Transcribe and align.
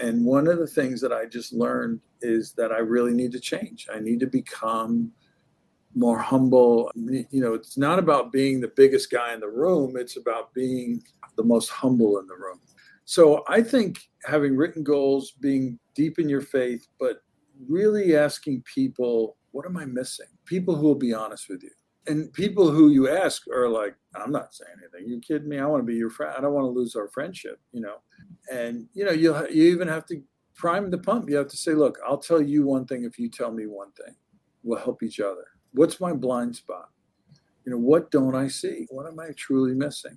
And 0.00 0.24
one 0.24 0.48
of 0.48 0.58
the 0.58 0.66
things 0.66 1.00
that 1.02 1.12
I 1.12 1.26
just 1.26 1.52
learned 1.52 2.00
is 2.22 2.52
that 2.54 2.72
I 2.72 2.78
really 2.78 3.12
need 3.12 3.32
to 3.32 3.40
change. 3.40 3.86
I 3.92 4.00
need 4.00 4.18
to 4.20 4.26
become 4.26 5.12
more 5.94 6.18
humble. 6.18 6.90
You 6.94 7.26
know, 7.32 7.54
it's 7.54 7.76
not 7.76 7.98
about 7.98 8.32
being 8.32 8.60
the 8.60 8.72
biggest 8.76 9.10
guy 9.10 9.34
in 9.34 9.40
the 9.40 9.48
room, 9.48 9.96
it's 9.96 10.16
about 10.16 10.54
being 10.54 11.02
the 11.36 11.44
most 11.44 11.68
humble 11.68 12.18
in 12.18 12.26
the 12.26 12.34
room. 12.34 12.60
So 13.04 13.44
I 13.48 13.60
think 13.62 13.98
having 14.24 14.56
written 14.56 14.84
goals, 14.84 15.32
being 15.32 15.78
deep 15.94 16.18
in 16.18 16.28
your 16.28 16.42
faith, 16.42 16.86
but 16.98 17.22
really 17.68 18.16
asking 18.16 18.62
people, 18.62 19.36
what 19.50 19.66
am 19.66 19.76
I 19.76 19.84
missing? 19.84 20.28
People 20.44 20.76
who 20.76 20.86
will 20.86 20.94
be 20.94 21.12
honest 21.12 21.48
with 21.48 21.62
you. 21.62 21.70
And 22.06 22.32
people 22.32 22.70
who 22.70 22.88
you 22.88 23.08
ask 23.08 23.46
are 23.48 23.68
like, 23.68 23.94
I'm 24.14 24.32
not 24.32 24.54
saying 24.54 24.72
anything. 24.78 25.10
You 25.10 25.20
kidding 25.20 25.48
me? 25.48 25.58
I 25.58 25.66
want 25.66 25.82
to 25.82 25.86
be 25.86 25.94
your 25.94 26.10
friend. 26.10 26.34
I 26.36 26.40
don't 26.40 26.54
want 26.54 26.64
to 26.64 26.70
lose 26.70 26.96
our 26.96 27.08
friendship, 27.08 27.60
you 27.72 27.80
know. 27.80 27.96
And 28.50 28.88
you 28.94 29.04
know, 29.04 29.12
you 29.12 29.36
you 29.48 29.64
even 29.70 29.86
have 29.88 30.06
to 30.06 30.22
prime 30.54 30.90
the 30.90 30.98
pump. 30.98 31.28
You 31.28 31.36
have 31.36 31.48
to 31.48 31.56
say, 31.56 31.72
look, 31.72 31.98
I'll 32.06 32.18
tell 32.18 32.40
you 32.40 32.64
one 32.64 32.86
thing 32.86 33.04
if 33.04 33.18
you 33.18 33.28
tell 33.28 33.52
me 33.52 33.66
one 33.66 33.92
thing. 33.92 34.14
We'll 34.62 34.78
help 34.78 35.02
each 35.02 35.20
other. 35.20 35.44
What's 35.72 36.00
my 36.00 36.12
blind 36.12 36.56
spot? 36.56 36.88
You 37.64 37.72
know, 37.72 37.78
what 37.78 38.10
don't 38.10 38.34
I 38.34 38.48
see? 38.48 38.86
What 38.90 39.06
am 39.06 39.20
I 39.20 39.30
truly 39.36 39.74
missing? 39.74 40.16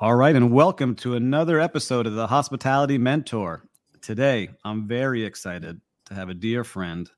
All 0.00 0.14
right, 0.14 0.36
and 0.36 0.52
welcome 0.52 0.94
to 0.96 1.16
another 1.16 1.58
episode 1.58 2.06
of 2.06 2.14
the 2.14 2.28
Hospitality 2.28 2.98
Mentor. 2.98 3.64
Today, 4.00 4.48
I'm 4.64 4.86
very 4.86 5.24
excited 5.24 5.80
to 6.04 6.14
have 6.14 6.28
a 6.28 6.34
dear 6.34 6.62
friend, 6.62 7.10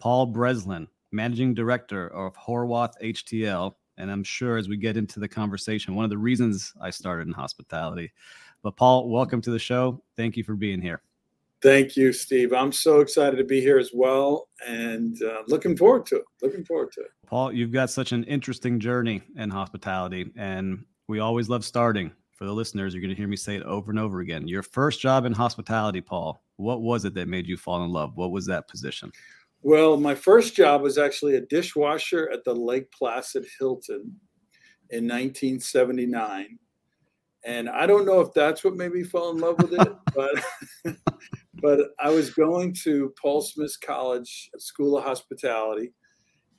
Paul 0.00 0.26
Breslin, 0.26 0.88
Managing 1.12 1.54
Director 1.54 2.08
of 2.08 2.36
Horwath 2.36 2.94
HTL. 3.00 3.76
And 3.96 4.10
I'm 4.10 4.24
sure 4.24 4.56
as 4.56 4.68
we 4.68 4.76
get 4.76 4.96
into 4.96 5.20
the 5.20 5.28
conversation, 5.28 5.94
one 5.94 6.02
of 6.02 6.10
the 6.10 6.18
reasons 6.18 6.74
I 6.80 6.90
started 6.90 7.28
in 7.28 7.32
hospitality. 7.32 8.12
But, 8.60 8.76
Paul, 8.76 9.08
welcome 9.08 9.40
to 9.42 9.52
the 9.52 9.60
show. 9.60 10.02
Thank 10.16 10.36
you 10.36 10.42
for 10.42 10.56
being 10.56 10.82
here. 10.82 11.02
Thank 11.62 11.96
you, 11.96 12.12
Steve. 12.12 12.52
I'm 12.52 12.72
so 12.72 12.98
excited 12.98 13.36
to 13.36 13.44
be 13.44 13.60
here 13.60 13.78
as 13.78 13.92
well 13.94 14.48
and 14.66 15.22
uh, 15.22 15.42
looking 15.46 15.76
forward 15.76 16.06
to 16.06 16.16
it. 16.16 16.24
Looking 16.42 16.64
forward 16.64 16.90
to 16.94 17.02
it. 17.02 17.10
Paul, 17.24 17.52
you've 17.52 17.70
got 17.70 17.88
such 17.88 18.10
an 18.10 18.24
interesting 18.24 18.80
journey 18.80 19.22
in 19.36 19.48
hospitality. 19.48 20.32
And 20.34 20.84
we 21.08 21.20
always 21.20 21.48
love 21.48 21.64
starting. 21.64 22.12
For 22.32 22.44
the 22.44 22.52
listeners, 22.52 22.92
you're 22.92 23.00
going 23.00 23.14
to 23.14 23.16
hear 23.16 23.28
me 23.28 23.36
say 23.36 23.56
it 23.56 23.62
over 23.62 23.90
and 23.90 23.98
over 23.98 24.20
again. 24.20 24.46
Your 24.46 24.62
first 24.62 25.00
job 25.00 25.24
in 25.24 25.32
hospitality, 25.32 26.02
Paul, 26.02 26.42
what 26.56 26.82
was 26.82 27.06
it 27.06 27.14
that 27.14 27.28
made 27.28 27.46
you 27.46 27.56
fall 27.56 27.82
in 27.82 27.90
love? 27.90 28.12
What 28.14 28.30
was 28.30 28.44
that 28.46 28.68
position? 28.68 29.10
Well, 29.62 29.96
my 29.96 30.14
first 30.14 30.54
job 30.54 30.82
was 30.82 30.98
actually 30.98 31.36
a 31.36 31.40
dishwasher 31.40 32.30
at 32.30 32.44
the 32.44 32.54
Lake 32.54 32.90
Placid 32.92 33.46
Hilton 33.58 34.20
in 34.90 35.04
1979. 35.04 36.58
And 37.44 37.70
I 37.70 37.86
don't 37.86 38.04
know 38.06 38.20
if 38.20 38.34
that's 38.34 38.62
what 38.62 38.76
made 38.76 38.92
me 38.92 39.02
fall 39.02 39.30
in 39.30 39.38
love 39.38 39.56
with 39.58 39.72
it, 39.72 39.92
but 40.14 40.96
but 41.62 41.80
I 41.98 42.10
was 42.10 42.30
going 42.30 42.74
to 42.84 43.14
Paul 43.20 43.40
Smith 43.40 43.76
College 43.80 44.50
School 44.58 44.98
of 44.98 45.04
Hospitality, 45.04 45.92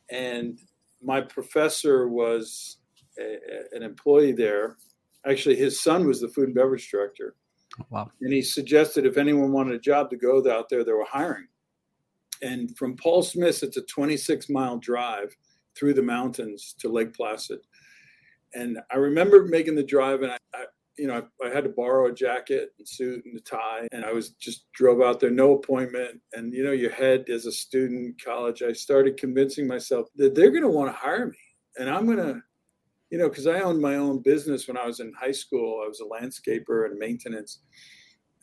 and 0.10 0.60
my 1.02 1.22
professor 1.22 2.08
was 2.08 2.78
a, 3.20 3.76
an 3.76 3.84
employee 3.84 4.32
there. 4.32 4.78
Actually, 5.26 5.56
his 5.56 5.82
son 5.82 6.08
was 6.08 6.22
the 6.22 6.28
food 6.30 6.46
and 6.46 6.56
beverage 6.56 6.90
director. 6.90 7.36
Wow. 7.90 8.10
And 8.22 8.34
he 8.34 8.42
suggested 8.42 9.06
if 9.06 9.18
anyone 9.18 9.52
wanted 9.52 9.76
a 9.76 9.80
job 9.80 10.10
to 10.10 10.18
go 10.18 10.38
out 10.52 10.70
there, 10.70 10.84
they 10.84 10.94
were 10.94 11.06
hiring. 11.10 11.48
And 12.42 12.76
from 12.78 12.96
Paul 12.96 13.24
Smith, 13.24 13.64
it's 13.64 13.78
a 13.78 13.82
26 13.84 14.50
mile 14.50 14.78
drive 14.78 15.36
through 15.78 15.94
the 15.94 16.02
mountains 16.02 16.76
to 16.80 16.90
Lake 16.90 17.14
Placid. 17.14 17.60
And 18.54 18.80
I 18.92 18.98
remember 18.98 19.46
making 19.46 19.76
the 19.76 19.84
drive, 19.84 20.22
and 20.22 20.32
I, 20.32 20.38
I 20.54 20.66
you 20.98 21.08
know, 21.08 21.28
I, 21.44 21.48
I, 21.48 21.54
had 21.54 21.64
to 21.66 21.70
borrow 21.70 22.08
a 22.08 22.14
jacket 22.14 22.74
and 22.80 22.88
suit 22.88 23.24
and 23.26 23.38
a 23.38 23.42
tie, 23.42 23.88
and 23.92 24.04
I 24.04 24.12
was 24.14 24.32
just 24.32 24.72
drove 24.74 25.02
out 25.02 25.20
there, 25.20 25.30
no 25.30 25.54
appointment. 25.54 26.20
And 26.34 26.54
you 26.54 26.64
know, 26.64 26.72
your 26.72 26.92
head 26.92 27.26
as 27.30 27.46
a 27.46 27.52
student 27.52 28.06
in 28.06 28.16
college, 28.24 28.64
I 28.64 28.74
started 28.74 29.18
convincing 29.18 29.68
myself 29.68 30.08
that 30.16 30.34
they're 30.34 30.50
going 30.50 30.64
to 30.64 30.70
want 30.70 30.90
to 30.90 30.98
hire 30.98 31.28
me, 31.28 31.38
and 31.78 31.90
I'm 31.90 32.06
going 32.06 32.18
to 32.18 32.42
you 33.10 33.18
know, 33.18 33.30
because 33.30 33.48
I 33.48 33.62
owned 33.62 33.82
my 33.82 33.96
own 33.96 34.20
business 34.20 34.68
when 34.68 34.78
I 34.78 34.86
was 34.86 35.00
in 35.00 35.14
high 35.14 35.32
school. 35.32 35.82
I 35.84 35.88
was 35.88 36.02
a 36.02 36.04
landscaper 36.04 36.86
and 36.86 36.98
maintenance. 37.00 37.60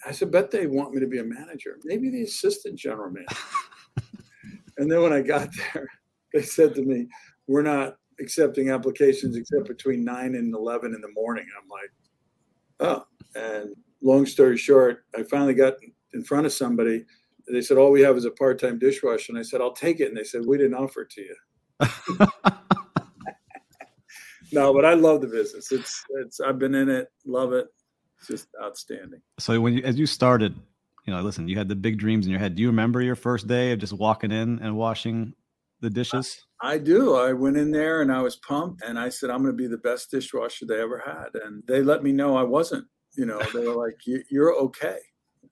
I 0.06 0.12
said, 0.12 0.30
bet 0.30 0.50
they 0.50 0.66
want 0.66 0.92
me 0.92 1.00
to 1.00 1.06
be 1.06 1.18
a 1.18 1.24
manager, 1.24 1.78
maybe 1.84 2.10
the 2.10 2.22
assistant 2.22 2.78
general 2.78 3.10
manager. 3.10 3.36
and 4.78 4.90
then 4.90 5.02
when 5.02 5.12
I 5.12 5.20
got 5.20 5.48
there, 5.72 5.88
they 6.32 6.42
said 6.42 6.74
to 6.74 6.82
me, 6.82 7.08
we're 7.46 7.62
not 7.62 7.96
accepting 8.20 8.70
applications 8.70 9.36
except 9.36 9.66
between 9.66 10.04
9 10.04 10.34
and 10.34 10.54
11 10.54 10.94
in 10.94 11.00
the 11.00 11.12
morning. 11.14 11.46
I'm 11.60 11.68
like, 11.68 11.90
oh. 12.80 13.06
And 13.34 13.74
long 14.02 14.26
story 14.26 14.56
short, 14.56 15.04
I 15.16 15.22
finally 15.24 15.54
got 15.54 15.74
in 16.12 16.22
front 16.22 16.46
of 16.46 16.52
somebody. 16.52 17.04
They 17.50 17.60
said, 17.60 17.78
all 17.78 17.90
we 17.90 18.02
have 18.02 18.16
is 18.16 18.24
a 18.24 18.30
part 18.30 18.60
time 18.60 18.78
dishwasher. 18.78 19.32
And 19.32 19.38
I 19.38 19.42
said, 19.42 19.60
I'll 19.60 19.72
take 19.72 20.00
it. 20.00 20.08
And 20.08 20.16
they 20.16 20.24
said, 20.24 20.42
we 20.46 20.58
didn't 20.58 20.74
offer 20.74 21.02
it 21.02 21.10
to 21.10 21.22
you. 21.22 22.26
no, 24.54 24.72
but 24.72 24.84
I 24.84 24.94
love 24.94 25.20
the 25.20 25.26
business. 25.26 25.72
It's 25.72 26.04
it's 26.20 26.40
I've 26.40 26.58
been 26.58 26.74
in 26.74 26.88
it, 26.88 27.08
love 27.26 27.52
it. 27.52 27.66
It's 28.18 28.28
just 28.28 28.48
outstanding. 28.62 29.20
So 29.38 29.60
when 29.60 29.74
you 29.74 29.82
as 29.82 29.98
you 29.98 30.06
started, 30.06 30.54
you 31.06 31.12
know, 31.12 31.20
listen, 31.20 31.48
you 31.48 31.58
had 31.58 31.68
the 31.68 31.76
big 31.76 31.98
dreams 31.98 32.26
in 32.26 32.30
your 32.30 32.40
head. 32.40 32.54
Do 32.54 32.62
you 32.62 32.68
remember 32.68 33.02
your 33.02 33.16
first 33.16 33.46
day 33.46 33.72
of 33.72 33.78
just 33.80 33.92
walking 33.92 34.30
in 34.30 34.60
and 34.60 34.76
washing 34.76 35.34
the 35.80 35.90
dishes? 35.90 36.46
I, 36.62 36.74
I 36.74 36.78
do. 36.78 37.16
I 37.16 37.32
went 37.32 37.56
in 37.56 37.70
there 37.70 38.00
and 38.00 38.12
I 38.12 38.22
was 38.22 38.36
pumped 38.36 38.82
and 38.82 38.98
I 38.98 39.08
said 39.08 39.30
I'm 39.30 39.42
going 39.42 39.52
to 39.52 39.62
be 39.62 39.66
the 39.66 39.78
best 39.78 40.10
dishwasher 40.10 40.66
they 40.66 40.80
ever 40.80 41.02
had 41.04 41.40
and 41.42 41.62
they 41.66 41.82
let 41.82 42.02
me 42.02 42.12
know 42.12 42.36
I 42.36 42.44
wasn't. 42.44 42.86
You 43.16 43.26
know, 43.26 43.40
they 43.52 43.66
were 43.66 43.74
like 43.74 43.96
you're 44.30 44.54
okay. 44.54 44.98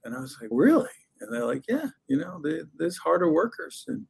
And 0.05 0.15
I 0.15 0.19
was 0.19 0.37
like, 0.41 0.49
"Really?" 0.51 0.89
And 1.21 1.33
they're 1.33 1.45
like, 1.45 1.63
"Yeah, 1.69 1.87
you 2.07 2.17
know, 2.17 2.41
they, 2.43 2.59
there's 2.77 2.97
harder 2.97 3.31
workers." 3.31 3.85
And 3.87 4.05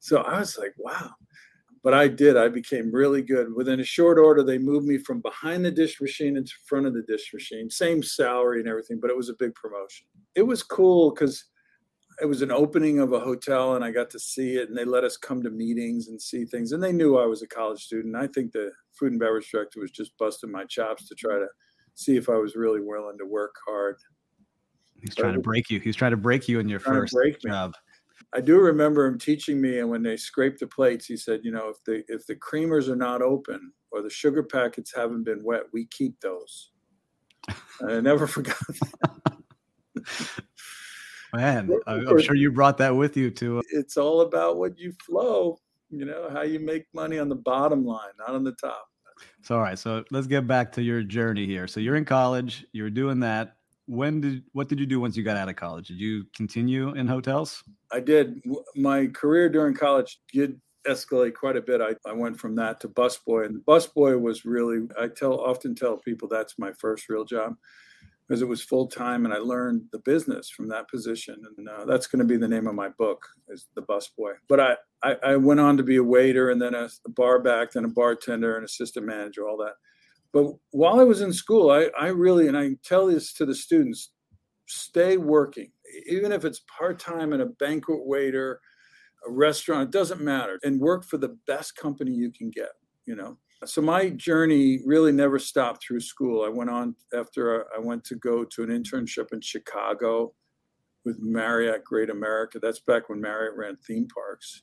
so 0.00 0.18
I 0.18 0.40
was 0.40 0.58
like, 0.58 0.74
"Wow." 0.76 1.12
But 1.84 1.92
I 1.92 2.08
did. 2.08 2.38
I 2.38 2.48
became 2.48 2.90
really 2.90 3.20
good. 3.20 3.54
Within 3.54 3.78
a 3.78 3.84
short 3.84 4.18
order, 4.18 4.42
they 4.42 4.56
moved 4.56 4.86
me 4.86 4.96
from 4.96 5.20
behind 5.20 5.62
the 5.62 5.70
dish 5.70 6.00
machine 6.00 6.38
into 6.38 6.54
front 6.64 6.86
of 6.86 6.94
the 6.94 7.02
dish 7.02 7.30
machine. 7.32 7.68
Same 7.68 8.02
salary 8.02 8.60
and 8.60 8.68
everything, 8.68 8.98
but 8.98 9.10
it 9.10 9.16
was 9.16 9.28
a 9.28 9.34
big 9.34 9.54
promotion. 9.54 10.06
It 10.34 10.42
was 10.42 10.62
cool 10.62 11.10
because 11.10 11.44
it 12.22 12.26
was 12.26 12.40
an 12.40 12.50
opening 12.50 13.00
of 13.00 13.12
a 13.12 13.20
hotel 13.20 13.74
and 13.74 13.84
I 13.84 13.90
got 13.90 14.08
to 14.10 14.18
see 14.18 14.56
it 14.56 14.70
and 14.70 14.78
they 14.78 14.86
let 14.86 15.04
us 15.04 15.18
come 15.18 15.42
to 15.42 15.50
meetings 15.50 16.08
and 16.08 16.20
see 16.20 16.46
things. 16.46 16.72
And 16.72 16.82
they 16.82 16.92
knew 16.92 17.18
I 17.18 17.26
was 17.26 17.42
a 17.42 17.46
college 17.46 17.84
student. 17.84 18.16
I 18.16 18.28
think 18.28 18.52
the 18.52 18.72
food 18.98 19.12
and 19.12 19.20
beverage 19.20 19.50
director 19.50 19.80
was 19.80 19.90
just 19.90 20.16
busting 20.16 20.50
my 20.50 20.64
chops 20.64 21.06
to 21.08 21.14
try 21.14 21.34
to 21.34 21.48
see 21.96 22.16
if 22.16 22.30
I 22.30 22.36
was 22.36 22.56
really 22.56 22.80
willing 22.80 23.18
to 23.18 23.26
work 23.26 23.56
hard. 23.66 23.96
He's 25.02 25.14
trying 25.14 25.34
to 25.34 25.40
break 25.40 25.68
you. 25.68 25.80
He's 25.80 25.96
trying 25.96 26.12
to 26.12 26.16
break 26.16 26.48
you 26.48 26.60
in 26.60 26.68
your 26.68 26.80
first 26.80 27.12
break 27.12 27.42
job. 27.42 27.74
I 28.34 28.40
do 28.40 28.58
remember 28.58 29.06
him 29.06 29.18
teaching 29.18 29.60
me, 29.60 29.78
and 29.78 29.88
when 29.88 30.02
they 30.02 30.16
scraped 30.16 30.58
the 30.58 30.66
plates, 30.66 31.06
he 31.06 31.16
said, 31.16 31.40
"You 31.44 31.52
know, 31.52 31.68
if 31.68 31.82
the 31.84 32.04
if 32.08 32.26
the 32.26 32.34
creamers 32.34 32.88
are 32.88 32.96
not 32.96 33.22
open 33.22 33.72
or 33.92 34.02
the 34.02 34.10
sugar 34.10 34.42
packets 34.42 34.92
haven't 34.94 35.22
been 35.22 35.44
wet, 35.44 35.62
we 35.72 35.86
keep 35.86 36.20
those." 36.20 36.70
And 37.80 37.92
I 37.92 38.00
never 38.00 38.26
forgot. 38.26 38.56
Man, 41.32 41.70
I'm 41.86 42.20
sure 42.20 42.36
you 42.36 42.52
brought 42.52 42.78
that 42.78 42.94
with 42.94 43.16
you 43.16 43.30
too. 43.30 43.58
Uh, 43.58 43.62
it's 43.70 43.96
all 43.96 44.22
about 44.22 44.56
what 44.56 44.78
you 44.78 44.92
flow. 45.04 45.58
You 45.90 46.04
know 46.04 46.28
how 46.30 46.42
you 46.42 46.58
make 46.58 46.86
money 46.92 47.18
on 47.18 47.28
the 47.28 47.36
bottom 47.36 47.84
line, 47.84 48.12
not 48.18 48.30
on 48.30 48.42
the 48.42 48.52
top. 48.52 48.88
So 49.42 49.56
all 49.56 49.60
right, 49.60 49.78
so 49.78 50.04
let's 50.10 50.26
get 50.26 50.46
back 50.46 50.72
to 50.72 50.82
your 50.82 51.02
journey 51.02 51.46
here. 51.46 51.68
So 51.68 51.78
you're 51.78 51.96
in 51.96 52.04
college. 52.04 52.66
you're 52.72 52.90
doing 52.90 53.20
that. 53.20 53.56
When 53.86 54.20
did 54.20 54.42
what 54.52 54.68
did 54.68 54.80
you 54.80 54.86
do 54.86 55.00
once 55.00 55.16
you 55.16 55.22
got 55.22 55.36
out 55.36 55.48
of 55.48 55.56
college? 55.56 55.88
Did 55.88 55.98
you 55.98 56.24
continue 56.34 56.94
in 56.94 57.06
hotels? 57.06 57.62
I 57.92 58.00
did. 58.00 58.42
My 58.74 59.06
career 59.08 59.48
during 59.48 59.74
college 59.74 60.20
did 60.32 60.60
escalate 60.86 61.34
quite 61.34 61.56
a 61.56 61.62
bit. 61.62 61.80
I, 61.80 61.94
I 62.08 62.12
went 62.12 62.38
from 62.38 62.54
that 62.56 62.80
to 62.80 62.88
busboy, 62.88 63.46
and 63.46 63.56
the 63.56 63.60
busboy 63.60 64.20
was 64.20 64.44
really. 64.44 64.86
I 64.98 65.08
tell 65.08 65.40
often 65.40 65.74
tell 65.74 65.96
people 65.96 66.28
that's 66.28 66.58
my 66.58 66.72
first 66.72 67.08
real 67.08 67.24
job 67.24 67.56
because 68.26 68.40
it 68.40 68.48
was 68.48 68.62
full 68.62 68.86
time, 68.86 69.24
and 69.24 69.34
I 69.34 69.38
learned 69.38 69.82
the 69.92 69.98
business 69.98 70.48
from 70.48 70.68
that 70.68 70.88
position. 70.88 71.42
And 71.58 71.68
uh, 71.68 71.84
that's 71.84 72.06
going 72.06 72.20
to 72.20 72.24
be 72.24 72.38
the 72.38 72.48
name 72.48 72.66
of 72.66 72.74
my 72.74 72.88
book 72.88 73.26
is 73.48 73.66
the 73.74 73.82
busboy. 73.82 74.34
But 74.48 74.60
I, 74.60 74.76
I 75.02 75.16
I 75.24 75.36
went 75.36 75.60
on 75.60 75.76
to 75.76 75.82
be 75.82 75.96
a 75.96 76.04
waiter, 76.04 76.50
and 76.50 76.60
then 76.60 76.74
a, 76.74 76.88
a 77.06 77.10
bar 77.10 77.38
back, 77.40 77.72
then 77.72 77.84
a 77.84 77.88
bartender, 77.88 78.56
and 78.56 78.64
assistant 78.64 79.06
manager, 79.06 79.46
all 79.48 79.58
that. 79.58 79.74
But 80.34 80.52
while 80.72 80.98
I 80.98 81.04
was 81.04 81.20
in 81.20 81.32
school, 81.32 81.70
I, 81.70 81.88
I 81.98 82.08
really, 82.08 82.48
and 82.48 82.58
I 82.58 82.72
tell 82.84 83.06
this 83.06 83.32
to 83.34 83.46
the 83.46 83.54
students, 83.54 84.10
stay 84.66 85.16
working, 85.16 85.70
even 86.06 86.32
if 86.32 86.44
it's 86.44 86.62
part 86.76 86.98
time 86.98 87.32
in 87.32 87.40
a 87.40 87.46
banquet 87.46 88.04
waiter, 88.04 88.60
a 89.26 89.30
restaurant, 89.30 89.84
it 89.84 89.92
doesn't 89.92 90.20
matter, 90.20 90.58
and 90.64 90.80
work 90.80 91.04
for 91.04 91.18
the 91.18 91.36
best 91.46 91.76
company 91.76 92.10
you 92.10 92.32
can 92.32 92.50
get, 92.50 92.70
you 93.06 93.14
know. 93.14 93.38
So 93.64 93.80
my 93.80 94.10
journey 94.10 94.80
really 94.84 95.12
never 95.12 95.38
stopped 95.38 95.84
through 95.86 96.00
school. 96.00 96.44
I 96.44 96.48
went 96.48 96.68
on 96.68 96.96
after 97.16 97.66
I 97.72 97.78
went 97.78 98.02
to 98.06 98.16
go 98.16 98.44
to 98.44 98.62
an 98.64 98.70
internship 98.70 99.32
in 99.32 99.40
Chicago 99.40 100.34
with 101.04 101.16
Marriott 101.20 101.84
Great 101.84 102.10
America. 102.10 102.58
That's 102.60 102.80
back 102.80 103.08
when 103.08 103.20
Marriott 103.20 103.56
ran 103.56 103.76
theme 103.86 104.08
parks. 104.12 104.62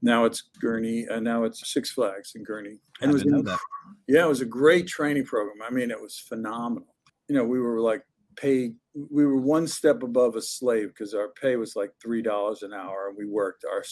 Now 0.00 0.24
it's 0.24 0.44
Gurnee, 0.62 1.06
and 1.10 1.24
now 1.24 1.44
it's 1.44 1.72
Six 1.72 1.90
Flags 1.90 2.32
in 2.36 2.44
Gurnee. 2.44 2.78
I 3.02 3.06
it 3.06 3.12
was 3.12 3.22
that. 3.24 3.58
yeah, 4.06 4.24
it 4.24 4.28
was 4.28 4.40
a 4.40 4.46
great 4.46 4.86
training 4.86 5.24
program. 5.24 5.56
I 5.66 5.70
mean, 5.70 5.90
it 5.90 6.00
was 6.00 6.18
phenomenal. 6.18 6.94
You 7.28 7.36
know, 7.36 7.44
we 7.44 7.60
were 7.60 7.80
like 7.80 8.04
paid, 8.36 8.74
we 9.10 9.26
were 9.26 9.36
one 9.36 9.66
step 9.66 10.02
above 10.02 10.36
a 10.36 10.42
slave 10.42 10.88
because 10.88 11.14
our 11.14 11.28
pay 11.40 11.56
was 11.56 11.74
like 11.76 11.90
$3 12.04 12.62
an 12.62 12.72
hour 12.72 13.08
and 13.08 13.16
we 13.18 13.26
worked 13.26 13.64
our 13.64 13.82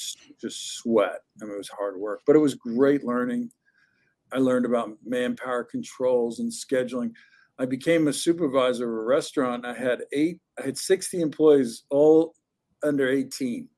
just 0.41 0.77
sweat. 0.77 1.21
I 1.41 1.45
mean, 1.45 1.55
it 1.55 1.59
was 1.59 1.69
hard 1.69 1.97
work, 1.97 2.21
but 2.27 2.37
it 2.37 2.41
was 2.41 2.55
great 2.55 3.05
learning. 3.05 3.51
I 4.33 4.39
learned 4.39 4.67
about 4.67 4.97
manpower 5.05 5.65
controls 5.65 6.41
and 6.41 6.51
scheduling. 6.51 7.13
I 7.59 7.67
became 7.67 8.09
a 8.09 8.13
supervisor 8.13 8.85
of 8.85 9.03
a 9.03 9.07
restaurant. 9.07 9.65
I 9.65 9.75
had 9.75 10.03
eight, 10.13 10.41
I 10.61 10.67
had 10.67 10.79
60 10.79 11.21
employees, 11.21 11.85
all 11.91 12.35
under 12.83 13.09
18 13.09 13.69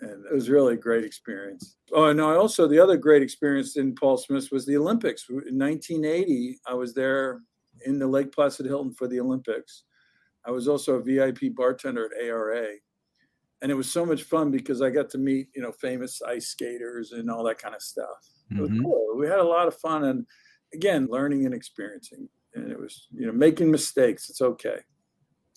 and 0.00 0.24
it 0.26 0.32
was 0.32 0.48
really 0.48 0.74
a 0.74 0.78
great 0.78 1.04
experience. 1.04 1.76
Oh, 1.92 2.06
and 2.06 2.20
I 2.20 2.34
also 2.34 2.66
the 2.66 2.78
other 2.78 2.96
great 2.96 3.22
experience 3.22 3.76
in 3.76 3.94
Paul 3.94 4.16
Smith 4.16 4.50
was 4.50 4.66
the 4.66 4.76
Olympics. 4.76 5.28
In 5.28 5.58
1980, 5.58 6.58
I 6.66 6.74
was 6.74 6.94
there 6.94 7.42
in 7.84 7.98
the 7.98 8.06
Lake 8.06 8.32
Placid 8.32 8.66
Hilton 8.66 8.92
for 8.92 9.08
the 9.08 9.20
Olympics. 9.20 9.84
I 10.44 10.50
was 10.50 10.68
also 10.68 10.94
a 10.96 11.02
VIP 11.02 11.54
bartender 11.54 12.06
at 12.06 12.22
ARA, 12.24 12.66
and 13.62 13.70
it 13.70 13.74
was 13.74 13.90
so 13.92 14.06
much 14.06 14.22
fun 14.22 14.50
because 14.50 14.80
I 14.82 14.90
got 14.90 15.10
to 15.10 15.18
meet 15.18 15.48
you 15.54 15.62
know 15.62 15.72
famous 15.72 16.22
ice 16.22 16.48
skaters 16.48 17.12
and 17.12 17.30
all 17.30 17.44
that 17.44 17.58
kind 17.58 17.74
of 17.74 17.82
stuff. 17.82 18.18
It 18.50 18.60
was 18.60 18.70
Mhm. 18.70 18.82
cool. 18.82 19.16
We 19.16 19.26
had 19.26 19.38
a 19.38 19.44
lot 19.44 19.68
of 19.68 19.76
fun, 19.76 20.04
and 20.04 20.26
again, 20.74 21.06
learning 21.10 21.44
and 21.46 21.54
experiencing. 21.54 22.28
And 22.54 22.70
it 22.72 22.78
was 22.80 23.08
you 23.12 23.26
know 23.26 23.32
making 23.32 23.70
mistakes. 23.70 24.28
It's 24.30 24.40
okay. 24.40 24.80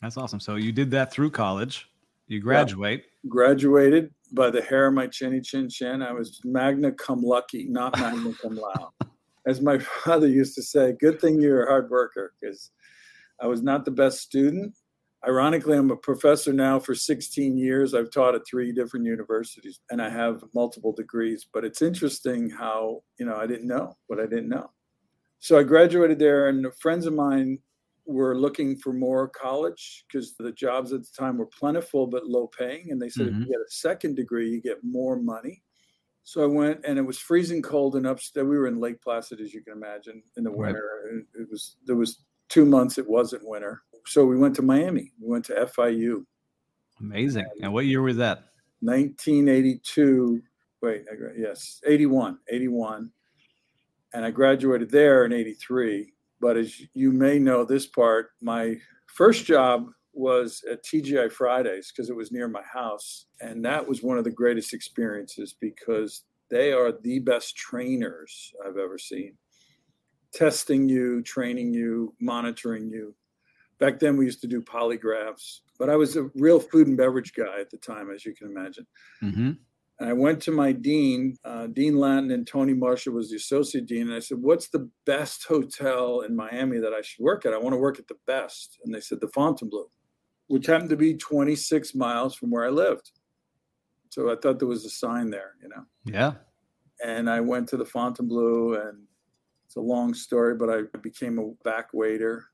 That's 0.01 0.17
awesome. 0.17 0.39
So 0.39 0.55
you 0.55 0.71
did 0.73 0.91
that 0.91 1.11
through 1.11 1.31
college. 1.31 1.89
You 2.27 2.39
graduate. 2.41 3.05
Graduated 3.27 4.13
by 4.33 4.49
the 4.49 4.61
hair 4.61 4.87
of 4.87 4.93
my 4.93 5.07
chinny 5.07 5.41
chin 5.41 5.69
chin. 5.69 6.01
I 6.01 6.11
was 6.11 6.41
magna 6.43 6.91
cum 6.91 7.21
lucky, 7.21 7.65
not 7.65 7.97
magna 7.99 8.33
cum 8.41 8.55
laude. 8.55 8.91
As 9.45 9.61
my 9.61 9.77
father 9.77 10.27
used 10.27 10.55
to 10.55 10.63
say, 10.63 10.93
good 10.99 11.19
thing 11.19 11.41
you're 11.41 11.63
a 11.63 11.69
hard 11.69 11.89
worker 11.89 12.33
because 12.39 12.71
I 13.41 13.47
was 13.47 13.61
not 13.61 13.85
the 13.85 13.91
best 13.91 14.19
student. 14.19 14.75
Ironically, 15.25 15.77
I'm 15.77 15.91
a 15.91 15.95
professor 15.95 16.51
now 16.51 16.79
for 16.79 16.95
16 16.95 17.57
years. 17.57 17.93
I've 17.93 18.11
taught 18.11 18.35
at 18.35 18.41
three 18.49 18.73
different 18.73 19.05
universities 19.05 19.79
and 19.89 20.01
I 20.01 20.09
have 20.09 20.43
multiple 20.53 20.91
degrees. 20.91 21.47
But 21.53 21.63
it's 21.63 21.81
interesting 21.81 22.49
how, 22.49 23.03
you 23.17 23.25
know, 23.25 23.37
I 23.37 23.47
didn't 23.47 23.67
know 23.67 23.97
what 24.07 24.19
I 24.19 24.25
didn't 24.25 24.49
know. 24.49 24.69
So 25.39 25.59
I 25.59 25.63
graduated 25.63 26.19
there, 26.19 26.47
and 26.47 26.65
friends 26.79 27.05
of 27.05 27.13
mine 27.13 27.59
were 28.05 28.37
looking 28.37 28.77
for 28.77 28.93
more 28.93 29.29
college 29.29 30.05
because 30.07 30.35
the 30.35 30.51
jobs 30.51 30.91
at 30.91 31.01
the 31.01 31.11
time 31.17 31.37
were 31.37 31.45
plentiful 31.47 32.05
but 32.07 32.27
low 32.27 32.47
paying. 32.47 32.91
And 32.91 33.01
they 33.01 33.09
said, 33.09 33.27
if 33.27 33.33
Mhm. 33.33 33.39
you 33.41 33.45
get 33.47 33.61
a 33.61 33.69
second 33.69 34.15
degree, 34.15 34.49
you 34.49 34.61
get 34.61 34.83
more 34.83 35.15
money. 35.17 35.63
So 36.23 36.43
I 36.43 36.47
went, 36.47 36.85
and 36.85 36.97
it 36.97 37.01
was 37.01 37.19
freezing 37.19 37.61
cold 37.61 37.95
and 37.95 38.07
upstate. 38.07 38.45
We 38.45 38.57
were 38.57 38.67
in 38.67 38.79
Lake 38.79 39.01
Placid, 39.01 39.41
as 39.41 39.53
you 39.53 39.61
can 39.61 39.73
imagine, 39.73 40.23
in 40.37 40.43
the 40.45 40.51
winter. 40.51 41.25
It 41.37 41.49
was 41.49 41.77
there 41.85 41.97
was 41.97 42.23
two 42.49 42.65
months 42.65 42.97
it 42.97 43.07
wasn't 43.07 43.45
winter. 43.45 43.83
So 44.05 44.25
we 44.25 44.37
went 44.37 44.55
to 44.55 44.61
Miami. 44.61 45.11
We 45.19 45.27
went 45.27 45.45
to 45.45 45.59
FIU. 45.61 46.25
Amazing. 46.99 47.45
And 47.61 47.73
what 47.73 47.85
year 47.85 48.01
was 48.01 48.17
that? 48.17 48.53
1982. 48.81 50.41
Wait, 50.81 51.05
yes, 51.37 51.81
81, 51.85 52.39
81. 52.49 53.11
And 54.13 54.25
I 54.25 54.31
graduated 54.31 54.89
there 54.91 55.25
in 55.25 55.33
83. 55.33 56.13
But 56.43 56.57
as 56.57 56.81
you 56.93 57.13
may 57.13 57.39
know, 57.39 57.63
this 57.63 57.87
part, 57.87 58.31
my 58.41 58.75
first 59.07 59.45
job 59.45 59.87
was 60.11 60.61
at 60.69 60.83
TGI 60.83 61.31
Fridays 61.31 61.89
because 61.89 62.09
it 62.09 62.17
was 62.17 62.33
near 62.33 62.49
my 62.49 62.61
house. 62.61 63.27
And 63.39 63.63
that 63.63 63.87
was 63.87 64.03
one 64.03 64.17
of 64.17 64.25
the 64.25 64.29
greatest 64.29 64.73
experiences 64.73 65.55
because 65.57 66.23
they 66.51 66.73
are 66.73 66.91
the 66.91 67.19
best 67.19 67.55
trainers 67.55 68.51
I've 68.67 68.75
ever 68.75 68.97
seen. 68.97 69.37
Testing 70.33 70.89
you, 70.89 71.23
training 71.23 71.73
you, 71.73 72.13
monitoring 72.19 72.89
you. 72.89 73.15
Back 73.79 73.99
then, 73.99 74.17
we 74.17 74.25
used 74.25 74.41
to 74.41 74.47
do 74.47 74.61
polygraphs, 74.61 75.59
but 75.79 75.89
I 75.89 75.95
was 75.95 76.17
a 76.17 76.29
real 76.35 76.59
food 76.59 76.87
and 76.87 76.97
beverage 76.97 77.31
guy 77.33 77.61
at 77.61 77.69
the 77.69 77.77
time, 77.77 78.11
as 78.11 78.25
you 78.25 78.35
can 78.35 78.47
imagine. 78.47 78.85
Mm-hmm. 79.23 79.51
And 79.99 80.09
I 80.09 80.13
went 80.13 80.41
to 80.43 80.51
my 80.51 80.71
dean, 80.71 81.37
uh, 81.45 81.67
Dean 81.67 81.97
Lanton, 81.97 82.31
and 82.31 82.47
Tony 82.47 82.73
Marshall 82.73 83.13
was 83.13 83.29
the 83.29 83.35
associate 83.35 83.85
dean. 83.85 84.07
And 84.07 84.15
I 84.15 84.19
said, 84.19 84.39
What's 84.41 84.69
the 84.69 84.89
best 85.05 85.45
hotel 85.47 86.21
in 86.21 86.35
Miami 86.35 86.79
that 86.79 86.93
I 86.93 87.01
should 87.01 87.23
work 87.23 87.45
at? 87.45 87.53
I 87.53 87.57
want 87.57 87.73
to 87.73 87.79
work 87.79 87.99
at 87.99 88.07
the 88.07 88.17
best. 88.25 88.79
And 88.83 88.93
they 88.93 88.99
said, 88.99 89.21
The 89.21 89.27
Fontainebleau, 89.27 89.91
which 90.47 90.65
happened 90.65 90.89
to 90.89 90.97
be 90.97 91.13
26 91.15 91.93
miles 91.93 92.35
from 92.35 92.49
where 92.49 92.65
I 92.65 92.69
lived. 92.69 93.11
So 94.09 94.31
I 94.31 94.35
thought 94.35 94.59
there 94.59 94.67
was 94.67 94.85
a 94.85 94.89
sign 94.89 95.29
there, 95.29 95.53
you 95.61 95.69
know. 95.69 95.85
Yeah. 96.05 96.33
And 97.03 97.29
I 97.29 97.39
went 97.39 97.67
to 97.69 97.77
the 97.77 97.85
Fontainebleau, 97.85 98.73
and 98.73 99.03
it's 99.65 99.75
a 99.75 99.81
long 99.81 100.13
story, 100.13 100.55
but 100.55 100.69
I 100.69 100.81
became 101.01 101.37
a 101.39 101.51
back 101.63 101.93
waiter. 101.93 102.45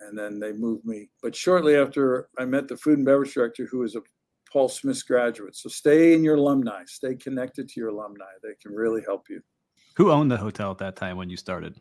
And 0.00 0.18
then 0.18 0.38
they 0.38 0.52
moved 0.52 0.84
me. 0.84 1.08
But 1.22 1.34
shortly 1.34 1.74
after, 1.74 2.28
I 2.38 2.44
met 2.44 2.68
the 2.68 2.76
food 2.76 2.98
and 2.98 3.06
beverage 3.06 3.32
director, 3.32 3.66
who 3.66 3.78
was 3.78 3.96
a 3.96 4.02
Paul 4.56 4.70
Smith's 4.70 5.02
graduate. 5.02 5.54
So 5.54 5.68
stay 5.68 6.14
in 6.14 6.24
your 6.24 6.36
alumni, 6.36 6.84
stay 6.86 7.14
connected 7.14 7.68
to 7.68 7.78
your 7.78 7.90
alumni. 7.90 8.24
They 8.42 8.54
can 8.54 8.72
really 8.72 9.02
help 9.02 9.28
you. 9.28 9.42
Who 9.98 10.10
owned 10.10 10.30
the 10.30 10.38
hotel 10.38 10.70
at 10.70 10.78
that 10.78 10.96
time 10.96 11.18
when 11.18 11.28
you 11.28 11.36
started? 11.36 11.78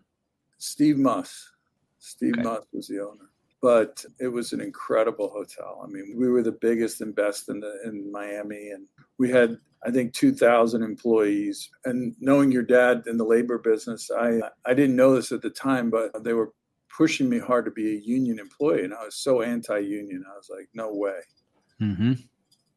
Steve 0.58 0.98
Muss. 0.98 1.54
Steve 2.00 2.34
Okay. 2.34 2.44
Muss 2.44 2.66
was 2.74 2.88
the 2.90 3.00
owner. 3.00 3.30
But 3.62 4.04
it 4.20 4.28
was 4.28 4.52
an 4.52 4.60
incredible 4.60 5.30
hotel. 5.30 5.82
I 5.86 5.88
mean, 5.88 6.16
we 6.18 6.28
were 6.28 6.44
the 6.44 6.52
biggest 6.52 7.00
and 7.00 7.16
best 7.16 7.48
in 7.48 7.62
the 7.62 7.80
in 7.86 8.12
Miami, 8.12 8.72
and 8.72 8.88
we 9.20 9.30
had 9.32 9.58
I 9.88 9.90
think 9.90 10.12
2,000 10.12 10.84
employees. 10.84 11.70
And 11.86 12.14
knowing 12.20 12.52
your 12.52 12.64
dad 12.64 13.04
in 13.08 13.16
the 13.16 13.24
labor 13.24 13.58
business, 13.58 14.12
I 14.12 14.42
I 14.66 14.74
didn't 14.74 14.98
know 14.98 15.16
this 15.16 15.32
at 15.32 15.42
the 15.42 15.50
time, 15.50 15.90
but 15.90 16.26
they 16.26 16.34
were 16.34 16.52
pushing 16.90 17.30
me 17.30 17.40
hard 17.40 17.64
to 17.66 17.72
be 17.72 17.96
a 17.96 18.02
union 18.02 18.38
employee, 18.38 18.84
and 18.84 18.94
I 18.94 19.06
was 19.06 19.16
so 19.16 19.44
anti-union. 19.44 20.26
I 20.30 20.36
was 20.36 20.50
like, 20.50 20.68
no 20.74 20.94
way. 20.94 21.22
Mm-hmm. 21.82 22.14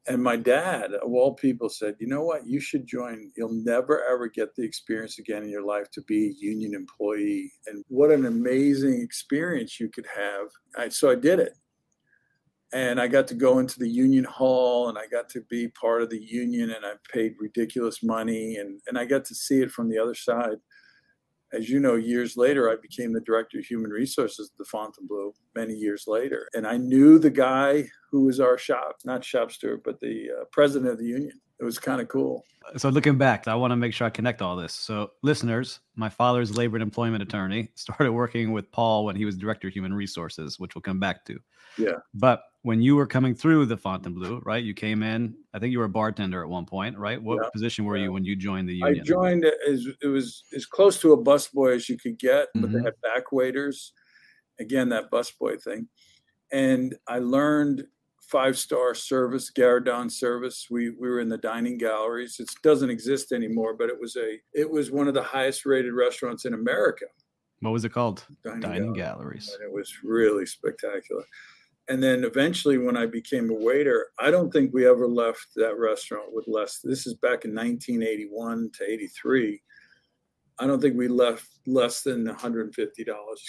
And 0.09 0.23
my 0.23 0.37
dad, 0.37 0.95
of 0.95 1.13
all 1.13 1.35
people, 1.35 1.69
said, 1.69 1.97
"You 1.99 2.07
know 2.07 2.23
what? 2.23 2.47
You 2.47 2.61
should 2.61 2.87
join. 2.87 3.31
You'll 3.37 3.53
never 3.53 4.03
ever 4.05 4.27
get 4.29 4.55
the 4.55 4.63
experience 4.63 5.19
again 5.19 5.43
in 5.43 5.51
your 5.51 5.65
life 5.65 5.91
to 5.93 6.03
be 6.03 6.29
a 6.29 6.33
union 6.39 6.75
employee. 6.75 7.53
And 7.67 7.85
what 7.89 8.11
an 8.11 8.25
amazing 8.25 9.03
experience 9.03 9.79
you 9.79 9.89
could 9.89 10.07
have." 10.07 10.49
I, 10.77 10.89
so 10.89 11.11
I 11.11 11.15
did 11.15 11.41
it, 11.41 11.53
and 12.73 13.01
I 13.01 13.07
got 13.09 13.27
to 13.29 13.35
go 13.35 13.59
into 13.59 13.79
the 13.79 13.89
union 13.89 14.25
hall, 14.25 14.89
and 14.89 14.97
I 14.97 15.07
got 15.09 15.29
to 15.31 15.43
be 15.43 15.69
part 15.69 16.03
of 16.03 16.11
the 16.11 16.23
union, 16.23 16.71
and 16.71 16.87
I 16.87 16.95
paid 17.13 17.35
ridiculous 17.39 18.03
money, 18.03 18.57
and 18.57 18.81
and 18.89 18.99
I 18.99 19.05
got 19.05 19.25
to 19.27 19.35
see 19.35 19.61
it 19.61 19.71
from 19.71 19.89
the 19.91 19.99
other 19.99 20.15
side. 20.15 20.59
As 21.53 21.69
you 21.69 21.81
know, 21.81 21.95
years 21.95 22.37
later, 22.37 22.71
I 22.71 22.77
became 22.81 23.13
the 23.13 23.21
director 23.21 23.59
of 23.59 23.65
human 23.65 23.91
resources 23.91 24.51
at 24.53 24.59
the 24.59 24.65
Fontainebleau 24.65 25.33
many 25.55 25.75
years 25.75 26.05
later. 26.07 26.49
And 26.55 26.67
I 26.67 26.77
knew 26.77 27.19
the 27.19 27.31
guy 27.31 27.89
who 28.11 28.25
was 28.25 28.41
our 28.41 28.59
shop, 28.59 28.97
not 29.05 29.25
shop 29.25 29.51
steward, 29.51 29.83
but 29.85 30.01
the 30.01 30.29
uh, 30.31 30.45
president 30.53 30.93
of 30.93 30.99
the 30.99 31.07
union. 31.07 31.41
It 31.61 31.65
was 31.65 31.79
kind 31.79 32.01
of 32.01 32.09
cool. 32.09 32.45
So 32.77 32.89
looking 32.89 33.19
back, 33.19 33.49
I 33.49 33.55
want 33.55 33.73
to 33.73 33.77
make 33.77 33.93
sure 33.93 34.07
I 34.07 34.11
connect 34.11 34.43
all 34.43 34.57
this. 34.57 34.75
So 34.75 35.11
listeners, 35.23 35.81
my 35.97 36.09
father's 36.09 36.57
labor 36.57 36.77
and 36.77 36.83
employment 36.83 37.23
attorney 37.23 37.69
started 37.75 38.13
working 38.13 38.53
with 38.53 38.71
Paul 38.71 39.05
when 39.05 39.17
he 39.17 39.25
was 39.25 39.37
director 39.37 39.69
of 39.69 39.75
human 39.75 39.93
resources, 39.93 40.61
which 40.61 40.75
we'll 40.75 40.83
come 40.83 41.01
back 41.01 41.25
to. 41.25 41.39
Yeah. 41.79 41.97
But 42.15 42.43
when 42.63 42.83
you 42.83 42.97
were 42.97 43.07
coming 43.07 43.35
through 43.35 43.67
the 43.67 43.77
Fontainebleau, 43.77 44.41
right? 44.45 44.63
You 44.63 44.75
came 44.75 45.03
in. 45.03 45.37
I 45.55 45.59
think 45.59 45.73
you 45.73 45.79
were 45.79 45.85
a 45.85 45.89
bartender 45.89 46.43
at 46.43 46.49
one 46.49 46.67
point, 46.67 46.99
right? 46.99 47.23
What 47.23 47.39
Yeah, 47.43 47.49
position 47.53 47.85
were 47.85 47.97
you 47.97 48.13
when 48.13 48.25
you 48.25 48.37
joined 48.37 48.69
the 48.69 48.75
union? 48.75 49.01
I 49.01 49.05
joined 49.05 49.45
as 49.45 49.87
it 50.03 50.09
was 50.09 50.43
as 50.55 50.67
close 50.67 51.01
to 51.01 51.13
a 51.13 51.17
busboy 51.23 51.77
as 51.77 51.89
you 51.89 51.97
could 51.99 52.19
get, 52.19 52.49
but 52.55 52.73
they 52.73 52.79
Mhm. 52.79 52.85
had 52.85 53.01
back 53.01 53.31
waiters. 53.33 53.93
Again, 54.59 54.89
that 54.89 55.11
busboy 55.11 55.63
thing. 55.63 55.89
And 56.51 56.97
I 57.07 57.19
learned 57.21 57.87
five 58.23 58.59
star 58.59 58.95
service, 58.95 59.51
Gueridon 59.51 60.11
service. 60.11 60.67
We 60.71 60.91
we 60.91 61.09
were 61.09 61.21
in 61.21 61.29
the 61.29 61.39
dining 61.39 61.79
galleries. 61.79 62.37
It 62.41 62.49
doesn't 62.63 62.91
exist 62.91 63.33
anymore, 63.33 63.75
but 63.75 63.89
it 63.89 63.99
was 64.01 64.17
a 64.17 64.41
it 64.53 64.69
was 64.69 64.91
one 64.91 65.07
of 65.09 65.15
the 65.15 65.23
highest 65.23 65.65
rated 65.65 65.95
restaurants 65.95 66.45
in 66.45 66.55
America. 66.55 67.07
What 67.61 67.71
was 67.71 67.85
it 67.85 67.91
called? 67.93 68.27
Dining, 68.45 68.61
Dining 68.61 68.93
galleries. 68.93 69.49
and 69.53 69.63
it 69.63 69.73
was 69.73 69.93
really 70.05 70.47
spectacular. 70.47 71.25
And 71.89 72.03
then 72.03 72.25
eventually, 72.25 72.77
when 72.77 72.97
I 72.97 73.07
became 73.07 73.51
a 73.51 73.55
waiter, 73.55 74.09
I 74.19 74.31
don't 74.31 74.53
think 74.53 74.75
we 74.75 74.87
ever 74.87 75.09
left 75.09 75.47
that 75.57 75.79
restaurant 75.79 76.35
with 76.35 76.47
less. 76.47 76.81
This 76.85 77.07
is 77.07 77.15
back 77.15 77.47
in 77.47 77.55
1981 77.55 78.71
to 78.79 78.85
83. 78.85 79.63
I 80.61 80.67
don't 80.67 80.81
think 80.81 80.97
we 80.97 81.09
left 81.09 81.47
less 81.67 82.03
than 82.03 82.27
$150 82.27 82.75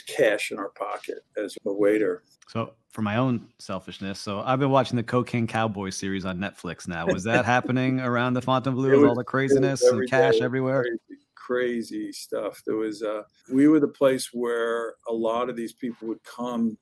cash 0.07 0.51
in 0.51 0.59
our 0.59 0.69
pocket 0.69 1.19
as 1.37 1.57
a 1.65 1.73
waiter. 1.73 2.23
So 2.47 2.73
for 2.91 3.01
my 3.01 3.17
own 3.17 3.47
selfishness, 3.57 4.19
so 4.19 4.41
I've 4.41 4.59
been 4.59 4.69
watching 4.69 4.95
the 4.95 5.03
Cocaine 5.03 5.47
Cowboy 5.47 5.89
series 5.89 6.23
on 6.23 6.37
Netflix 6.37 6.87
now. 6.87 7.07
Was 7.07 7.23
that 7.23 7.45
happening 7.55 7.99
around 7.99 8.35
the 8.35 8.41
Fontainebleau 8.41 9.01
with 9.01 9.09
all 9.09 9.15
the 9.15 9.23
craziness 9.23 9.81
and 9.83 10.07
cash 10.09 10.35
day, 10.35 10.45
everywhere? 10.45 10.83
Crazy, 10.83 11.21
crazy 11.35 12.11
stuff. 12.11 12.61
There 12.65 12.77
was, 12.77 13.01
uh, 13.01 13.23
we 13.51 13.67
were 13.67 13.79
the 13.79 13.87
place 13.87 14.29
where 14.31 14.93
a 15.07 15.13
lot 15.13 15.49
of 15.49 15.55
these 15.55 15.73
people 15.73 16.07
would 16.07 16.23
come 16.23 16.77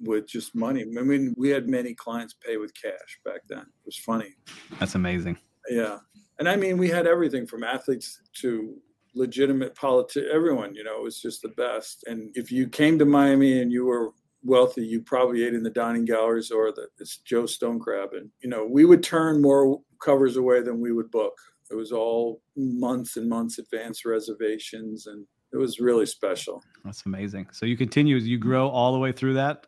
with 0.00 0.26
just 0.26 0.54
money. 0.54 0.82
I 0.82 1.02
mean, 1.02 1.34
we 1.36 1.50
had 1.50 1.68
many 1.68 1.94
clients 1.94 2.34
pay 2.34 2.56
with 2.56 2.72
cash 2.80 3.18
back 3.24 3.40
then. 3.48 3.60
It 3.60 3.86
was 3.86 3.96
funny. 3.96 4.34
That's 4.78 4.94
amazing. 4.94 5.38
Yeah. 5.68 5.98
And 6.38 6.48
I 6.48 6.56
mean, 6.56 6.78
we 6.78 6.88
had 6.88 7.06
everything 7.06 7.46
from 7.46 7.64
athletes 7.64 8.20
to 8.40 8.76
legitimate 9.14 9.74
politics, 9.74 10.28
everyone, 10.32 10.74
you 10.74 10.84
know, 10.84 10.98
it 10.98 11.02
was 11.02 11.20
just 11.20 11.42
the 11.42 11.48
best. 11.48 12.04
And 12.06 12.30
if 12.34 12.52
you 12.52 12.68
came 12.68 12.98
to 12.98 13.06
Miami 13.06 13.62
and 13.62 13.72
you 13.72 13.86
were 13.86 14.10
wealthy, 14.44 14.86
you 14.86 15.00
probably 15.00 15.44
ate 15.44 15.54
in 15.54 15.62
the 15.62 15.70
dining 15.70 16.04
galleries 16.04 16.50
or 16.50 16.70
the 16.70 16.86
it's 17.00 17.18
Joe 17.18 17.46
Stone 17.46 17.80
Crab. 17.80 18.10
And, 18.12 18.30
you 18.42 18.50
know, 18.50 18.66
we 18.70 18.84
would 18.84 19.02
turn 19.02 19.40
more 19.40 19.80
covers 20.04 20.36
away 20.36 20.62
than 20.62 20.80
we 20.80 20.92
would 20.92 21.10
book. 21.10 21.32
It 21.70 21.74
was 21.74 21.90
all 21.90 22.42
months 22.56 23.16
and 23.16 23.28
months 23.28 23.58
advance 23.58 24.04
reservations. 24.04 25.06
And 25.06 25.26
it 25.52 25.56
was 25.56 25.80
really 25.80 26.06
special. 26.06 26.62
That's 26.84 27.06
amazing. 27.06 27.48
So 27.52 27.64
you 27.64 27.76
continue, 27.76 28.16
as 28.16 28.28
you 28.28 28.38
grow 28.38 28.68
all 28.68 28.92
the 28.92 28.98
way 28.98 29.12
through 29.12 29.34
that. 29.34 29.66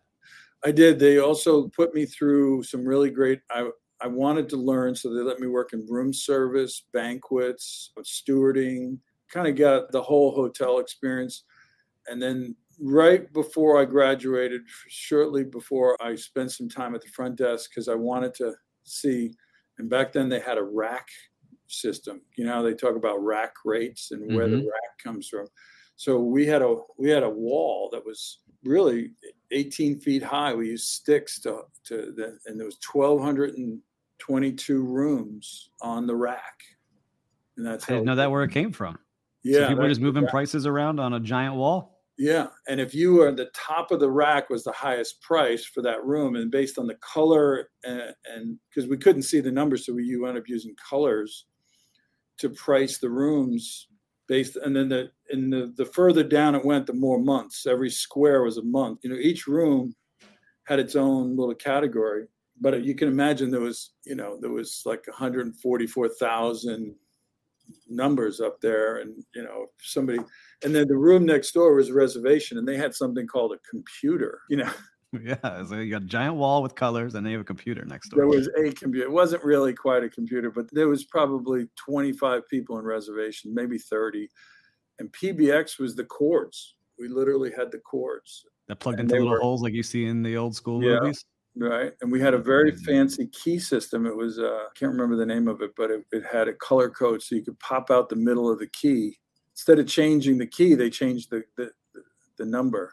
I 0.64 0.72
did. 0.72 0.98
They 0.98 1.18
also 1.18 1.68
put 1.68 1.94
me 1.94 2.04
through 2.06 2.64
some 2.64 2.84
really 2.84 3.10
great. 3.10 3.40
I 3.50 3.70
I 4.00 4.06
wanted 4.06 4.48
to 4.50 4.56
learn, 4.56 4.94
so 4.94 5.12
they 5.12 5.22
let 5.22 5.40
me 5.40 5.48
work 5.48 5.72
in 5.72 5.84
room 5.86 6.12
service, 6.12 6.84
banquets, 6.92 7.92
stewarding. 8.00 8.98
Kind 9.32 9.48
of 9.48 9.56
got 9.56 9.92
the 9.92 10.02
whole 10.02 10.34
hotel 10.34 10.78
experience, 10.78 11.44
and 12.08 12.20
then 12.22 12.56
right 12.80 13.32
before 13.32 13.80
I 13.80 13.84
graduated, 13.86 14.62
shortly 14.88 15.44
before 15.44 15.96
I 16.02 16.16
spent 16.16 16.52
some 16.52 16.68
time 16.68 16.94
at 16.94 17.02
the 17.02 17.08
front 17.08 17.36
desk 17.36 17.70
because 17.70 17.88
I 17.88 17.94
wanted 17.96 18.34
to 18.34 18.54
see. 18.84 19.32
And 19.78 19.90
back 19.90 20.12
then 20.12 20.28
they 20.28 20.40
had 20.40 20.58
a 20.58 20.64
rack 20.64 21.08
system. 21.68 22.22
You 22.36 22.46
know 22.46 22.62
they 22.62 22.74
talk 22.74 22.96
about 22.96 23.22
rack 23.24 23.54
rates 23.64 24.10
and 24.12 24.28
where 24.30 24.48
the 24.48 24.56
Mhm. 24.56 24.64
rack 24.64 24.98
comes 25.02 25.28
from. 25.28 25.46
So 25.96 26.20
we 26.20 26.46
had 26.46 26.62
a 26.62 26.76
we 26.98 27.10
had 27.10 27.22
a 27.22 27.30
wall 27.30 27.90
that 27.92 28.04
was 28.04 28.40
really 28.64 29.10
18 29.50 30.00
feet 30.00 30.22
high. 30.22 30.54
We 30.54 30.68
used 30.68 30.88
sticks 30.88 31.40
to 31.40 31.62
to 31.84 32.12
the, 32.16 32.38
and 32.46 32.58
there 32.58 32.66
was 32.66 32.78
1,222 32.92 34.82
rooms 34.82 35.70
on 35.80 36.06
the 36.06 36.16
rack, 36.16 36.60
and 37.56 37.66
that's 37.66 37.84
I 37.88 37.94
didn't 37.94 38.06
know 38.06 38.16
that 38.16 38.30
where 38.30 38.44
it 38.44 38.50
came 38.50 38.72
from. 38.72 38.98
Yeah, 39.44 39.60
so 39.60 39.68
people 39.68 39.82
were 39.84 39.88
just 39.88 40.00
moving 40.00 40.24
rack. 40.24 40.32
prices 40.32 40.66
around 40.66 41.00
on 41.00 41.14
a 41.14 41.20
giant 41.20 41.54
wall. 41.54 41.94
Yeah, 42.18 42.48
and 42.66 42.80
if 42.80 42.94
you 42.94 43.14
were 43.14 43.28
at 43.28 43.36
the 43.36 43.50
top 43.54 43.92
of 43.92 44.00
the 44.00 44.10
rack 44.10 44.50
was 44.50 44.64
the 44.64 44.72
highest 44.72 45.22
price 45.22 45.64
for 45.64 45.82
that 45.82 46.04
room, 46.04 46.34
and 46.34 46.50
based 46.50 46.78
on 46.78 46.86
the 46.86 46.96
color 46.96 47.70
uh, 47.86 48.12
and 48.26 48.58
because 48.68 48.88
we 48.88 48.98
couldn't 48.98 49.22
see 49.22 49.40
the 49.40 49.52
numbers, 49.52 49.86
so 49.86 49.94
we 49.94 50.04
you 50.04 50.26
end 50.26 50.36
up 50.36 50.48
using 50.48 50.74
colors 50.88 51.46
to 52.38 52.50
price 52.50 52.98
the 52.98 53.10
rooms 53.10 53.87
based, 54.28 54.56
and 54.56 54.74
then 54.74 54.88
the 54.88 55.10
and 55.30 55.52
the 55.52 55.72
the 55.76 55.86
further 55.86 56.22
down 56.22 56.54
it 56.54 56.64
went, 56.64 56.86
the 56.86 56.92
more 56.92 57.18
months. 57.18 57.66
Every 57.66 57.90
square 57.90 58.42
was 58.42 58.58
a 58.58 58.62
month. 58.62 59.00
You 59.02 59.10
know, 59.10 59.16
each 59.16 59.46
room 59.46 59.94
had 60.64 60.78
its 60.78 60.96
own 60.96 61.36
little 61.36 61.54
category, 61.54 62.26
but 62.60 62.84
you 62.84 62.94
can 62.94 63.08
imagine 63.08 63.50
there 63.50 63.60
was 63.60 63.90
you 64.04 64.14
know 64.14 64.38
there 64.40 64.50
was 64.50 64.82
like 64.84 65.06
144,000 65.06 66.94
numbers 67.88 68.40
up 68.40 68.60
there, 68.60 68.98
and 68.98 69.24
you 69.34 69.42
know 69.42 69.66
somebody 69.80 70.20
and 70.64 70.74
then 70.74 70.88
the 70.88 70.96
room 70.96 71.24
next 71.24 71.52
door 71.52 71.74
was 71.74 71.88
a 71.88 71.94
reservation 71.94 72.58
and 72.58 72.66
they 72.66 72.76
had 72.76 72.94
something 72.94 73.26
called 73.26 73.52
a 73.52 73.70
computer 73.70 74.40
you 74.48 74.56
know 74.56 74.70
Yeah. 75.12 75.64
So 75.64 75.76
you 75.76 75.90
got 75.90 76.02
a 76.02 76.06
giant 76.06 76.34
wall 76.36 76.62
with 76.62 76.74
colors 76.74 77.14
and 77.14 77.24
then 77.24 77.30
you 77.32 77.38
have 77.38 77.44
a 77.44 77.46
computer 77.46 77.84
next 77.86 78.10
door. 78.10 78.18
there 78.18 78.26
was 78.26 78.48
a 78.58 78.70
computer 78.72 79.06
it 79.06 79.10
wasn't 79.10 79.42
really 79.42 79.72
quite 79.72 80.04
a 80.04 80.08
computer 80.08 80.50
but 80.50 80.66
there 80.72 80.86
was 80.88 81.04
probably 81.04 81.66
25 81.76 82.46
people 82.48 82.78
in 82.78 82.84
reservation 82.84 83.54
maybe 83.54 83.78
30 83.78 84.28
and 84.98 85.10
pbx 85.12 85.78
was 85.78 85.94
the 85.96 86.04
cords 86.04 86.74
we 86.98 87.08
literally 87.08 87.50
had 87.56 87.72
the 87.72 87.78
cords 87.78 88.44
that 88.66 88.80
plugged 88.80 89.00
and 89.00 89.10
into 89.10 89.14
little 89.22 89.30
were- 89.32 89.40
holes 89.40 89.62
like 89.62 89.72
you 89.72 89.82
see 89.82 90.04
in 90.04 90.22
the 90.22 90.36
old 90.36 90.54
school 90.54 90.82
Yeah. 90.84 90.98
movies. 91.00 91.24
right 91.56 91.92
and 92.02 92.12
we 92.12 92.20
had 92.20 92.34
a 92.34 92.38
very 92.38 92.72
fancy 92.72 93.28
key 93.28 93.58
system 93.58 94.04
it 94.04 94.14
was 94.14 94.38
uh, 94.38 94.42
i 94.44 94.68
can't 94.78 94.92
remember 94.92 95.16
the 95.16 95.24
name 95.26 95.48
of 95.48 95.62
it 95.62 95.70
but 95.74 95.90
it, 95.90 96.04
it 96.12 96.22
had 96.30 96.48
a 96.48 96.52
color 96.54 96.90
code 96.90 97.22
so 97.22 97.34
you 97.34 97.42
could 97.42 97.58
pop 97.60 97.90
out 97.90 98.10
the 98.10 98.16
middle 98.16 98.50
of 98.52 98.58
the 98.58 98.68
key 98.68 99.16
instead 99.52 99.78
of 99.78 99.86
changing 99.86 100.36
the 100.36 100.46
key 100.46 100.74
they 100.74 100.90
changed 100.90 101.30
the 101.30 101.42
the, 101.56 101.70
the, 101.94 102.02
the 102.36 102.44
number 102.44 102.92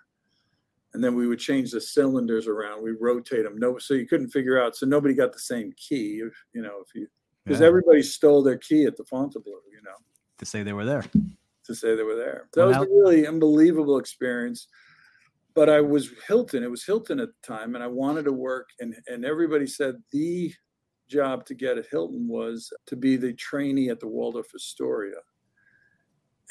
and 0.95 1.03
then 1.03 1.13
we 1.13 1.27
would 1.27 1.39
change 1.39 1.71
the 1.71 1.79
cylinders 1.79 2.47
around 2.47 2.81
we 2.81 2.91
rotate 2.99 3.43
them 3.43 3.57
no 3.57 3.77
so 3.77 3.93
you 3.93 4.07
couldn't 4.07 4.29
figure 4.29 4.61
out 4.61 4.75
so 4.75 4.85
nobody 4.85 5.13
got 5.13 5.31
the 5.33 5.39
same 5.39 5.71
key 5.77 6.21
if 6.25 6.33
you 6.53 6.61
know 6.61 6.81
if 6.81 6.95
you 6.95 7.07
because 7.45 7.61
Yeah, 7.61 7.67
everybody 7.67 8.01
stole 8.01 8.41
their 8.41 8.57
key 8.57 8.85
at 8.85 8.97
the 8.97 9.05
Fontainebleau, 9.05 9.59
you 9.71 9.81
know, 9.83 9.95
to 10.39 10.45
say 10.45 10.63
they 10.63 10.73
were 10.73 10.85
there. 10.85 11.03
to 11.65 11.75
say 11.75 11.95
they 11.95 12.03
were 12.03 12.15
there. 12.15 12.49
That 12.53 12.65
was 12.65 12.77
a 12.77 12.81
really 12.81 13.27
unbelievable 13.27 13.97
experience. 13.97 14.67
But 15.53 15.69
I 15.69 15.79
was 15.79 16.09
Hilton. 16.27 16.63
It 16.63 16.71
was 16.71 16.83
Hilton 16.83 17.19
at 17.19 17.29
the 17.29 17.47
time, 17.47 17.75
and 17.75 17.83
I 17.83 17.87
wanted 17.87 18.25
to 18.25 18.33
work. 18.33 18.69
And 18.79 18.95
and 19.07 19.23
everybody 19.23 19.67
said 19.67 19.95
the 20.11 20.53
job 21.07 21.45
to 21.45 21.53
get 21.53 21.77
at 21.77 21.85
Hilton 21.91 22.27
was 22.27 22.73
to 22.87 22.95
be 22.95 23.15
the 23.15 23.33
trainee 23.33 23.89
at 23.89 23.99
the 23.99 24.07
Waldorf 24.07 24.47
Astoria. 24.55 25.17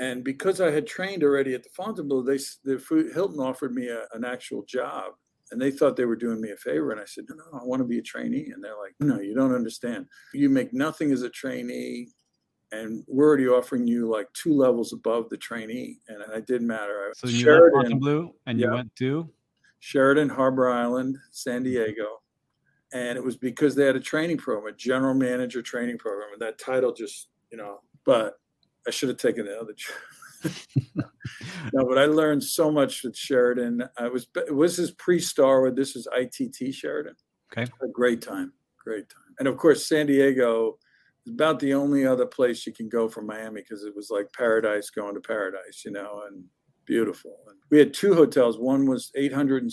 And 0.01 0.25
because 0.25 0.61
I 0.61 0.71
had 0.71 0.87
trained 0.87 1.23
already 1.23 1.55
at 1.55 1.63
the 1.63 1.69
Fontainebleau, 1.71 2.23
they 2.23 2.39
the 2.65 3.11
Hilton 3.15 3.39
offered 3.41 3.75
me 3.75 3.89
a, 3.89 4.05
an 4.13 4.25
actual 4.25 4.65
job, 4.65 5.13
and 5.53 5.61
they 5.61 5.71
thought 5.71 5.97
they 5.97 6.05
were 6.05 6.17
doing 6.17 6.41
me 6.41 6.51
a 6.51 6.57
favor. 6.57 6.91
And 6.91 7.01
I 7.01 7.05
said, 7.05 7.25
no, 7.29 7.37
no, 7.37 7.59
I 7.61 7.65
want 7.65 7.81
to 7.81 7.87
be 7.87 7.99
a 7.99 8.03
trainee. 8.03 8.51
And 8.53 8.63
they're 8.63 8.77
like, 8.77 8.95
no, 9.01 9.21
you 9.21 9.35
don't 9.35 9.55
understand. 9.55 10.07
You 10.33 10.49
make 10.51 10.73
nothing 10.73 11.13
as 11.13 11.23
a 11.23 11.31
trainee 11.31 12.09
and 12.73 13.05
we're 13.07 13.29
already 13.29 13.47
offering 13.47 13.87
you 13.87 14.09
like 14.09 14.27
two 14.33 14.53
levels 14.53 14.93
above 14.93 15.29
the 15.29 15.37
trainee. 15.37 15.99
And 16.09 16.21
it 16.35 16.47
didn't 16.47 16.67
matter. 16.67 17.09
I- 17.09 17.13
So 17.15 17.29
you 17.29 17.35
left 17.35 17.45
Sheraton, 17.45 17.73
Fontainebleau 17.83 18.35
and 18.47 18.59
you 18.59 18.67
Yeah. 18.67 18.75
went 18.75 18.97
to 18.97 19.31
Sheraton, 19.79 20.29
Harbor 20.29 20.69
Island, 20.69 21.19
San 21.31 21.63
Mm-hmm. 21.63 21.65
Diego. 21.65 22.23
And 22.93 23.17
it 23.17 23.23
was 23.23 23.37
because 23.37 23.77
they 23.77 23.85
had 23.85 23.95
a 23.97 24.01
training 24.01 24.39
program, 24.39 24.73
a 24.73 24.77
general 24.77 25.15
manager 25.15 25.63
training 25.63 25.99
program. 25.99 26.31
And 26.33 26.41
that 26.43 26.59
title 26.59 26.93
just, 26.93 27.29
you 27.53 27.59
know, 27.59 27.81
but 28.05 28.41
I 28.87 28.91
should 28.91 29.09
have 29.09 29.19
taken 29.19 29.47
the 29.47 29.59
other 29.59 29.73
job. 29.73 30.53
no, 31.73 31.87
but 31.87 31.99
I 31.99 32.05
learned 32.05 32.45
so 32.45 32.71
much 32.71 33.03
with 33.03 33.17
Sheraton. 33.17 33.83
I 33.97 34.09
was, 34.09 34.27
it 34.37 34.55
was 34.55 34.77
his 34.77 34.91
pre 34.93 35.19
Starwood. 35.19 35.77
This 35.77 35.97
is 35.97 36.07
ITT 36.15 36.75
Sheraton. 36.75 37.17
Okay. 37.53 37.71
A 37.83 37.89
great 37.89 38.21
time. 38.21 38.53
Great 38.83 39.09
time. 39.09 39.35
And 39.39 39.49
of 39.49 39.57
course, 39.57 39.87
San 39.87 40.07
Diego 40.07 40.79
is 41.27 41.33
about 41.33 41.61
the 41.61 41.75
only 41.75 42.07
other 42.07 42.27
place 42.27 42.67
you 42.67 42.73
can 42.73 42.89
go 42.89 43.09
from 43.09 43.27
Miami 43.27 43.63
because 43.63 43.85
it 43.85 43.95
was 43.97 44.11
like 44.11 44.33
paradise 44.33 44.91
going 44.91 45.15
to 45.15 45.21
paradise, 45.21 45.83
you 45.85 45.91
know, 45.91 46.23
and 46.29 46.45
beautiful. 46.85 47.37
And 47.49 47.57
we 47.71 47.79
had 47.79 47.95
two 47.95 48.15
hotels. 48.15 48.59
One 48.59 48.87
was 48.87 49.11
800 49.15 49.63
and, 49.63 49.73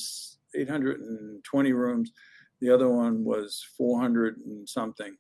820 0.56 1.74
rooms. 1.74 2.12
The 2.60 2.70
other 2.70 2.90
one 2.90 3.24
was 3.24 3.66
400 3.78 4.38
and 4.46 4.68
something. 4.68 5.16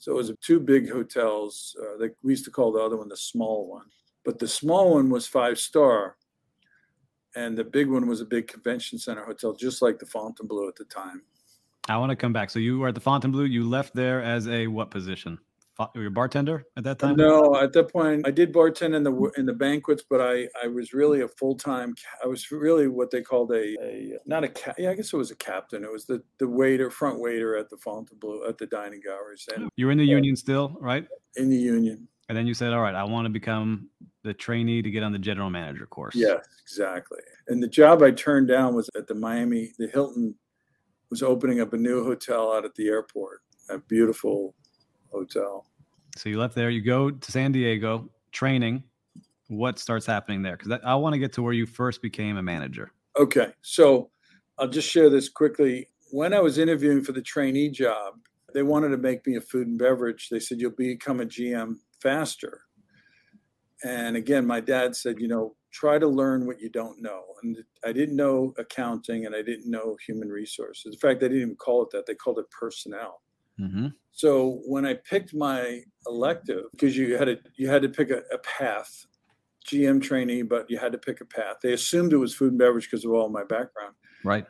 So 0.00 0.12
it 0.12 0.16
was 0.16 0.32
two 0.40 0.58
big 0.58 0.90
hotels. 0.90 1.76
Uh, 1.78 2.08
we 2.22 2.32
used 2.32 2.46
to 2.46 2.50
call 2.50 2.72
the 2.72 2.80
other 2.80 2.96
one 2.96 3.08
the 3.08 3.16
small 3.16 3.68
one. 3.68 3.86
but 4.24 4.38
the 4.38 4.48
small 4.48 4.94
one 4.94 5.10
was 5.10 5.26
five 5.26 5.58
star, 5.58 6.16
and 7.36 7.56
the 7.56 7.64
big 7.64 7.88
one 7.88 8.06
was 8.08 8.22
a 8.22 8.24
big 8.24 8.48
convention 8.48 8.98
center 8.98 9.24
hotel, 9.24 9.52
just 9.54 9.82
like 9.82 9.98
the 9.98 10.06
Fontainebleau 10.06 10.68
at 10.68 10.76
the 10.76 10.86
time. 10.86 11.22
I 11.88 11.98
want 11.98 12.10
to 12.10 12.16
come 12.16 12.32
back. 12.32 12.48
So 12.50 12.58
you 12.58 12.78
were 12.78 12.88
at 12.88 12.94
the 12.94 13.00
Fontainebleau. 13.00 13.44
You 13.44 13.68
left 13.68 13.94
there 13.94 14.22
as 14.22 14.48
a 14.48 14.66
what 14.66 14.90
position? 14.90 15.38
Were 15.94 16.02
you 16.02 16.08
a 16.08 16.10
bartender 16.10 16.64
at 16.76 16.84
that 16.84 16.98
time? 16.98 17.16
No, 17.16 17.56
at 17.56 17.72
that 17.72 17.90
point 17.90 18.26
I 18.26 18.30
did 18.30 18.52
bartend 18.52 18.94
in 18.94 19.02
the 19.02 19.32
in 19.36 19.46
the 19.46 19.52
banquets, 19.52 20.04
but 20.08 20.20
I 20.20 20.48
I 20.62 20.66
was 20.66 20.92
really 20.92 21.22
a 21.22 21.28
full 21.28 21.56
time. 21.56 21.94
I 22.22 22.26
was 22.26 22.50
really 22.50 22.88
what 22.88 23.10
they 23.10 23.22
called 23.22 23.50
a, 23.52 23.76
a 23.82 24.18
not 24.26 24.44
a 24.44 24.48
ca- 24.48 24.74
yeah 24.76 24.90
I 24.90 24.94
guess 24.94 25.12
it 25.12 25.16
was 25.16 25.30
a 25.30 25.36
captain. 25.36 25.82
It 25.82 25.90
was 25.90 26.04
the 26.04 26.22
the 26.38 26.48
waiter 26.48 26.90
front 26.90 27.18
waiter 27.18 27.56
at 27.56 27.70
the 27.70 27.78
Fontainebleau 27.78 28.46
at 28.48 28.58
the 28.58 28.66
dining 28.66 29.02
hours. 29.10 29.48
And 29.54 29.68
you 29.76 29.86
were 29.86 29.92
in 29.92 29.98
the 29.98 30.04
union 30.04 30.36
still, 30.36 30.76
right? 30.80 31.06
In 31.36 31.48
the 31.48 31.56
union. 31.56 32.08
And 32.28 32.36
then 32.36 32.46
you 32.46 32.54
said, 32.54 32.72
"All 32.72 32.80
right, 32.80 32.94
I 32.94 33.04
want 33.04 33.24
to 33.24 33.30
become 33.30 33.88
the 34.22 34.34
trainee 34.34 34.82
to 34.82 34.90
get 34.90 35.02
on 35.02 35.12
the 35.12 35.18
general 35.18 35.50
manager 35.50 35.86
course." 35.86 36.14
Yes, 36.14 36.46
exactly. 36.62 37.20
And 37.48 37.62
the 37.62 37.68
job 37.68 38.02
I 38.02 38.10
turned 38.10 38.48
down 38.48 38.74
was 38.74 38.88
at 38.96 39.06
the 39.06 39.14
Miami. 39.14 39.72
The 39.78 39.88
Hilton 39.88 40.34
was 41.08 41.22
opening 41.22 41.60
up 41.60 41.72
a 41.72 41.76
new 41.76 42.04
hotel 42.04 42.52
out 42.52 42.64
at 42.64 42.74
the 42.74 42.86
airport. 42.86 43.40
A 43.68 43.78
beautiful 43.78 44.54
hotel. 45.10 45.66
So 46.16 46.28
you 46.28 46.38
left 46.38 46.54
there. 46.54 46.70
You 46.70 46.82
go 46.82 47.10
to 47.10 47.32
San 47.32 47.52
Diego 47.52 48.08
training. 48.32 48.82
What 49.48 49.78
starts 49.78 50.06
happening 50.06 50.42
there? 50.42 50.56
Because 50.56 50.80
I 50.84 50.94
want 50.94 51.14
to 51.14 51.18
get 51.18 51.32
to 51.34 51.42
where 51.42 51.52
you 51.52 51.66
first 51.66 52.02
became 52.02 52.36
a 52.36 52.42
manager. 52.42 52.92
Okay, 53.18 53.52
so 53.62 54.10
I'll 54.58 54.68
just 54.68 54.88
share 54.88 55.10
this 55.10 55.28
quickly. 55.28 55.88
When 56.12 56.32
I 56.32 56.40
was 56.40 56.58
interviewing 56.58 57.02
for 57.02 57.12
the 57.12 57.22
trainee 57.22 57.70
job, 57.70 58.14
they 58.54 58.62
wanted 58.62 58.88
to 58.90 58.96
make 58.96 59.26
me 59.26 59.36
a 59.36 59.40
food 59.40 59.66
and 59.66 59.78
beverage. 59.78 60.28
They 60.28 60.40
said 60.40 60.60
you'll 60.60 60.70
become 60.72 61.20
a 61.20 61.26
GM 61.26 61.76
faster. 62.00 62.62
And 63.82 64.16
again, 64.16 64.46
my 64.46 64.60
dad 64.60 64.94
said, 64.94 65.20
you 65.20 65.28
know, 65.28 65.56
try 65.72 65.98
to 65.98 66.06
learn 66.06 66.46
what 66.46 66.60
you 66.60 66.68
don't 66.68 67.00
know. 67.00 67.22
And 67.42 67.56
I 67.84 67.92
didn't 67.92 68.16
know 68.16 68.52
accounting 68.58 69.26
and 69.26 69.34
I 69.34 69.42
didn't 69.42 69.70
know 69.70 69.96
human 70.06 70.28
resources. 70.28 70.92
In 70.92 70.98
fact, 70.98 71.20
they 71.20 71.28
didn't 71.28 71.42
even 71.42 71.56
call 71.56 71.82
it 71.82 71.90
that. 71.92 72.06
They 72.06 72.14
called 72.14 72.38
it 72.38 72.50
personnel. 72.50 73.22
Mm-hmm. 73.60 73.86
So 74.12 74.60
when 74.66 74.86
I 74.86 74.94
picked 74.94 75.34
my 75.34 75.82
elective, 76.06 76.64
because 76.72 76.96
you 76.96 77.16
had 77.16 77.26
to 77.26 77.38
you 77.56 77.68
had 77.68 77.82
to 77.82 77.88
pick 77.88 78.10
a, 78.10 78.22
a, 78.32 78.38
path, 78.38 79.06
GM 79.66 80.02
trainee, 80.02 80.42
but 80.42 80.70
you 80.70 80.78
had 80.78 80.92
to 80.92 80.98
pick 80.98 81.20
a 81.20 81.24
path. 81.24 81.56
They 81.62 81.72
assumed 81.72 82.12
it 82.12 82.16
was 82.16 82.34
food 82.34 82.50
and 82.50 82.58
beverage 82.58 82.90
because 82.90 83.04
of 83.04 83.12
all 83.12 83.28
my 83.28 83.44
background. 83.44 83.94
Right. 84.24 84.46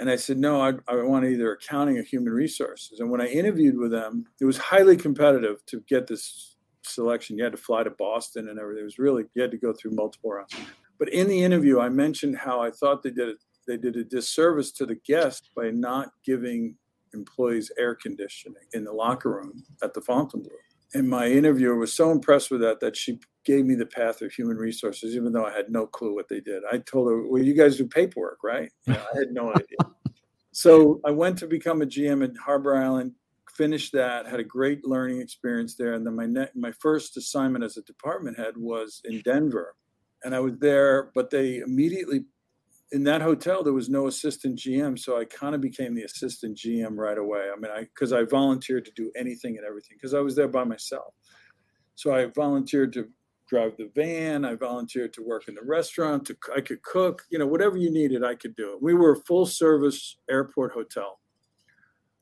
And 0.00 0.10
I 0.10 0.16
said, 0.16 0.38
no, 0.38 0.60
I, 0.60 0.72
I 0.88 1.02
want 1.02 1.24
either 1.24 1.52
accounting 1.52 1.98
or 1.98 2.02
human 2.02 2.32
resources. 2.32 2.98
And 2.98 3.10
when 3.10 3.20
I 3.20 3.26
interviewed 3.26 3.78
with 3.78 3.92
them, 3.92 4.24
it 4.40 4.44
was 4.44 4.58
highly 4.58 4.96
competitive 4.96 5.64
to 5.66 5.80
get 5.88 6.08
this 6.08 6.56
selection. 6.82 7.38
You 7.38 7.44
had 7.44 7.52
to 7.52 7.58
fly 7.58 7.84
to 7.84 7.90
Boston 7.90 8.48
and 8.48 8.58
everything. 8.58 8.82
It 8.82 8.84
was 8.84 8.98
really 8.98 9.24
you 9.34 9.42
had 9.42 9.52
to 9.52 9.58
go 9.58 9.72
through 9.72 9.92
multiple 9.92 10.32
rounds. 10.32 10.54
But 10.98 11.10
in 11.10 11.28
the 11.28 11.42
interview, 11.42 11.80
I 11.80 11.88
mentioned 11.88 12.36
how 12.36 12.60
I 12.60 12.70
thought 12.70 13.02
they 13.02 13.10
did 13.10 13.28
it. 13.28 13.36
They 13.66 13.76
did 13.76 13.96
a 13.96 14.04
disservice 14.04 14.72
to 14.72 14.86
the 14.86 14.96
guest 15.06 15.50
by 15.56 15.70
not 15.70 16.10
giving 16.24 16.76
employees 17.14 17.70
air 17.78 17.94
conditioning 17.94 18.62
in 18.72 18.84
the 18.84 18.92
locker 18.92 19.30
room 19.30 19.64
at 19.82 19.94
the 19.94 20.00
Fontainebleau. 20.00 20.52
And 20.94 21.08
my 21.08 21.26
interviewer 21.26 21.76
was 21.76 21.92
so 21.92 22.10
impressed 22.10 22.50
with 22.50 22.60
that 22.60 22.80
that 22.80 22.96
she 22.96 23.18
gave 23.44 23.64
me 23.64 23.74
the 23.74 23.86
path 23.86 24.22
of 24.22 24.32
human 24.32 24.56
resources, 24.56 25.16
even 25.16 25.32
though 25.32 25.44
I 25.44 25.52
had 25.52 25.70
no 25.70 25.86
clue 25.86 26.14
what 26.14 26.28
they 26.28 26.40
did. 26.40 26.62
I 26.70 26.78
told 26.78 27.10
her, 27.10 27.26
"Well, 27.26 27.42
you 27.42 27.54
guys 27.54 27.76
do 27.76 27.86
paperwork, 27.86 28.38
right?" 28.44 28.70
You 28.86 28.94
know, 28.94 29.04
I 29.14 29.18
had 29.18 29.32
no 29.32 29.50
idea. 29.54 30.14
So 30.52 31.00
I 31.04 31.10
went 31.10 31.36
to 31.38 31.48
become 31.48 31.82
a 31.82 31.86
GM 31.86 32.24
in 32.24 32.36
Harbor 32.36 32.76
Island, 32.76 33.12
finished 33.56 33.92
that, 33.92 34.26
had 34.26 34.38
a 34.38 34.44
great 34.44 34.84
learning 34.84 35.20
experience 35.20 35.74
there, 35.74 35.94
and 35.94 36.06
then 36.06 36.14
my 36.14 36.26
ne- 36.26 36.50
my 36.54 36.72
first 36.78 37.16
assignment 37.16 37.64
as 37.64 37.76
a 37.76 37.82
department 37.82 38.38
head 38.38 38.56
was 38.56 39.00
in 39.04 39.20
Denver, 39.22 39.74
and 40.22 40.32
I 40.32 40.38
was 40.38 40.54
there, 40.60 41.10
but 41.14 41.28
they 41.28 41.58
immediately 41.58 42.24
in 42.94 43.02
that 43.02 43.20
hotel 43.20 43.64
there 43.64 43.72
was 43.72 43.90
no 43.90 44.06
assistant 44.06 44.56
gm 44.56 44.96
so 44.96 45.18
i 45.18 45.24
kind 45.24 45.54
of 45.54 45.60
became 45.60 45.94
the 45.94 46.04
assistant 46.04 46.56
gm 46.56 46.96
right 46.96 47.18
away. 47.18 47.48
I 47.52 47.60
mean 47.60 47.72
i 47.72 47.80
because 47.80 48.12
i 48.12 48.22
volunteered 48.22 48.84
to 48.84 48.92
do 48.92 49.10
anything 49.16 49.56
and 49.58 49.66
everything 49.66 49.96
because 50.00 50.14
i 50.14 50.20
was 50.20 50.36
there 50.36 50.48
by 50.48 50.64
myself. 50.64 51.12
So 51.96 52.14
i 52.14 52.26
volunteered 52.26 52.92
to 52.94 53.08
drive 53.48 53.76
the 53.76 53.90
van 53.96 54.44
i 54.44 54.54
volunteered 54.54 55.12
to 55.14 55.22
work 55.22 55.48
in 55.48 55.54
the 55.54 55.64
restaurant 55.64 56.24
to 56.26 56.36
i 56.56 56.60
could 56.60 56.82
cook 56.82 57.22
you 57.30 57.38
know 57.38 57.46
whatever 57.46 57.76
you 57.76 57.90
needed 57.90 58.24
i 58.24 58.34
could 58.36 58.54
do 58.54 58.72
it. 58.72 58.78
We 58.80 58.94
were 58.94 59.12
a 59.12 59.20
full 59.26 59.44
service 59.44 60.16
airport 60.30 60.72
hotel. 60.72 61.18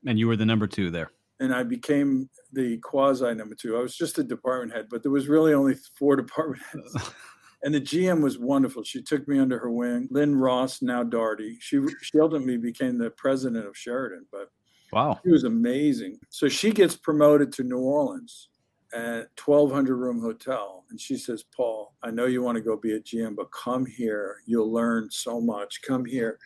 And 0.07 0.18
you 0.18 0.27
were 0.27 0.37
the 0.37 0.47
number 0.47 0.66
two 0.66 0.90
there. 0.90 1.11
And 1.38 1.55
i 1.55 1.62
became 1.64 2.31
the 2.51 2.79
quasi 2.79 3.35
number 3.35 3.55
two. 3.55 3.77
I 3.77 3.81
was 3.83 3.94
just 3.94 4.18
a 4.18 4.25
department 4.25 4.73
head 4.73 4.87
but 4.90 5.03
there 5.03 5.12
was 5.12 5.29
really 5.29 5.53
only 5.53 5.77
four 5.99 6.16
department 6.25 6.62
heads 6.73 7.11
and 7.62 7.75
the 7.75 7.81
GM 7.81 8.22
was 8.22 8.38
wonderful. 8.38 8.83
She 8.83 9.03
took 9.03 9.27
me 9.29 9.38
under 9.38 9.59
her 9.59 9.70
wing. 9.70 10.09
Lynn 10.11 10.35
Ross, 10.35 10.83
now 10.83 11.05
Darty. 11.05 11.57
She 11.61 11.81
she 12.03 12.18
ultimately 12.20 12.57
became 12.57 12.98
the 12.98 13.11
president 13.11 13.66
of 13.66 13.77
Sheraton, 13.77 14.27
but 14.33 14.51
wow, 14.92 15.20
she 15.25 15.31
was 15.31 15.44
amazing. 15.44 16.18
So 16.29 16.48
she 16.48 16.72
gets 16.72 16.96
promoted 16.96 17.53
to 17.55 17.62
New 17.62 17.79
Orleans 17.79 18.48
at 18.94 19.29
1200 19.42 19.96
room 19.96 20.20
hotel 20.20 20.85
and 20.90 21.01
she 21.01 21.16
says 21.16 21.44
paul 21.57 21.94
i 22.03 22.11
know 22.11 22.27
you 22.27 22.42
want 22.42 22.57
to 22.57 22.62
go 22.62 22.77
be 22.77 22.92
a 22.92 23.01
gm 23.01 23.35
but 23.35 23.51
come 23.51 23.87
here 23.87 24.37
you'll 24.44 24.70
learn 24.70 25.09
so 25.11 25.40
much 25.40 25.81
come 25.81 26.05
here 26.05 26.38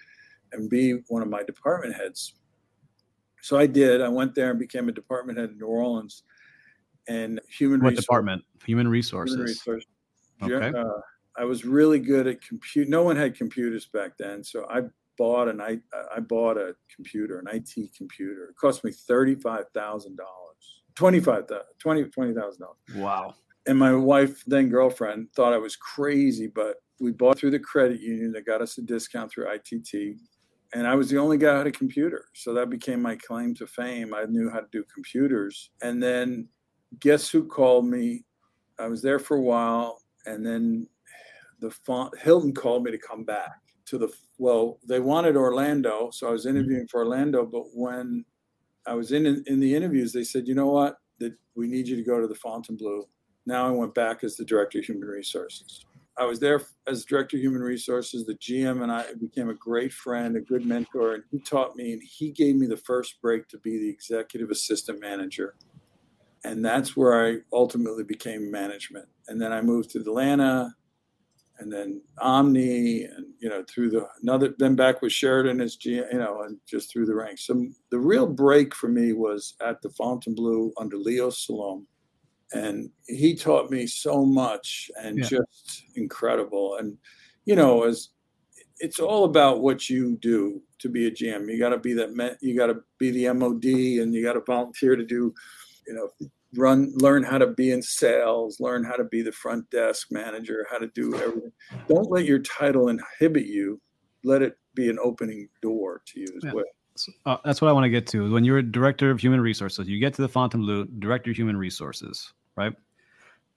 and 0.53 0.71
be 0.71 0.93
one 1.09 1.23
of 1.23 1.29
my 1.29 1.43
department 1.43 1.93
heads 1.93 2.35
so 3.43 3.59
i 3.59 3.67
did 3.67 4.01
i 4.01 4.09
went 4.09 4.33
there 4.33 4.51
and 4.51 4.61
became 4.61 4.89
a 4.89 4.93
department 4.93 5.37
head 5.37 5.51
in 5.51 5.59
new 5.59 5.67
orleans 5.67 6.23
and 7.09 7.41
human 7.49 7.81
what 7.81 7.97
department 7.97 8.45
human 8.65 8.89
resources, 8.89 9.35
human 9.35 9.47
resources. 9.47 9.89
Okay. 10.43 10.77
Uh, 10.77 11.01
I 11.39 11.45
was 11.45 11.65
really 11.65 11.99
good 11.99 12.27
at 12.27 12.41
compute. 12.41 12.89
No 12.89 13.03
one 13.03 13.17
had 13.17 13.37
computers 13.37 13.87
back 13.87 14.13
then, 14.19 14.43
so 14.43 14.67
I 14.71 14.83
bought 15.19 15.49
an 15.49 15.61
I 15.61 15.79
I 16.15 16.21
bought 16.21 16.57
a 16.57 16.75
computer, 16.95 17.39
an 17.39 17.47
IT 17.49 17.95
computer. 17.97 18.45
It 18.51 18.57
cost 18.57 18.85
me 18.85 18.93
thirty 18.93 19.35
five 19.35 19.65
thousand 19.75 20.17
dollars, 20.17 20.83
twenty 20.95 21.21
five 21.21 21.45
twenty 21.79 22.05
twenty 22.05 22.35
thousand 22.35 22.63
dollars. 22.63 22.79
Wow. 22.95 23.35
And 23.67 23.79
my 23.79 23.93
wife, 23.93 24.45
then 24.47 24.69
girlfriend, 24.69 25.33
thought 25.35 25.53
I 25.53 25.59
was 25.59 25.75
crazy, 25.75 26.47
but 26.47 26.77
we 27.01 27.11
bought 27.11 27.39
through 27.39 27.51
the 27.51 27.59
credit 27.59 28.01
union 28.01 28.33
that 28.33 28.47
got 28.47 28.63
us 28.63 28.79
a 28.79 28.83
discount 28.83 29.31
through 29.31 29.51
ITT. 29.53 30.19
And 30.73 30.87
I 30.87 30.95
was 30.95 31.11
the 31.11 31.19
only 31.19 31.37
guy 31.37 31.53
who 31.53 31.59
had 31.59 31.67
a 31.67 31.73
computer. 31.73 32.27
So 32.35 32.55
that 32.55 32.71
became 32.71 33.03
my 33.03 33.17
claim 33.17 33.55
to 33.57 33.67
fame. 33.67 34.15
I 34.15 34.25
knew 34.25 34.51
how 34.51 34.61
to 34.61 34.67
do 34.71 34.85
computers. 34.93 35.71
And 35.83 36.01
then 36.01 36.49
guess 37.01 37.29
who 37.29 37.45
called 37.45 37.87
me? 37.87 38.25
I 38.79 38.87
was 38.87 39.03
there 39.03 39.19
for 39.19 39.37
a 39.37 39.43
while 39.43 40.01
and 40.27 40.45
then 40.45 40.89
the 41.61 41.71
font, 41.71 42.17
Hilton 42.19 42.53
called 42.53 42.85
me 42.85 42.91
to 42.91 42.99
come 42.99 43.25
back 43.25 43.61
to 43.87 43.99
the 43.99 44.13
well. 44.39 44.79
They 44.87 45.01
wanted 45.01 45.37
Orlando, 45.37 46.11
so 46.13 46.29
I 46.29 46.31
was 46.31 46.45
mm-hmm. 46.45 46.57
interviewing 46.57 46.89
for 46.89 47.01
Orlando. 47.01 47.47
But 47.47 47.65
when 47.73 48.25
I 48.87 48.95
was 48.95 49.13
in 49.13 49.27
in 49.47 49.61
the 49.61 49.75
interviews, 49.75 50.13
they 50.13 50.25
said, 50.25 50.47
"You 50.47 50.55
know 50.55 50.69
what? 50.69 50.99
That 51.19 51.35
we 51.55 51.69
need 51.69 51.89
you 51.89 51.97
to 51.97 52.03
go 52.03 52.21
to 52.21 52.27
the 52.27 52.35
Fontainebleau." 52.35 53.09
Now 53.47 53.69
I 53.69 53.71
went 53.71 53.95
back 53.95 54.25
as 54.25 54.37
the 54.37 54.45
director 54.45 54.81
of 54.81 54.85
human 54.85 55.09
resources. 55.09 55.85
I 56.19 56.25
was 56.25 56.41
there 56.41 56.63
as 56.87 57.05
director 57.05 57.37
of 57.37 57.43
human 57.43 57.61
resources. 57.61 58.25
The 58.25 58.35
GM 58.35 58.83
and 58.83 58.91
I 58.91 59.05
became 59.21 59.51
a 59.51 59.55
great 59.55 59.93
friend, 59.93 60.37
a 60.37 60.41
good 60.41 60.65
mentor, 60.65 61.15
and 61.15 61.25
he 61.31 61.39
taught 61.39 61.77
me 61.77 61.93
and 61.93 62.03
he 62.03 62.33
gave 62.33 62.57
me 62.57 62.67
the 62.67 62.77
first 62.77 63.21
break 63.21 63.49
to 63.49 63.59
be 63.59 63.79
the 63.79 63.89
executive 63.89 64.51
assistant 64.51 65.01
manager 65.01 65.55
and 66.45 66.65
that's 66.65 66.97
where 66.97 67.27
I 67.27 67.39
ultimately 67.53 68.05
became 68.05 68.51
management. 68.51 69.07
And 69.29 69.41
then 69.41 69.53
I 69.53 69.61
moved 69.61 69.91
to 69.91 70.01
Atlanta, 70.01 70.75
and 71.59 71.73
then 71.73 72.03
Omni, 72.19 73.05
and 73.05 73.27
you 73.41 73.49
know 73.49 73.65
through 73.69 73.91
the 73.91 74.07
another 74.23 74.55
then 74.59 74.77
back 74.77 75.03
with 75.03 75.13
Sheraton 75.13 75.61
as 75.61 75.77
G, 75.77 75.95
you 75.95 76.19
know, 76.19 76.43
and 76.43 76.59
just 76.67 76.93
through 76.93 77.07
the 77.07 77.15
ranks. 77.15 77.47
So 77.47 77.67
the 77.91 77.99
real 77.99 78.27
break 78.27 78.75
for 78.75 78.89
me 78.89 79.13
was 79.13 79.55
at 79.61 79.81
the 79.83 79.91
Fontainebleau 79.91 80.73
under 80.79 80.97
Leo 80.97 81.31
Salom, 81.31 81.85
and 82.53 82.91
he 83.07 83.35
taught 83.35 83.71
me 83.71 83.87
so 83.87 84.25
much 84.25 84.91
and 85.03 85.19
yeah. 85.19 85.25
just 85.25 85.85
incredible. 85.97 86.77
And 86.77 86.99
you 87.45 87.57
know, 87.57 87.85
as 87.85 88.11
it's 88.79 89.01
all 89.01 89.25
about 89.25 89.63
what 89.63 89.89
you 89.89 90.17
do 90.17 90.61
to 90.79 90.89
be 90.89 91.07
a 91.07 91.11
GM. 91.11 91.51
You 91.51 91.59
got 91.59 91.71
to 91.71 91.79
be 91.79 91.95
that. 91.95 92.39
You 92.41 92.57
got 92.57 92.67
to 92.67 92.83
be 92.99 93.11
the 93.11 93.33
MOD, 93.33 93.65
and 94.03 94.15
you 94.15 94.23
got 94.23 94.35
to 94.35 94.43
volunteer 94.47 94.97
to 94.97 95.05
do 95.05 95.35
you 95.87 95.95
know 95.95 96.09
run 96.57 96.93
learn 96.97 97.23
how 97.23 97.39
to 97.39 97.49
be 97.49 97.71
in 97.71 97.83
sales 97.83 98.61
learn 98.61 98.85
how 98.85 98.95
to 98.95 99.05
be 99.05 99.23
the 99.23 99.33
front 99.33 99.69
desk 99.71 100.09
manager 100.11 100.67
how 100.71 100.79
to 100.79 100.89
do 100.89 101.15
everything. 101.17 101.53
Don't 101.89 102.11
let 102.11 102.25
your 102.25 102.39
title 102.41 102.89
inhibit 102.89 103.47
you. 103.47 103.81
Let 104.25 104.43
it 104.43 104.59
be 104.75 104.89
an 104.91 104.99
opening 105.03 105.49
door 105.63 106.03
to 106.07 106.21
you 106.21 106.27
as 106.37 106.45
yeah. 106.45 106.53
well. 106.53 106.65
Uh, 107.27 107.37
that's 107.45 107.61
what 107.61 107.69
i 107.69 107.73
want 107.73 107.85
to 107.85 107.91
get 107.91 108.07
to 108.07 108.33
when 108.33 108.43
you're 108.43 108.57
a 108.57 108.63
director 108.63 109.11
of 109.11 109.21
human 109.21 109.39
resources 109.39 109.87
you 109.87 110.01
get 110.01 110.15
to 110.15 110.23
the 110.23 110.29
fontainebleau 110.29 110.85
director 110.99 111.31
of 111.31 111.37
human 111.37 111.55
resources 111.55 112.33
right? 112.57 112.73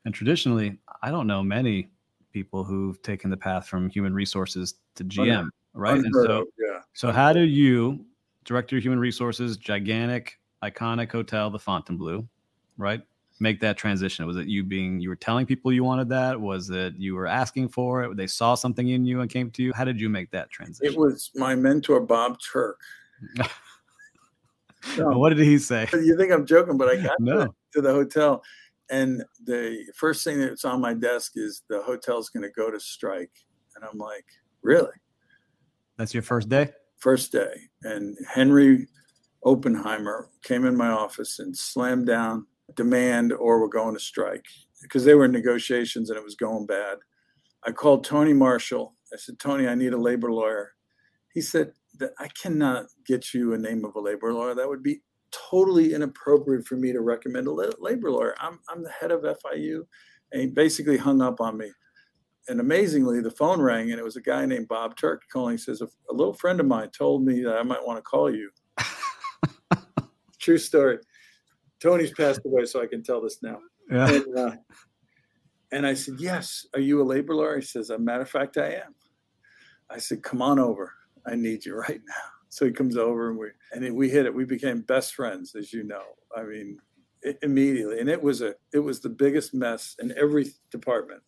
And 0.03 0.13
traditionally 0.13 0.77
i 1.01 1.09
don't 1.09 1.25
know 1.25 1.41
many 1.41 1.89
people 2.33 2.65
who've 2.65 3.01
taken 3.01 3.29
the 3.29 3.37
path 3.37 3.65
from 3.65 3.89
human 3.89 4.13
resources 4.13 4.75
to 4.95 5.05
gm 5.05 5.47
right? 5.73 5.99
And 5.99 6.13
so 6.13 6.45
yeah. 6.59 6.79
so 6.93 7.11
how 7.11 7.31
do 7.31 7.41
you 7.41 8.05
director 8.43 8.77
of 8.77 8.83
human 8.83 8.99
resources 8.99 9.57
gigantic 9.57 10.38
iconic 10.63 11.11
hotel, 11.11 11.49
the 11.49 11.59
Fontainebleau, 11.59 12.27
right? 12.77 13.01
make 13.39 13.59
that 13.61 13.77
transition? 13.77 14.25
Was 14.25 14.37
it 14.37 14.47
you 14.47 14.63
being 14.63 14.99
you 14.99 15.09
were 15.09 15.15
telling 15.15 15.45
people 15.45 15.71
you 15.71 15.83
wanted 15.83 16.09
that? 16.09 16.39
Was 16.39 16.69
it 16.69 16.95
you 16.97 17.15
were 17.15 17.27
asking 17.27 17.69
for 17.69 18.03
it? 18.03 18.17
They 18.17 18.27
saw 18.27 18.55
something 18.55 18.89
in 18.89 19.05
you 19.05 19.21
and 19.21 19.29
came 19.29 19.49
to 19.51 19.63
you. 19.63 19.73
How 19.73 19.85
did 19.85 19.99
you 19.99 20.09
make 20.09 20.29
that 20.31 20.49
transition? 20.49 20.93
It 20.93 20.97
was 20.97 21.31
my 21.35 21.55
mentor 21.55 22.01
Bob 22.01 22.37
Turk. 22.39 22.79
no, 24.97 25.17
what 25.17 25.29
did 25.29 25.39
he 25.39 25.57
say? 25.57 25.87
You 25.93 26.17
think 26.17 26.31
I'm 26.31 26.45
joking, 26.45 26.77
but 26.77 26.89
I 26.89 26.97
got 26.97 27.19
no. 27.19 27.45
to, 27.45 27.53
to 27.73 27.81
the 27.81 27.91
hotel, 27.91 28.43
and 28.89 29.23
the 29.45 29.85
first 29.95 30.23
thing 30.23 30.39
that's 30.39 30.65
on 30.65 30.81
my 30.81 30.93
desk 30.93 31.33
is 31.35 31.63
the 31.69 31.81
hotel's 31.81 32.29
going 32.29 32.43
to 32.43 32.49
go 32.49 32.71
to 32.71 32.79
strike, 32.79 33.31
and 33.75 33.85
I'm 33.85 33.97
like, 33.97 34.25
really? 34.61 34.91
That's 35.97 36.13
your 36.13 36.23
first 36.23 36.49
day. 36.49 36.71
First 36.97 37.31
day, 37.31 37.53
and 37.83 38.17
Henry 38.27 38.87
Oppenheimer 39.43 40.29
came 40.43 40.65
in 40.65 40.75
my 40.75 40.89
office 40.89 41.39
and 41.39 41.55
slammed 41.55 42.07
down 42.07 42.45
demand 42.75 43.33
or 43.33 43.59
we're 43.59 43.67
going 43.67 43.93
to 43.93 43.99
strike 43.99 44.45
because 44.81 45.03
they 45.03 45.15
were 45.15 45.25
in 45.25 45.31
negotiations 45.31 46.09
and 46.09 46.17
it 46.17 46.23
was 46.23 46.35
going 46.35 46.65
bad. 46.65 46.97
I 47.65 47.71
called 47.71 48.03
Tony 48.03 48.33
Marshall. 48.33 48.95
I 49.13 49.17
said, 49.17 49.39
Tony, 49.39 49.67
I 49.67 49.75
need 49.75 49.93
a 49.93 49.97
labor 49.97 50.31
lawyer. 50.31 50.73
He 51.33 51.41
said 51.41 51.73
that 51.99 52.11
I 52.19 52.27
cannot 52.41 52.85
get 53.05 53.33
you 53.33 53.53
a 53.53 53.57
name 53.57 53.83
of 53.85 53.95
a 53.95 53.99
labor 53.99 54.33
lawyer. 54.33 54.55
That 54.55 54.69
would 54.69 54.83
be 54.83 55.01
totally 55.31 55.93
inappropriate 55.93 56.65
for 56.65 56.75
me 56.75 56.91
to 56.91 57.01
recommend 57.01 57.47
a 57.47 57.51
labor 57.51 58.11
lawyer. 58.11 58.35
I'm, 58.39 58.59
I'm 58.69 58.83
the 58.83 58.91
head 58.91 59.11
of 59.11 59.21
FIU. 59.21 59.81
And 60.31 60.41
he 60.41 60.47
basically 60.47 60.97
hung 60.97 61.21
up 61.21 61.41
on 61.41 61.57
me. 61.57 61.71
And 62.47 62.59
amazingly, 62.59 63.21
the 63.21 63.31
phone 63.31 63.61
rang 63.61 63.91
and 63.91 63.99
it 63.99 64.03
was 64.03 64.15
a 64.15 64.21
guy 64.21 64.45
named 64.45 64.67
Bob 64.67 64.95
Turk 64.95 65.23
calling. 65.31 65.55
He 65.55 65.57
says, 65.57 65.81
a, 65.81 65.85
a 66.09 66.13
little 66.13 66.33
friend 66.33 66.59
of 66.59 66.65
mine 66.65 66.89
told 66.97 67.23
me 67.25 67.41
that 67.41 67.57
I 67.57 67.63
might 67.63 67.85
want 67.85 67.97
to 67.97 68.01
call 68.03 68.33
you. 68.33 68.49
True 70.49 70.57
story. 70.57 70.97
Tony's 71.79 72.11
passed 72.11 72.41
away, 72.43 72.65
so 72.65 72.81
I 72.81 72.87
can 72.87 73.03
tell 73.03 73.21
this 73.21 73.43
now. 73.43 73.59
Yeah. 73.91 74.09
And, 74.09 74.35
uh, 74.35 74.55
and 75.71 75.85
I 75.85 75.93
said, 75.93 76.15
Yes. 76.17 76.65
Are 76.73 76.79
you 76.79 76.99
a 76.99 77.03
labor 77.03 77.35
lawyer? 77.35 77.57
He 77.57 77.61
says, 77.61 77.91
As 77.91 77.97
a 77.97 77.99
matter 77.99 78.23
of 78.23 78.31
fact, 78.31 78.57
I 78.57 78.71
am. 78.73 78.95
I 79.91 79.99
said, 79.99 80.23
Come 80.23 80.41
on 80.41 80.57
over. 80.57 80.91
I 81.27 81.35
need 81.35 81.65
you 81.65 81.75
right 81.75 82.01
now. 82.03 82.23
So 82.49 82.65
he 82.65 82.71
comes 82.71 82.97
over 82.97 83.29
and 83.29 83.37
we 83.37 83.49
and 83.73 83.95
we 83.95 84.09
hit 84.09 84.25
it. 84.25 84.33
We 84.33 84.43
became 84.43 84.81
best 84.81 85.13
friends, 85.13 85.53
as 85.53 85.71
you 85.71 85.83
know. 85.83 86.01
I 86.35 86.41
mean, 86.41 86.79
it, 87.21 87.37
immediately. 87.43 87.99
And 87.99 88.09
it 88.09 88.19
was 88.19 88.41
a 88.41 88.55
it 88.73 88.79
was 88.79 89.01
the 89.01 89.09
biggest 89.09 89.53
mess 89.53 89.97
in 89.99 90.15
every 90.17 90.47
department. 90.71 91.21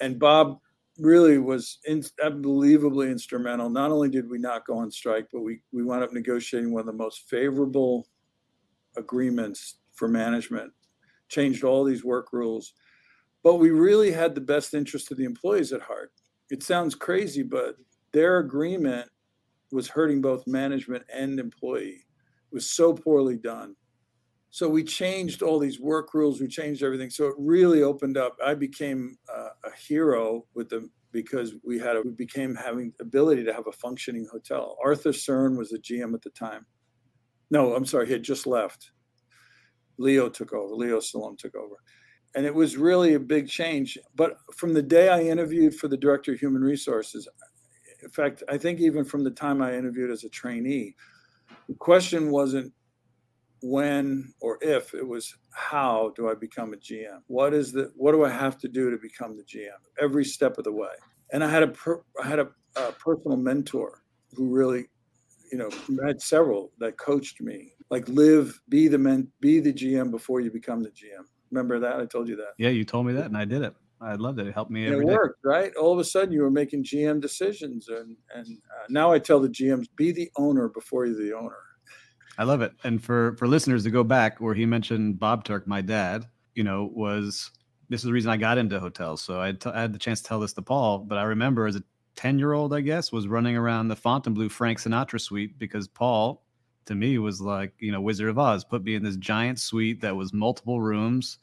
And 0.00 0.18
Bob 0.18 0.58
really 0.98 1.38
was 1.38 1.78
in, 1.84 2.02
unbelievably 2.24 3.08
instrumental. 3.08 3.70
Not 3.70 3.92
only 3.92 4.08
did 4.08 4.28
we 4.28 4.38
not 4.38 4.66
go 4.66 4.78
on 4.78 4.90
strike, 4.90 5.28
but 5.32 5.42
we 5.42 5.60
we 5.70 5.84
wound 5.84 6.02
up 6.02 6.12
negotiating 6.12 6.72
one 6.72 6.80
of 6.80 6.86
the 6.86 6.92
most 6.92 7.30
favorable 7.30 8.08
agreements 8.96 9.76
for 9.94 10.08
management, 10.08 10.72
changed 11.28 11.64
all 11.64 11.84
these 11.84 12.04
work 12.04 12.32
rules. 12.32 12.74
But 13.42 13.56
we 13.56 13.70
really 13.70 14.10
had 14.10 14.34
the 14.34 14.40
best 14.40 14.74
interest 14.74 15.10
of 15.10 15.18
the 15.18 15.24
employees 15.24 15.72
at 15.72 15.80
heart. 15.80 16.12
It 16.50 16.62
sounds 16.62 16.94
crazy, 16.94 17.42
but 17.42 17.76
their 18.12 18.38
agreement 18.38 19.08
was 19.70 19.88
hurting 19.88 20.20
both 20.20 20.46
management 20.46 21.04
and 21.12 21.38
employee. 21.38 22.04
It 22.50 22.54
was 22.54 22.70
so 22.70 22.94
poorly 22.94 23.36
done. 23.36 23.76
So 24.50 24.68
we 24.68 24.82
changed 24.82 25.42
all 25.42 25.58
these 25.58 25.78
work 25.78 26.14
rules. 26.14 26.40
We 26.40 26.48
changed 26.48 26.82
everything. 26.82 27.10
So 27.10 27.26
it 27.26 27.34
really 27.38 27.82
opened 27.82 28.16
up. 28.16 28.36
I 28.44 28.54
became 28.54 29.18
uh, 29.32 29.50
a 29.64 29.76
hero 29.76 30.46
with 30.54 30.70
them 30.70 30.90
because 31.12 31.54
we 31.64 31.78
had 31.78 31.96
a, 31.96 32.02
we 32.02 32.12
became 32.12 32.54
having 32.54 32.92
ability 33.00 33.44
to 33.44 33.52
have 33.52 33.66
a 33.66 33.72
functioning 33.72 34.26
hotel. 34.30 34.76
Arthur 34.82 35.10
Cern 35.10 35.56
was 35.56 35.70
the 35.70 35.78
GM 35.78 36.14
at 36.14 36.22
the 36.22 36.30
time. 36.30 36.64
No, 37.50 37.74
I'm 37.74 37.86
sorry, 37.86 38.06
he 38.06 38.12
had 38.12 38.22
just 38.22 38.46
left. 38.46 38.90
Leo 39.98 40.28
took 40.28 40.52
over. 40.52 40.74
Leo 40.74 40.98
Salom 40.98 41.36
took 41.36 41.54
over. 41.56 41.76
And 42.34 42.44
it 42.44 42.54
was 42.54 42.76
really 42.76 43.14
a 43.14 43.20
big 43.20 43.48
change. 43.48 43.98
But 44.14 44.36
from 44.54 44.74
the 44.74 44.82
day 44.82 45.08
I 45.08 45.22
interviewed 45.22 45.74
for 45.74 45.88
the 45.88 45.96
director 45.96 46.32
of 46.32 46.38
human 46.38 46.62
resources, 46.62 47.26
in 48.02 48.10
fact, 48.10 48.42
I 48.48 48.58
think 48.58 48.80
even 48.80 49.04
from 49.04 49.24
the 49.24 49.30
time 49.30 49.60
I 49.60 49.74
interviewed 49.74 50.10
as 50.10 50.24
a 50.24 50.28
trainee, 50.28 50.94
the 51.68 51.74
question 51.74 52.30
wasn't 52.30 52.72
when 53.60 54.32
or 54.40 54.58
if, 54.60 54.94
it 54.94 55.06
was 55.06 55.34
how 55.50 56.12
do 56.16 56.28
I 56.28 56.34
become 56.34 56.72
a 56.72 56.76
GM? 56.76 57.20
What 57.26 57.54
is 57.54 57.72
the 57.72 57.90
what 57.96 58.12
do 58.12 58.24
I 58.24 58.30
have 58.30 58.58
to 58.58 58.68
do 58.68 58.90
to 58.90 58.96
become 58.98 59.36
the 59.36 59.42
GM? 59.42 59.78
Every 60.00 60.24
step 60.24 60.58
of 60.58 60.64
the 60.64 60.72
way. 60.72 60.92
And 61.32 61.42
I 61.42 61.50
had 61.50 61.62
a 61.62 61.68
per, 61.68 62.02
I 62.22 62.26
had 62.26 62.38
a, 62.38 62.48
a 62.76 62.92
personal 62.92 63.36
mentor 63.36 64.02
who 64.34 64.48
really 64.48 64.86
you 65.52 65.58
know, 65.58 65.70
I 66.04 66.08
had 66.08 66.22
several 66.22 66.72
that 66.78 66.98
coached 66.98 67.40
me. 67.40 67.72
Like 67.90 68.08
live, 68.08 68.60
be 68.68 68.88
the 68.88 68.98
men, 68.98 69.28
be 69.40 69.60
the 69.60 69.72
GM 69.72 70.10
before 70.10 70.40
you 70.40 70.50
become 70.50 70.82
the 70.82 70.90
GM. 70.90 71.24
Remember 71.50 71.78
that? 71.78 72.00
I 72.00 72.06
told 72.06 72.28
you 72.28 72.36
that. 72.36 72.52
Yeah, 72.58 72.68
you 72.68 72.84
told 72.84 73.06
me 73.06 73.14
that, 73.14 73.26
and 73.26 73.36
I 73.36 73.44
did 73.44 73.62
it. 73.62 73.74
I 74.00 74.14
loved 74.14 74.38
it. 74.38 74.46
It 74.46 74.54
helped 74.54 74.70
me. 74.70 74.86
It 74.86 74.90
day. 74.90 74.96
worked, 74.96 75.40
right? 75.44 75.74
All 75.74 75.92
of 75.92 75.98
a 75.98 76.04
sudden, 76.04 76.32
you 76.32 76.42
were 76.42 76.50
making 76.50 76.84
GM 76.84 77.20
decisions, 77.20 77.88
and 77.88 78.16
and 78.34 78.46
uh, 78.46 78.86
now 78.90 79.10
I 79.10 79.18
tell 79.18 79.40
the 79.40 79.48
GMs, 79.48 79.86
be 79.96 80.12
the 80.12 80.30
owner 80.36 80.68
before 80.68 81.06
you're 81.06 81.16
the 81.16 81.32
owner. 81.32 81.56
I 82.36 82.44
love 82.44 82.62
it. 82.62 82.72
And 82.84 83.02
for 83.02 83.34
for 83.36 83.48
listeners 83.48 83.84
to 83.84 83.90
go 83.90 84.04
back, 84.04 84.40
where 84.40 84.54
he 84.54 84.66
mentioned 84.66 85.18
Bob 85.18 85.44
Turk, 85.44 85.66
my 85.66 85.80
dad, 85.80 86.26
you 86.54 86.62
know, 86.62 86.90
was 86.94 87.50
this 87.88 88.00
is 88.00 88.04
the 88.04 88.12
reason 88.12 88.30
I 88.30 88.36
got 88.36 88.58
into 88.58 88.78
hotels. 88.78 89.22
So 89.22 89.40
I, 89.40 89.52
t- 89.52 89.70
I 89.70 89.80
had 89.80 89.92
the 89.92 89.98
chance 89.98 90.20
to 90.20 90.28
tell 90.28 90.40
this 90.40 90.52
to 90.54 90.62
Paul, 90.62 90.98
but 90.98 91.18
I 91.18 91.22
remember 91.22 91.66
as 91.66 91.76
a 91.76 91.82
10 92.18 92.36
year 92.36 92.52
old, 92.52 92.74
I 92.74 92.80
guess, 92.80 93.12
was 93.12 93.28
running 93.28 93.56
around 93.56 93.86
the 93.86 93.94
Fontainebleau 93.94 94.48
Frank 94.48 94.80
Sinatra 94.80 95.20
suite 95.20 95.56
because 95.56 95.86
Paul, 95.86 96.42
to 96.86 96.96
me, 96.96 97.16
was 97.18 97.40
like, 97.40 97.72
you 97.78 97.92
know, 97.92 98.00
Wizard 98.00 98.28
of 98.28 98.40
Oz, 98.40 98.64
put 98.64 98.82
me 98.82 98.96
in 98.96 99.04
this 99.04 99.14
giant 99.14 99.60
suite 99.60 100.00
that 100.00 100.16
was 100.16 100.32
multiple 100.32 100.80
rooms, 100.80 101.38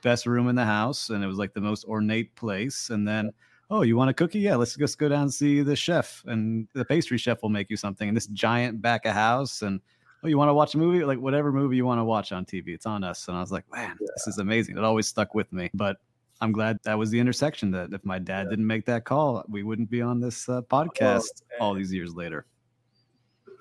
best 0.00 0.24
room 0.24 0.48
in 0.48 0.54
the 0.56 0.64
house. 0.64 1.10
And 1.10 1.22
it 1.22 1.26
was 1.26 1.36
like 1.36 1.52
the 1.52 1.60
most 1.60 1.84
ornate 1.84 2.34
place. 2.36 2.88
And 2.88 3.06
then, 3.06 3.32
oh, 3.68 3.82
you 3.82 3.98
want 3.98 4.08
a 4.08 4.14
cookie? 4.14 4.38
Yeah, 4.38 4.56
let's 4.56 4.74
just 4.74 4.96
go 4.96 5.10
down 5.10 5.24
and 5.24 5.34
see 5.34 5.60
the 5.60 5.76
chef. 5.76 6.24
And 6.24 6.68
the 6.72 6.86
pastry 6.86 7.18
chef 7.18 7.42
will 7.42 7.50
make 7.50 7.68
you 7.68 7.76
something. 7.76 8.08
And 8.08 8.16
this 8.16 8.28
giant 8.28 8.80
back 8.80 9.04
of 9.04 9.12
house. 9.12 9.60
And, 9.60 9.78
oh, 10.22 10.28
you 10.28 10.38
want 10.38 10.48
to 10.48 10.54
watch 10.54 10.74
a 10.74 10.78
movie? 10.78 11.04
Like 11.04 11.18
whatever 11.18 11.52
movie 11.52 11.76
you 11.76 11.84
want 11.84 11.98
to 11.98 12.04
watch 12.04 12.32
on 12.32 12.46
TV, 12.46 12.68
it's 12.68 12.86
on 12.86 13.04
us. 13.04 13.28
And 13.28 13.36
I 13.36 13.40
was 13.40 13.52
like, 13.52 13.70
man, 13.70 13.98
yeah. 14.00 14.06
this 14.16 14.26
is 14.26 14.38
amazing. 14.38 14.78
It 14.78 14.84
always 14.84 15.06
stuck 15.06 15.34
with 15.34 15.52
me. 15.52 15.68
But 15.74 15.98
I'm 16.44 16.52
glad 16.52 16.78
that 16.84 16.98
was 16.98 17.08
the 17.08 17.18
intersection 17.18 17.70
that 17.70 17.94
if 17.94 18.04
my 18.04 18.18
dad 18.18 18.44
yeah. 18.44 18.50
didn't 18.50 18.66
make 18.66 18.84
that 18.84 19.06
call, 19.06 19.42
we 19.48 19.62
wouldn't 19.62 19.88
be 19.88 20.02
on 20.02 20.20
this 20.20 20.46
uh, 20.46 20.60
podcast 20.62 21.42
oh, 21.58 21.64
all 21.64 21.74
these 21.74 21.90
years 21.90 22.14
later. 22.14 22.44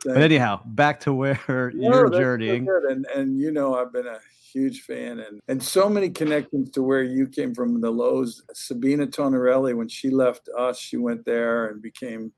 Thank 0.03 0.15
but 0.15 0.21
anyhow, 0.21 0.59
back 0.65 0.99
to 1.01 1.13
where 1.13 1.39
no, 1.73 1.89
you're 1.93 2.09
journeying. 2.09 2.65
So 2.65 2.89
and 2.89 3.05
and 3.15 3.39
you 3.39 3.51
know, 3.51 3.75
I've 3.75 3.93
been 3.93 4.05
a 4.05 4.19
huge 4.51 4.81
fan 4.81 5.19
and 5.19 5.39
and 5.47 5.63
so 5.63 5.87
many 5.87 6.09
connections 6.09 6.71
to 6.71 6.83
where 6.83 7.03
you 7.03 7.25
came 7.25 7.55
from 7.55 7.79
the 7.79 7.91
Loews. 7.91 8.41
Sabina 8.53 9.07
Tonarelli, 9.07 9.73
when 9.75 9.87
she 9.87 10.09
left 10.09 10.49
us, 10.57 10.77
she 10.77 10.97
went 10.97 11.23
there 11.23 11.67
and 11.67 11.81
became 11.81 12.33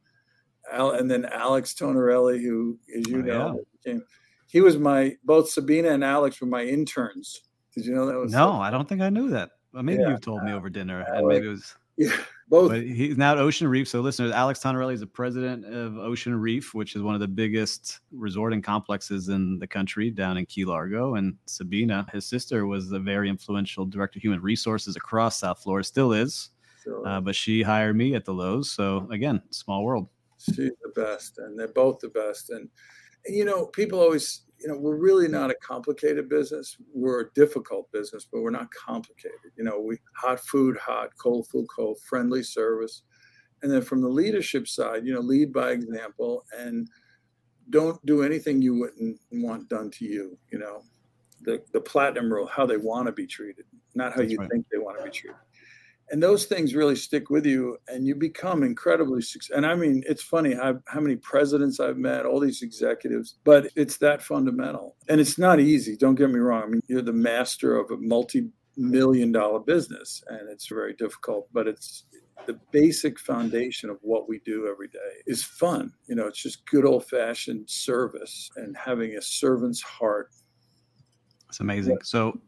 Al, 0.72 0.92
and 0.92 1.10
then 1.10 1.26
Alex 1.26 1.74
Tonarelli, 1.74 2.40
who, 2.40 2.78
as 2.96 3.08
you 3.08 3.18
oh, 3.18 3.22
know, 3.22 3.48
yeah. 3.56 3.92
became 3.92 4.04
he 4.48 4.62
was 4.62 4.78
my 4.78 5.16
both 5.24 5.50
Sabina 5.50 5.90
and 5.90 6.04
Alex 6.04 6.40
were 6.40 6.48
my 6.48 6.64
interns. 6.64 7.42
Did 7.74 7.88
you 7.88 7.96
know 7.96 8.06
that 8.06 8.18
was 8.18 8.32
no? 8.32 8.52
So, 8.52 8.52
I 8.54 8.70
don't 8.70 8.88
think 8.88 9.02
I 9.02 9.10
knew 9.10 9.32
that. 9.32 9.50
Well, 9.76 9.84
maybe 9.84 10.04
yeah. 10.04 10.12
you 10.12 10.18
told 10.18 10.42
me 10.42 10.54
over 10.54 10.70
dinner, 10.70 11.02
and 11.02 11.28
maybe 11.28 11.48
it 11.48 11.50
was. 11.50 11.76
Yeah, 11.98 12.12
both. 12.50 12.72
But 12.72 12.84
he's 12.84 13.18
now 13.18 13.32
at 13.32 13.38
Ocean 13.38 13.70
Reef. 13.70 13.88
So, 13.88 14.02
listeners, 14.02 14.34
Alex 14.34 14.60
Tonarelli 14.60 14.96
is 14.96 15.00
the 15.00 15.08
president 15.08 15.64
of 15.64 15.98
Ocean 15.98 16.36
Reef, 16.36 16.74
which 16.74 16.94
is 16.94 17.02
one 17.02 17.16
of 17.16 17.22
the 17.22 17.28
biggest 17.30 18.02
resorting 18.12 18.62
complexes 18.62 19.30
in 19.30 19.60
the 19.60 19.68
country 19.68 20.12
down 20.12 20.36
in 20.36 20.46
Key 20.46 20.66
Largo. 20.66 21.16
And 21.16 21.38
Sabina, 21.46 22.06
his 22.12 22.26
sister, 22.26 22.68
was 22.68 22.92
a 22.92 23.00
very 23.00 23.30
influential 23.30 23.86
director 23.86 24.20
of 24.20 24.24
human 24.24 24.42
resources 24.42 24.98
across 24.98 25.40
South 25.40 25.64
Florida, 25.64 25.86
still 25.86 26.12
is. 26.12 26.50
uh, 27.06 27.22
but 27.22 27.34
she 27.34 27.62
hired 27.62 27.96
me 27.96 28.14
at 28.14 28.26
the 28.26 28.34
Loews. 28.34 28.66
So, 28.66 29.08
again, 29.10 29.42
small 29.52 29.86
world. 29.86 30.10
She's 30.38 30.58
the 30.58 30.92
best, 30.98 31.38
and 31.38 31.58
they're 31.58 31.70
both 31.70 32.00
the 32.00 32.10
best. 32.10 32.50
And, 32.50 32.68
and 33.26 33.38
you 33.38 33.46
know, 33.46 33.68
people 33.68 34.02
always 34.02 34.42
you 34.60 34.68
know, 34.68 34.78
we're 34.78 34.98
really 34.98 35.28
not 35.28 35.46
hmm. 35.46 35.52
a 35.52 35.56
complicated 35.56 36.30
business. 36.30 36.78
We're 36.94 37.22
a 37.22 37.34
difficult 37.34 37.92
business, 37.92 38.28
but 38.32 38.42
we're 38.42 38.52
not 38.52 38.72
complicated. 38.72 39.52
You 39.58 39.64
know, 39.64 39.80
we 39.80 39.98
hot 40.16 40.40
food, 40.40 40.78
hot, 40.78 41.10
cold 41.18 41.48
food, 41.48 41.66
cold, 41.74 42.00
friendly 42.08 42.44
service. 42.44 43.04
And 43.62 43.72
then 43.72 43.82
from 43.82 44.02
the 44.02 44.10
leadership 44.10 44.68
side, 44.68 45.06
you 45.06 45.14
know, 45.14 45.22
lead 45.22 45.52
by 45.52 45.72
example 45.72 46.46
and 46.58 46.88
don't 47.70 48.04
do 48.06 48.22
anything 48.22 48.62
you 48.62 48.76
wouldn't 48.76 49.20
want 49.32 49.70
done 49.70 49.90
to 49.92 50.06
you, 50.06 50.38
you 50.52 50.60
know. 50.60 50.84
The 51.42 51.62
the 51.74 51.82
platinum 51.82 52.32
rule, 52.32 52.48
how 52.48 52.66
they 52.66 52.78
want 52.78 53.08
to 53.08 53.12
be 53.12 53.28
treated, 53.28 53.66
not 53.94 54.14
how 54.14 54.20
That's 54.20 54.32
you 54.32 54.38
right. 54.40 54.50
think 54.50 54.66
they 54.72 54.80
want 54.80 54.98
to 54.98 55.04
be 55.04 55.12
treated 55.12 55.38
and 56.12 56.22
those 56.22 56.46
things 56.46 56.76
really 56.76 56.96
stick 56.96 57.30
with 57.30 57.46
you 57.46 57.78
and 57.88 58.06
you 58.06 58.16
become 58.16 58.64
incredibly 58.64 59.22
successful 59.22 59.58
and 59.58 59.66
i 59.66 59.76
mean 59.76 60.04
it's 60.08 60.22
funny 60.22 60.54
how, 60.54 60.80
how 60.88 61.00
many 61.00 61.16
presidents 61.16 61.80
i've 61.80 61.98
met 61.98 62.26
all 62.26 62.40
these 62.40 62.62
executives 62.62 63.36
but 63.44 63.68
it's 63.76 63.98
that 63.98 64.22
fundamental. 64.22 64.96
And 65.10 65.20
it's 65.20 65.38
not 65.38 65.60
easy 65.60 65.96
don't 65.98 66.16
get 66.16 66.30
me 66.30 66.40
wrong. 66.40 66.64
I 66.64 66.68
mean 66.68 66.82
you're 66.88 67.02
the 67.02 67.14
master 67.14 67.78
of 67.78 67.92
a 67.92 67.98
multi-million 67.98 69.32
dollar 69.32 69.60
business 69.60 70.24
and 70.28 70.50
it's 70.50 70.68
very 70.68 70.94
difficult 70.94 71.48
but 71.54 71.68
it's 71.68 72.04
the 72.46 72.60
basic 72.72 73.20
foundation 73.20 73.90
of 73.90 73.98
what 74.02 74.30
we 74.30 74.40
do 74.46 74.68
every 74.68 74.88
day 74.90 75.00
is 75.26 75.44
fun. 75.44 75.92
You 76.08 76.16
know 76.16 76.28
it's 76.28 76.42
just 76.42 76.66
good 76.68 76.86
old-fashioned 76.86 77.70
service 77.70 78.50
and 78.58 78.76
having 78.78 79.16
a 79.16 79.22
servant's 79.22 79.82
heart. 79.82 80.30
It's 81.50 81.60
amazing. 81.60 81.98
So 82.04 82.40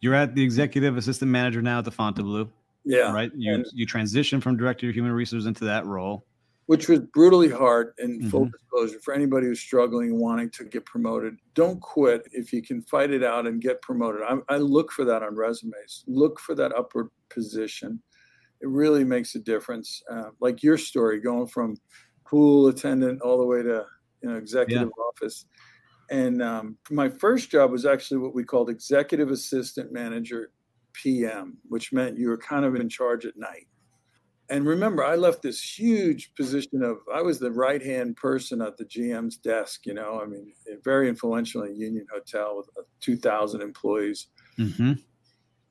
You're 0.00 0.14
at 0.14 0.34
the 0.34 0.42
executive 0.42 0.96
assistant 0.96 1.30
manager 1.30 1.62
now 1.62 1.78
at 1.78 1.84
the 1.84 1.90
Fontainebleau. 1.90 2.48
Yeah. 2.86 3.12
Right. 3.12 3.30
You 3.34 3.54
And- 3.54 3.66
you 3.74 3.84
transition 3.84 4.40
from 4.40 4.56
director 4.56 4.88
of 4.88 4.94
human 4.94 5.12
resources 5.12 5.46
into 5.46 5.64
that 5.66 5.84
role. 5.86 6.24
which 6.68 6.88
was 6.88 6.98
brutally 7.14 7.48
hard 7.48 7.92
and 7.98 8.28
full 8.28 8.46
Mhm. 8.46 8.50
disclosure 8.50 8.98
for 9.04 9.14
anybody 9.14 9.46
who's 9.46 9.60
struggling 9.60 10.10
and 10.10 10.18
wanting 10.18 10.50
to 10.50 10.64
get 10.64 10.84
promoted 10.84 11.36
don't 11.54 11.80
quit 11.80 12.26
if 12.32 12.52
you 12.52 12.60
can 12.60 12.82
fight 12.82 13.12
it 13.12 13.22
out 13.22 13.46
and 13.46 13.60
get 13.62 13.80
promoted 13.82 14.20
I, 14.22 14.38
I 14.48 14.56
look 14.58 14.90
for 14.90 15.04
that 15.04 15.22
on 15.22 15.36
resumes 15.36 16.02
look 16.08 16.40
for 16.40 16.56
that 16.56 16.74
upward 16.74 17.10
position 17.30 18.02
it 18.60 18.66
really 18.68 19.04
makes 19.04 19.36
a 19.36 19.38
difference 19.38 20.02
uh, 20.10 20.30
like 20.40 20.64
your 20.64 20.76
story 20.76 21.20
going 21.20 21.46
from 21.46 21.76
pool 22.24 22.66
attendant 22.66 23.22
all 23.22 23.38
the 23.38 23.46
way 23.46 23.62
to 23.62 23.86
you 24.24 24.28
know 24.30 24.34
executive 24.36 24.90
office 25.08 25.46
and 26.10 26.42
um, 26.42 26.76
my 26.90 27.08
first 27.08 27.48
job 27.48 27.70
was 27.70 27.86
actually 27.86 28.18
what 28.18 28.34
we 28.34 28.42
called 28.42 28.70
executive 28.70 29.30
assistant 29.30 29.92
manager 29.92 30.50
pm 31.02 31.56
which 31.68 31.92
meant 31.92 32.18
you 32.18 32.28
were 32.28 32.38
kind 32.38 32.64
of 32.64 32.74
in 32.74 32.88
charge 32.88 33.24
at 33.26 33.36
night 33.36 33.66
and 34.48 34.66
remember, 34.66 35.04
I 35.04 35.16
left 35.16 35.42
this 35.42 35.60
huge 35.60 36.32
position 36.34 36.82
of 36.82 36.98
I 37.12 37.20
was 37.20 37.38
the 37.38 37.50
right 37.50 37.82
hand 37.82 38.16
person 38.16 38.62
at 38.62 38.76
the 38.76 38.84
GM's 38.84 39.36
desk. 39.36 39.86
You 39.86 39.94
know, 39.94 40.20
I 40.22 40.26
mean, 40.26 40.52
very 40.84 41.08
influential 41.08 41.62
in 41.62 41.76
Union 41.76 42.06
Hotel 42.12 42.56
with 42.56 42.68
uh, 42.78 42.82
2,000 43.00 43.60
employees. 43.60 44.28
Mm-hmm. 44.58 44.92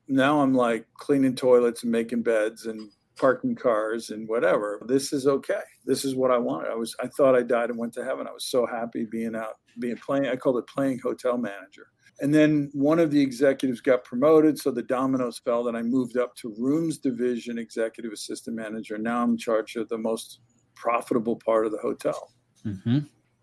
Now 0.09 0.41
I'm 0.41 0.53
like 0.53 0.85
cleaning 0.95 1.35
toilets 1.35 1.83
and 1.83 1.91
making 1.91 2.23
beds 2.23 2.65
and 2.65 2.91
parking 3.15 3.55
cars 3.55 4.09
and 4.09 4.27
whatever. 4.27 4.81
This 4.85 5.13
is 5.13 5.25
okay. 5.25 5.63
This 5.85 6.03
is 6.03 6.15
what 6.15 6.31
I 6.31 6.38
wanted. 6.38 6.71
I 6.71 6.75
was 6.75 6.95
I 7.01 7.07
thought 7.07 7.35
I 7.35 7.43
died 7.43 7.69
and 7.69 7.79
went 7.79 7.93
to 7.93 8.03
heaven. 8.03 8.27
I 8.27 8.33
was 8.33 8.45
so 8.45 8.65
happy 8.65 9.05
being 9.05 9.35
out, 9.35 9.55
being 9.79 9.97
playing. 9.97 10.27
I 10.27 10.35
called 10.35 10.57
it 10.57 10.67
playing 10.67 10.99
hotel 10.99 11.38
manager. 11.38 11.88
And 12.21 12.34
then 12.34 12.69
one 12.73 12.99
of 12.99 13.12
the 13.12 13.21
executives 13.21 13.82
got 13.82 14.06
promoted, 14.06 14.58
so 14.58 14.71
the 14.71 14.82
dominoes 14.84 15.38
fell. 15.39 15.67
and 15.67 15.75
I 15.78 15.82
moved 15.82 16.17
up 16.17 16.34
to 16.38 16.56
rooms 16.58 16.97
division 16.97 17.58
executive 17.58 18.13
assistant 18.13 18.56
manager. 18.56 18.97
Now 18.97 19.21
I'm 19.21 19.32
in 19.32 19.38
charge 19.38 19.75
of 19.75 19.89
the 19.89 19.97
most 19.97 20.39
profitable 20.75 21.36
part 21.38 21.65
of 21.65 21.71
the 21.71 21.78
hotel 21.80 22.32
Mm-hmm. 22.65 22.99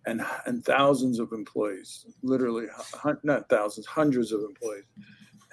and 0.06 0.20
and 0.46 0.64
thousands 0.64 1.20
of 1.20 1.30
employees, 1.32 2.06
literally 2.24 2.66
not 3.22 3.48
thousands, 3.48 3.86
hundreds 3.86 4.32
of 4.32 4.40
employees, 4.40 4.82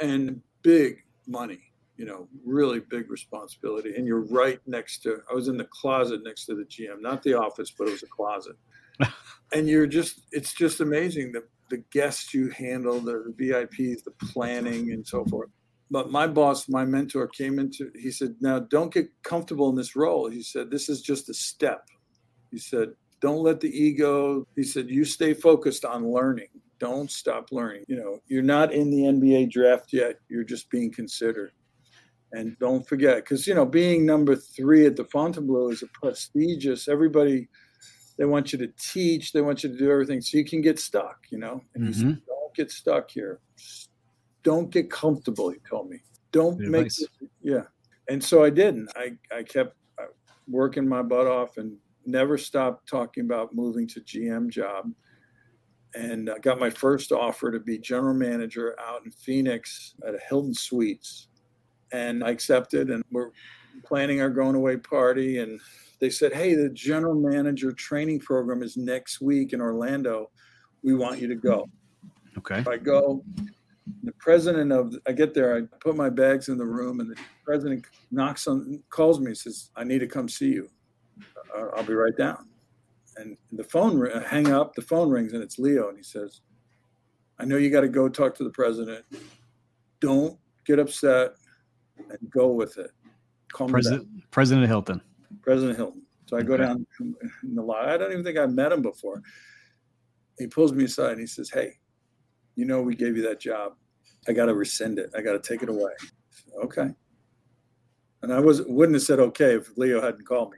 and 0.02 0.42
big 0.64 1.04
money. 1.28 1.60
You 1.98 2.06
know, 2.06 2.28
really 2.46 2.80
big 2.80 3.12
responsibility. 3.12 3.94
And 3.96 4.08
you're 4.08 4.26
right 4.26 4.60
next 4.66 5.04
to. 5.04 5.22
I 5.30 5.34
was 5.36 5.50
in 5.50 5.58
the 5.58 5.66
closet 5.66 6.22
next 6.24 6.46
to 6.46 6.56
the 6.56 6.64
GM, 6.64 7.02
not 7.02 7.22
the 7.22 7.34
office, 7.36 7.72
but 7.78 7.90
it 7.90 7.92
was 7.92 8.04
a 8.04 8.08
closet. 8.08 8.56
and 9.54 9.68
you're 9.68 9.86
just. 9.86 10.22
It's 10.32 10.54
just 10.54 10.80
amazing 10.80 11.32
the 11.34 11.44
the 11.70 11.84
guests 11.92 12.34
you 12.34 12.50
handle, 12.50 13.00
the 13.00 13.34
VIPs, 13.40 14.04
the 14.04 14.12
planning, 14.32 14.92
and 14.92 15.06
so 15.06 15.26
forth. 15.26 15.50
But 15.92 16.12
my 16.12 16.28
boss, 16.28 16.70
my 16.70 16.86
mentor, 16.86 17.28
came 17.28 17.60
into. 17.60 17.92
He 17.96 18.12
said, 18.12 18.36
"Now 18.42 18.60
don't 18.60 18.94
get 18.94 19.10
comfortable 19.24 19.70
in 19.70 19.76
this 19.76 19.96
role." 19.96 20.30
He 20.30 20.44
said, 20.44 20.70
"This 20.70 20.90
is 20.90 21.02
just 21.02 21.30
a 21.30 21.34
step." 21.34 21.88
He 22.52 22.60
said, 22.60 22.90
don't 23.22 23.44
let 23.44 23.60
the 23.60 23.70
ego 23.70 24.46
he 24.56 24.64
said 24.64 24.90
you 24.90 25.06
stay 25.06 25.34
focused 25.34 25.86
on 25.86 26.12
learning 26.12 26.48
don't 26.80 27.12
stop 27.12 27.52
learning 27.52 27.84
you 27.88 27.98
know 27.98 28.20
you're 28.28 28.42
not 28.42 28.72
in 28.74 28.90
the 28.90 29.04
nba 29.04 29.50
draft 29.50 29.92
yet 29.92 30.16
you're 30.30 30.44
just 30.44 30.70
being 30.70 30.92
considered 30.92 31.52
and 32.32 32.58
don't 32.60 32.88
forget 32.88 33.18
because 33.18 33.46
you 33.48 33.54
know 33.54 33.66
being 33.66 34.06
number 34.06 34.36
three 34.36 34.86
at 34.86 34.96
the 34.96 35.06
fontainebleau 35.06 35.70
is 35.70 35.84
a 35.84 35.88
prestigious 35.88 36.88
everybody 36.88 37.48
they 38.20 38.26
want 38.26 38.54
you 38.54 38.60
to 38.60 38.68
teach 38.80 39.32
they 39.32 39.42
want 39.42 39.64
you 39.64 39.70
to 39.70 39.78
do 39.78 39.92
everything 39.92 40.22
so 40.22 40.38
you 40.38 40.46
can 40.46 40.62
get 40.62 40.78
stuck 40.78 41.26
you 41.32 41.40
know 41.40 41.62
and 41.74 41.88
he 41.88 41.94
said 41.94 42.22
don't 42.28 42.56
get 42.56 42.70
stuck 42.70 43.10
here 43.10 43.40
don't 44.44 44.70
get 44.70 44.92
comfortable 44.92 45.50
he 45.50 45.58
told 45.68 45.90
me 45.90 45.98
don't 46.32 46.60
Good 46.60 46.70
make 46.70 46.86
advice. 46.86 47.08
yeah 47.42 47.64
and 48.08 48.24
so 48.24 48.44
i 48.44 48.52
didn't 48.52 48.90
i 48.96 49.14
i 49.36 49.42
kept 49.42 49.76
uh, 49.98 50.06
working 50.48 50.88
my 50.88 51.02
butt 51.02 51.26
off 51.26 51.58
and 51.58 51.76
never 52.10 52.38
stopped 52.38 52.88
talking 52.88 53.26
about 53.26 53.54
moving 53.54 53.88
to 53.88 54.02
GM 54.02 54.50
job. 54.50 54.92
And 55.96 56.30
I 56.30 56.38
got 56.40 56.60
my 56.60 56.70
first 56.70 57.12
offer 57.12 57.52
to 57.52 57.60
be 57.60 57.78
general 57.78 58.14
manager 58.14 58.76
out 58.80 59.04
in 59.06 59.12
Phoenix 59.12 59.96
at 60.08 60.14
a 60.14 60.20
Hilton 60.30 60.54
Suites. 60.54 61.28
And 61.92 62.24
I 62.24 62.30
accepted, 62.30 62.92
and 62.92 63.04
we're 63.12 63.32
planning 63.84 64.22
our 64.22 64.30
going 64.30 64.56
away 64.56 64.78
party. 64.78 65.40
And 65.40 65.60
they 66.00 66.10
said, 66.10 66.34
Hey, 66.34 66.56
the 66.56 66.70
general 66.70 67.16
manager 67.16 67.72
training 67.72 68.20
program 68.20 68.64
is 68.64 68.78
next 68.78 69.22
week 69.22 69.54
in 69.54 69.62
Orlando. 69.62 70.30
We 70.84 70.96
want 70.96 71.20
you 71.20 71.28
to 71.28 71.36
go. 71.36 71.70
Okay. 72.38 72.64
I 72.70 72.78
go, 72.78 73.24
the 74.04 74.14
president 74.14 74.72
of, 74.72 74.96
I 75.08 75.12
get 75.12 75.34
there, 75.34 75.58
I 75.58 75.62
put 75.82 75.96
my 75.96 76.10
bags 76.10 76.48
in 76.48 76.58
the 76.58 76.66
room, 76.66 77.00
and 77.00 77.10
the 77.10 77.20
president 77.44 77.86
knocks 78.12 78.48
on, 78.48 78.82
calls 78.90 79.20
me, 79.20 79.34
says, 79.34 79.72
I 79.76 79.84
need 79.84 80.00
to 80.00 80.08
come 80.08 80.30
see 80.30 80.50
you. 80.50 80.70
"Uh, 81.56 81.68
I'll 81.76 81.84
be 81.84 81.94
right 81.94 82.16
down. 82.16 82.48
And 83.18 83.38
the 83.52 83.64
phone, 83.66 84.10
I 84.12 84.26
hang 84.26 84.52
up, 84.52 84.76
the 84.76 84.82
phone 84.82 85.10
rings, 85.10 85.34
and 85.34 85.44
it's 85.44 85.60
Leo, 85.60 85.90
and 85.90 85.98
he 85.98 86.04
says, 86.04 86.42
I 87.40 87.46
know 87.46 87.58
you 87.58 87.70
got 87.70 87.82
to 87.82 87.90
go 87.90 88.08
talk 88.08 88.36
to 88.36 88.44
the 88.44 88.50
president. 88.50 89.06
Don't 90.00 90.38
get 90.66 90.80
upset 90.80 91.32
and 91.98 92.30
go 92.30 92.50
with 92.50 92.78
it. 92.78 92.92
Down. 93.58 93.70
President 93.70 94.32
President 94.32 94.68
Hilton. 94.68 95.02
President 95.42 95.78
Hilton. 95.78 96.02
So 96.28 96.38
I 96.38 96.44
go 96.44 96.54
Okay. 96.54 96.64
down 96.64 96.86
in 97.00 97.56
the 97.56 97.62
lot. 97.62 97.90
I 97.90 97.98
don't 97.98 98.12
even 98.12 98.24
think 98.24 98.38
I've 98.38 98.54
met 98.54 98.72
him 98.72 98.82
before. 98.82 99.22
He 100.38 100.48
pulls 100.48 100.72
me 100.74 100.86
aside 100.86 101.12
and 101.14 101.20
he 101.22 101.28
says, 101.28 101.50
Hey, 101.50 101.74
you 102.56 102.66
know, 102.66 102.82
we 102.82 102.96
gave 102.96 103.18
you 103.18 103.24
that 103.24 103.40
job. 103.40 103.74
I 104.28 104.34
got 104.34 104.46
to 104.46 104.54
rescind 104.54 105.00
it. 105.00 105.10
I 105.18 105.22
got 105.22 105.34
to 105.34 105.40
take 105.40 105.64
it 105.64 105.70
away. 105.70 105.92
Said, 106.30 106.54
okay. 106.64 106.90
And 108.22 108.34
I 108.34 108.40
was 108.40 108.62
wouldn't 108.64 108.96
have 108.96 109.04
said 109.04 109.20
okay 109.20 109.56
if 109.56 109.76
Leo 109.78 110.02
hadn't 110.02 110.28
called 110.28 110.52
me. 110.52 110.58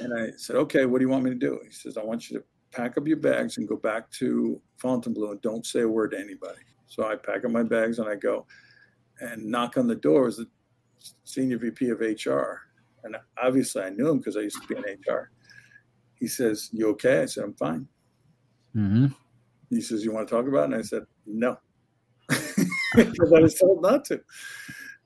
And 0.00 0.12
I 0.18 0.30
said, 0.36 0.56
okay, 0.56 0.84
what 0.86 0.98
do 0.98 1.04
you 1.04 1.10
want 1.10 1.24
me 1.24 1.30
to 1.30 1.36
do? 1.36 1.60
He 1.64 1.72
says, 1.72 1.96
I 1.96 2.04
want 2.04 2.30
you 2.30 2.38
to 2.38 2.44
pack 2.72 2.96
up 2.98 3.06
your 3.06 3.16
bags 3.16 3.56
and 3.56 3.66
go 3.66 3.76
back 3.76 4.10
to 4.12 4.60
Fontainebleau 4.78 5.32
and 5.32 5.42
don't 5.42 5.66
say 5.66 5.80
a 5.80 5.88
word 5.88 6.12
to 6.12 6.18
anybody. 6.18 6.60
So 6.86 7.04
I 7.04 7.16
pack 7.16 7.44
up 7.44 7.50
my 7.50 7.62
bags 7.62 7.98
and 7.98 8.08
I 8.08 8.14
go 8.16 8.46
and 9.20 9.44
knock 9.44 9.76
on 9.76 9.86
the 9.86 9.94
door 9.94 10.28
as 10.28 10.36
the 10.36 10.46
senior 11.24 11.58
VP 11.58 11.90
of 11.90 12.00
HR. 12.00 12.60
And 13.04 13.16
obviously 13.42 13.82
I 13.82 13.90
knew 13.90 14.08
him 14.08 14.18
because 14.18 14.36
I 14.36 14.40
used 14.40 14.60
to 14.62 14.68
be 14.68 14.76
in 14.76 14.82
HR. 14.82 15.30
He 16.14 16.26
says, 16.26 16.68
You 16.72 16.88
okay? 16.90 17.22
I 17.22 17.26
said, 17.26 17.44
I'm 17.44 17.54
fine. 17.54 17.88
Mm-hmm. 18.76 19.06
He 19.70 19.80
says, 19.80 20.04
You 20.04 20.12
want 20.12 20.28
to 20.28 20.34
talk 20.34 20.46
about 20.46 20.70
it? 20.70 20.72
And 20.72 20.74
I 20.74 20.82
said, 20.82 21.02
No. 21.26 21.58
Because 22.92 23.32
I 23.32 23.38
was 23.38 23.54
told 23.54 23.82
not 23.82 24.04
to. 24.06 24.20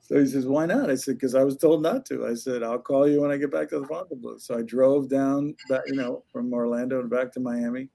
So 0.01 0.19
he 0.19 0.25
says, 0.25 0.47
Why 0.47 0.65
not? 0.65 0.89
I 0.89 0.95
said, 0.95 1.15
Because 1.15 1.35
I 1.35 1.43
was 1.43 1.57
told 1.57 1.81
not 1.81 2.05
to. 2.07 2.27
I 2.27 2.33
said, 2.33 2.63
I'll 2.63 2.79
call 2.79 3.07
you 3.07 3.21
when 3.21 3.31
I 3.31 3.37
get 3.37 3.51
back 3.51 3.69
to 3.69 3.79
the 3.79 3.87
Fontainebleau. 3.87 4.37
So 4.37 4.57
I 4.57 4.61
drove 4.63 5.09
down 5.09 5.55
back, 5.69 5.81
you 5.87 5.95
know, 5.95 6.23
from 6.31 6.53
Orlando 6.53 6.99
and 6.99 7.09
back 7.09 7.31
to 7.33 7.39
Miami. 7.39 7.89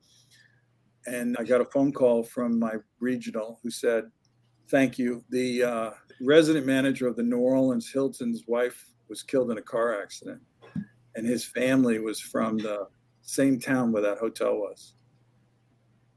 And 1.07 1.37
I 1.39 1.45
got 1.45 1.61
a 1.61 1.65
phone 1.67 1.93
call 1.93 2.23
from 2.23 2.59
my 2.59 2.75
regional 3.01 3.59
who 3.63 3.71
said, 3.71 4.05
Thank 4.71 4.99
you. 4.99 5.25
The 5.31 5.65
uh, 5.65 5.91
resident 6.21 6.65
manager 6.65 7.09
of 7.09 7.17
the 7.17 7.25
New 7.25 7.39
Orleans 7.39 7.91
Hilton's 7.91 8.45
wife 8.47 8.87
was 9.09 9.23
killed 9.23 9.51
in 9.51 9.59
a 9.59 9.63
car 9.63 10.01
accident. 10.01 10.41
And 11.17 11.27
his 11.27 11.45
family 11.45 11.99
was 11.99 12.21
from 12.21 12.57
the 12.57 12.87
same 13.23 13.59
town 13.59 13.91
where 13.91 14.03
that 14.03 14.19
hotel 14.19 14.55
was. 14.57 14.95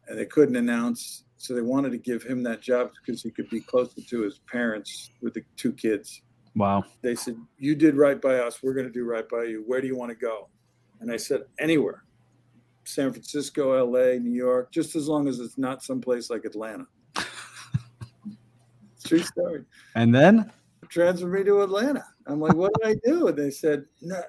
And 0.07 0.19
they 0.19 0.25
couldn't 0.25 0.55
announce, 0.55 1.23
so 1.37 1.55
they 1.55 1.61
wanted 1.61 1.91
to 1.93 1.97
give 1.97 2.21
him 2.21 2.43
that 2.43 2.61
job 2.61 2.91
because 2.93 3.23
he 3.23 3.31
could 3.31 3.49
be 3.49 3.59
closer 3.59 4.01
to 4.01 4.21
his 4.21 4.39
parents 4.51 5.09
with 5.21 5.33
the 5.33 5.43
two 5.57 5.73
kids. 5.73 6.21
Wow. 6.55 6.83
They 7.01 7.15
said, 7.15 7.37
You 7.57 7.73
did 7.73 7.95
right 7.95 8.21
by 8.21 8.37
us. 8.37 8.61
We're 8.61 8.75
going 8.75 8.85
to 8.85 8.93
do 8.93 9.05
right 9.05 9.27
by 9.27 9.45
you. 9.45 9.63
Where 9.65 9.81
do 9.81 9.87
you 9.87 9.97
want 9.97 10.11
to 10.11 10.15
go? 10.15 10.49
And 11.01 11.11
I 11.11 11.17
said, 11.17 11.41
Anywhere. 11.59 12.03
San 12.85 13.11
Francisco, 13.11 13.83
LA, 13.83 14.19
New 14.19 14.33
York, 14.33 14.71
just 14.71 14.95
as 14.95 15.07
long 15.07 15.27
as 15.27 15.39
it's 15.39 15.57
not 15.57 15.81
someplace 15.81 16.29
like 16.29 16.43
Atlanta. 16.45 16.85
True 19.19 19.25
story. 19.43 19.63
And 19.95 20.13
then 20.13 20.51
Transfer 20.89 21.27
me 21.27 21.43
to 21.43 21.61
Atlanta. 21.63 22.05
I'm 22.27 22.39
like, 22.39 22.53
what 22.53 22.71
did 22.75 22.87
I 22.87 22.95
do? 23.03 23.27
And 23.27 23.37
they 23.37 23.49
said, 23.49 23.85
no, 24.01 24.21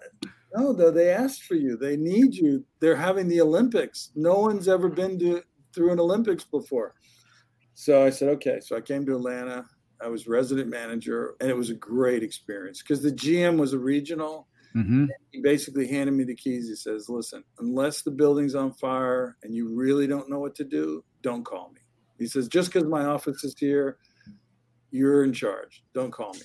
no, 0.54 0.72
though 0.72 0.90
they 0.90 1.10
asked 1.10 1.42
for 1.44 1.54
you. 1.54 1.76
They 1.76 1.96
need 1.96 2.34
you. 2.34 2.64
They're 2.80 2.96
having 2.96 3.28
the 3.28 3.40
Olympics. 3.40 4.10
No 4.14 4.38
one's 4.38 4.68
ever 4.68 4.88
been 4.88 5.18
to 5.18 5.42
through 5.74 5.92
an 5.92 6.00
Olympics 6.00 6.44
before. 6.44 6.94
So 7.74 8.04
I 8.04 8.10
said, 8.10 8.28
okay. 8.30 8.60
So 8.60 8.76
I 8.76 8.80
came 8.80 9.04
to 9.06 9.16
Atlanta. 9.16 9.66
I 10.00 10.08
was 10.08 10.26
resident 10.26 10.68
manager, 10.68 11.34
and 11.40 11.50
it 11.50 11.56
was 11.56 11.70
a 11.70 11.74
great 11.74 12.22
experience 12.22 12.82
because 12.82 13.02
the 13.02 13.12
GM 13.12 13.58
was 13.58 13.72
a 13.72 13.78
regional. 13.78 14.48
mm-hmm. 14.74 15.06
He 15.32 15.40
basically 15.40 15.86
handed 15.86 16.12
me 16.12 16.24
the 16.24 16.34
keys. 16.34 16.68
He 16.68 16.76
says, 16.76 17.08
listen, 17.08 17.44
unless 17.58 18.02
the 18.02 18.10
building's 18.10 18.54
on 18.54 18.72
fire 18.72 19.36
and 19.42 19.54
you 19.54 19.74
really 19.74 20.06
don't 20.06 20.30
know 20.30 20.40
what 20.40 20.54
to 20.56 20.64
do, 20.64 21.04
don't 21.22 21.44
call 21.44 21.70
me. 21.74 21.80
He 22.18 22.26
says, 22.26 22.48
just 22.48 22.72
because 22.72 22.88
my 22.88 23.04
office 23.04 23.42
is 23.44 23.54
here, 23.58 23.98
you're 24.94 25.24
in 25.24 25.33
charge. 25.33 25.83
Don't 25.92 26.12
call 26.12 26.33
me. 26.35 26.42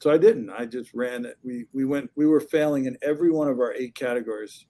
So 0.00 0.10
I 0.10 0.18
didn't. 0.18 0.50
I 0.50 0.66
just 0.66 0.92
ran 0.92 1.24
it. 1.24 1.36
We 1.44 1.66
we 1.72 1.84
went. 1.84 2.10
We 2.16 2.26
were 2.26 2.40
failing 2.40 2.86
in 2.86 2.98
every 3.02 3.30
one 3.30 3.48
of 3.48 3.60
our 3.60 3.72
eight 3.74 3.94
categories. 3.94 4.66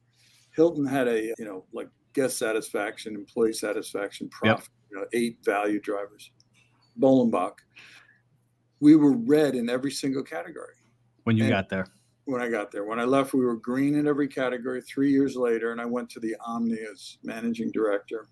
Hilton 0.55 0.85
had 0.87 1.09
a 1.09 1.33
you 1.39 1.45
know 1.47 1.65
like 1.73 1.89
guest 2.13 2.37
satisfaction, 2.39 3.15
employee 3.15 3.55
satisfaction, 3.55 4.29
profit. 4.29 4.69
You 4.91 4.99
know, 4.99 5.07
eight 5.15 5.39
value 5.43 5.81
drivers. 5.81 6.31
Bollenbach, 7.01 7.55
we 8.81 8.95
were 8.97 9.13
red 9.17 9.55
in 9.55 9.71
every 9.71 9.91
single 9.91 10.23
category 10.23 10.75
when 11.25 11.39
you 11.39 11.45
And- 11.45 11.53
got 11.53 11.71
there. 11.71 11.87
when 12.27 12.43
I 12.43 12.51
got 12.51 12.71
there. 12.71 12.85
When 12.85 13.01
I 13.01 13.05
left, 13.05 13.33
we 13.33 13.45
were 13.45 13.57
green 13.57 13.95
in 13.95 14.07
every 14.07 14.29
category. 14.29 14.83
Three 14.83 15.11
years 15.11 15.35
later, 15.35 15.73
and 15.73 15.81
I 15.81 15.87
went 15.87 16.11
to 16.11 16.21
the 16.21 16.37
Omni 16.47 16.79
as 16.93 17.17
managing 17.25 17.71
director. 17.73 18.27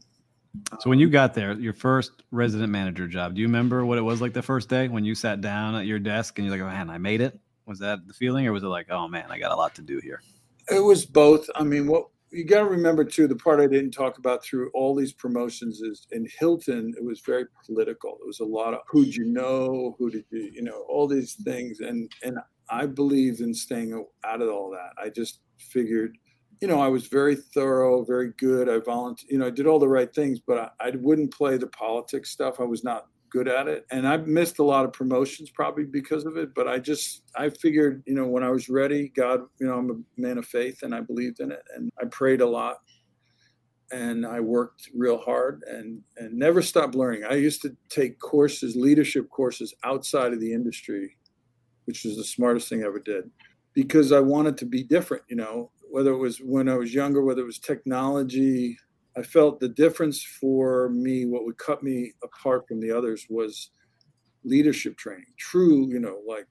So 0.81 0.91
when 0.91 0.99
you 0.99 1.09
got 1.09 1.35
there, 1.35 1.53
your 1.53 1.73
first 1.73 2.23
resident 2.31 2.71
manager 2.71 3.07
job, 3.07 3.35
do 3.35 3.41
you 3.41 3.47
remember 3.47 3.85
what 3.87 3.99
it 3.99 4.03
was 4.03 4.21
like 4.21 4.33
the 4.33 4.43
first 4.43 4.69
day 4.69 4.89
when 4.89 5.05
you 5.05 5.15
sat 5.15 5.41
down 5.41 5.75
at 5.75 5.87
your 5.87 5.99
desk 5.99 6.39
and 6.39 6.47
you're 6.47 6.57
like, 6.57 6.65
oh, 6.65 6.71
man, 6.71 6.91
I 6.91 6.99
made 6.99 7.21
it? 7.21 7.39
Was 7.67 7.79
that 7.79 8.09
the 8.09 8.15
feeling, 8.15 8.49
or 8.49 8.53
was 8.53 8.65
it 8.65 8.69
like, 8.69 8.91
oh 8.91 9.07
man, 9.07 9.27
I 9.31 9.39
got 9.39 9.53
a 9.53 9.55
lot 9.55 9.77
to 9.77 9.83
do 9.83 10.01
here? 10.03 10.23
It 10.69 10.81
was 10.81 11.07
both. 11.07 11.49
I 11.55 11.63
mean, 11.63 11.87
what 11.87 12.09
you 12.33 12.45
got 12.45 12.61
to 12.61 12.65
remember 12.65 13.05
too, 13.05 13.29
the 13.29 13.37
part 13.37 13.61
I 13.61 13.69
didn't 13.69 13.93
talk 13.93 14.19
about 14.19 14.43
through 14.43 14.71
all 14.75 14.95
these 14.95 15.13
promotions 15.13 15.81
is 15.81 16.09
in 16.11 16.27
Hilton, 16.41 16.95
it 16.97 17.05
was 17.05 17.21
very 17.21 17.45
political. 17.65 18.19
It 18.21 18.27
was 18.27 18.41
a 18.41 18.45
lot 18.45 18.75
of 18.75 18.81
who'd 18.89 19.15
you 19.15 19.25
know, 19.25 19.95
who 19.99 20.11
did 20.11 20.25
you, 20.31 20.51
you 20.53 20.63
know, 20.63 20.85
all 20.89 21.07
these 21.07 21.35
things. 21.35 21.79
And 21.79 22.11
and 22.25 22.39
I 22.71 22.87
believed 22.87 23.41
in 23.41 23.55
staying 23.55 24.05
out 24.25 24.43
of 24.43 24.49
all 24.49 24.71
that. 24.71 24.91
I 25.01 25.09
just 25.09 25.41
figured, 25.59 26.17
you 26.61 26.69
know, 26.69 26.81
I 26.81 26.89
was 26.89 27.07
very 27.07 27.37
thorough, 27.37 28.05
very 28.05 28.33
good. 28.37 28.69
I 28.69 28.79
volunteered, 28.79 29.31
you 29.31 29.39
know, 29.39 29.47
I 29.47 29.51
did 29.51 29.67
all 29.67 29.79
the 29.79 29.89
right 29.89 30.13
things, 30.15 30.41
but 30.47 30.59
I, 30.81 30.89
I 30.89 30.91
wouldn't 30.97 31.33
play 31.33 31.57
the 31.57 31.69
politics 31.69 32.31
stuff. 32.31 32.61
I 32.61 32.65
was 32.65 32.85
not 32.85 33.07
good 33.31 33.49
at 33.49 33.69
it. 33.69 33.87
And 33.91 34.07
I 34.07 34.19
missed 34.19 34.59
a 34.59 34.65
lot 34.65 34.85
of 34.85 34.93
promotions 34.93 35.51
probably 35.51 35.85
because 35.85 36.27
of 36.27 36.37
it. 36.37 36.55
But 36.55 36.69
I 36.69 36.79
just, 36.79 37.23
I 37.35 37.49
figured, 37.49 38.03
you 38.07 38.15
know, 38.15 38.27
when 38.27 38.45
I 38.45 38.51
was 38.51 38.69
ready, 38.69 39.11
God, 39.15 39.41
you 39.59 39.67
know, 39.67 39.79
I'm 39.79 39.91
a 39.91 40.21
man 40.21 40.37
of 40.37 40.47
faith 40.47 40.83
and 40.83 40.95
I 40.95 41.01
believed 41.01 41.41
in 41.41 41.51
it. 41.51 41.63
And 41.75 41.91
I 42.01 42.07
prayed 42.07 42.43
a 42.43 42.47
lot 42.47 42.79
and 43.93 44.27
I 44.27 44.41
worked 44.41 44.91
real 44.95 45.19
hard 45.19 45.63
and, 45.67 46.03
and 46.17 46.37
never 46.37 46.61
stopped 46.61 46.95
learning. 46.95 47.25
I 47.25 47.35
used 47.35 47.63
to 47.63 47.75
take 47.89 48.19
courses, 48.19 48.77
leadership 48.77 49.31
courses 49.31 49.73
outside 49.85 50.33
of 50.33 50.41
the 50.41 50.53
industry, 50.53 51.17
which 51.87 52.05
was 52.05 52.17
the 52.17 52.25
smartest 52.25 52.69
thing 52.69 52.83
I 52.83 52.87
ever 52.87 53.01
did 53.01 53.31
because 53.75 54.13
I 54.13 54.21
wanted 54.21 54.59
to 54.59 54.67
be 54.67 54.83
different, 54.83 55.23
you 55.29 55.37
know, 55.37 55.71
whether 55.91 56.13
it 56.13 56.19
was 56.19 56.39
when 56.39 56.69
I 56.69 56.77
was 56.77 56.95
younger, 56.95 57.23
whether 57.23 57.43
it 57.43 57.47
was 57.47 57.59
technology, 57.59 58.79
I 59.17 59.23
felt 59.23 59.61
the 59.61 59.69
difference 59.69 60.23
for 60.23 60.89
me, 60.91 61.27
what 61.27 61.45
would 61.45 61.59
cut 61.59 61.83
me 61.83 62.13
apart 62.23 62.67
from 62.69 62.81
the 62.81 62.91
others 62.91 63.27
was 63.29 63.71
leadership 64.45 64.97
training. 64.97 65.27
True, 65.39 65.89
you 65.89 65.99
know, 65.99 66.21
like 66.27 66.47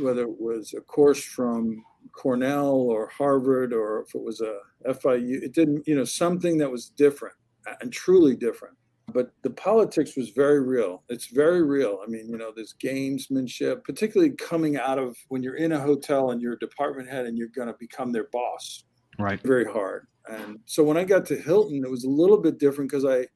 whether 0.00 0.22
it 0.22 0.40
was 0.40 0.74
a 0.76 0.80
course 0.80 1.22
from 1.22 1.82
Cornell 2.12 2.74
or 2.74 3.08
Harvard 3.08 3.72
or 3.72 4.02
if 4.02 4.14
it 4.14 4.22
was 4.22 4.40
a 4.40 4.58
FIU, 4.88 5.42
it 5.42 5.52
didn't, 5.52 5.86
you 5.86 5.94
know, 5.94 6.04
something 6.04 6.58
that 6.58 6.70
was 6.70 6.90
different 6.90 7.34
and 7.80 7.92
truly 7.92 8.34
different. 8.34 8.76
But 9.12 9.32
the 9.42 9.50
politics 9.50 10.16
was 10.16 10.30
very 10.30 10.60
real. 10.60 11.02
It's 11.08 11.26
very 11.26 11.62
real. 11.62 12.00
I 12.02 12.08
mean, 12.08 12.28
you 12.28 12.38
know, 12.38 12.52
there's 12.54 12.74
gamesmanship, 12.82 13.84
particularly 13.84 14.34
coming 14.36 14.76
out 14.76 14.98
of 14.98 15.16
when 15.28 15.42
you're 15.42 15.56
in 15.56 15.72
a 15.72 15.80
hotel 15.80 16.30
and 16.30 16.40
you're 16.40 16.54
a 16.54 16.58
department 16.58 17.08
head 17.08 17.26
and 17.26 17.36
you're 17.36 17.48
going 17.48 17.68
to 17.68 17.76
become 17.78 18.12
their 18.12 18.28
boss. 18.32 18.84
Right. 19.18 19.40
Very 19.42 19.64
hard. 19.64 20.06
And 20.26 20.60
so 20.66 20.82
when 20.84 20.96
I 20.96 21.04
got 21.04 21.26
to 21.26 21.36
Hilton, 21.36 21.84
it 21.84 21.90
was 21.90 22.04
a 22.04 22.10
little 22.10 22.38
bit 22.38 22.58
different 22.58 22.90
because 22.90 23.04
I, 23.04 23.26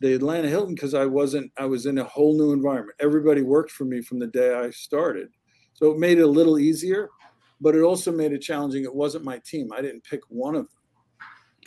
the 0.00 0.14
Atlanta 0.14 0.48
Hilton, 0.48 0.74
because 0.74 0.94
I 0.94 1.06
wasn't, 1.06 1.52
I 1.56 1.66
was 1.66 1.86
in 1.86 1.98
a 1.98 2.04
whole 2.04 2.36
new 2.36 2.52
environment. 2.52 2.96
Everybody 3.00 3.42
worked 3.42 3.70
for 3.70 3.84
me 3.84 4.02
from 4.02 4.18
the 4.18 4.26
day 4.26 4.54
I 4.54 4.70
started. 4.70 5.28
So 5.74 5.90
it 5.92 5.98
made 5.98 6.18
it 6.18 6.22
a 6.22 6.26
little 6.26 6.58
easier, 6.58 7.08
but 7.60 7.74
it 7.74 7.82
also 7.82 8.10
made 8.10 8.32
it 8.32 8.40
challenging. 8.42 8.84
It 8.84 8.94
wasn't 8.94 9.24
my 9.24 9.40
team. 9.44 9.70
I 9.72 9.80
didn't 9.80 10.04
pick 10.04 10.20
one 10.28 10.56
of 10.56 10.62
them. 10.62 10.81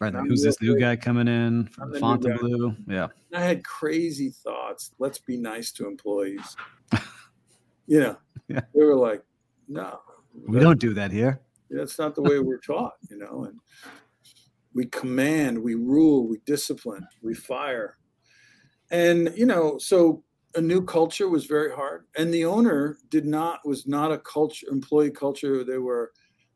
Right. 0.02 0.14
Like, 0.14 0.26
who's 0.28 0.44
this 0.44 0.62
new 0.62 0.78
guy 0.78 0.96
coming 0.98 1.28
in 1.28 1.68
from 1.68 1.94
Fontainebleau? 1.96 2.76
Yeah. 2.88 3.08
I 3.34 3.42
had 3.42 3.64
crazy 3.64 4.30
thoughts. 4.30 4.92
Let's 5.00 5.20
be 5.20 5.38
nice 5.38 5.72
to 5.74 5.88
employees. 5.88 6.56
you 7.88 8.00
know, 8.02 8.18
Yeah. 8.50 8.62
they 8.74 8.84
were 8.84 8.96
like, 8.96 9.24
no, 9.68 10.00
We 10.48 10.60
don't 10.60 10.80
do 10.80 10.94
that 10.96 11.12
here. 11.12 11.40
that's 11.70 11.98
not 11.98 12.14
the 12.16 12.22
way 12.22 12.40
we're 12.40 12.60
taught, 12.60 12.94
you 13.10 13.18
know, 13.18 13.46
and 13.46 13.60
we 14.74 14.86
command, 14.88 15.58
we 15.58 15.76
rule, 15.76 16.28
we 16.28 16.40
discipline, 16.46 17.08
we 17.22 17.34
fire. 17.34 17.98
And, 18.92 19.34
you 19.36 19.46
know, 19.46 19.78
so 19.78 20.24
a 20.56 20.62
new 20.62 20.84
culture 20.84 21.30
was 21.30 21.46
very 21.46 21.74
hard. 21.74 22.06
And 22.18 22.34
the 22.34 22.46
owner 22.46 22.98
did 23.10 23.26
not, 23.26 23.66
was 23.66 23.88
not 23.88 24.12
a 24.12 24.18
culture, 24.20 24.68
employee 24.70 25.12
culture. 25.12 25.64
They 25.64 25.78
were 25.78 26.12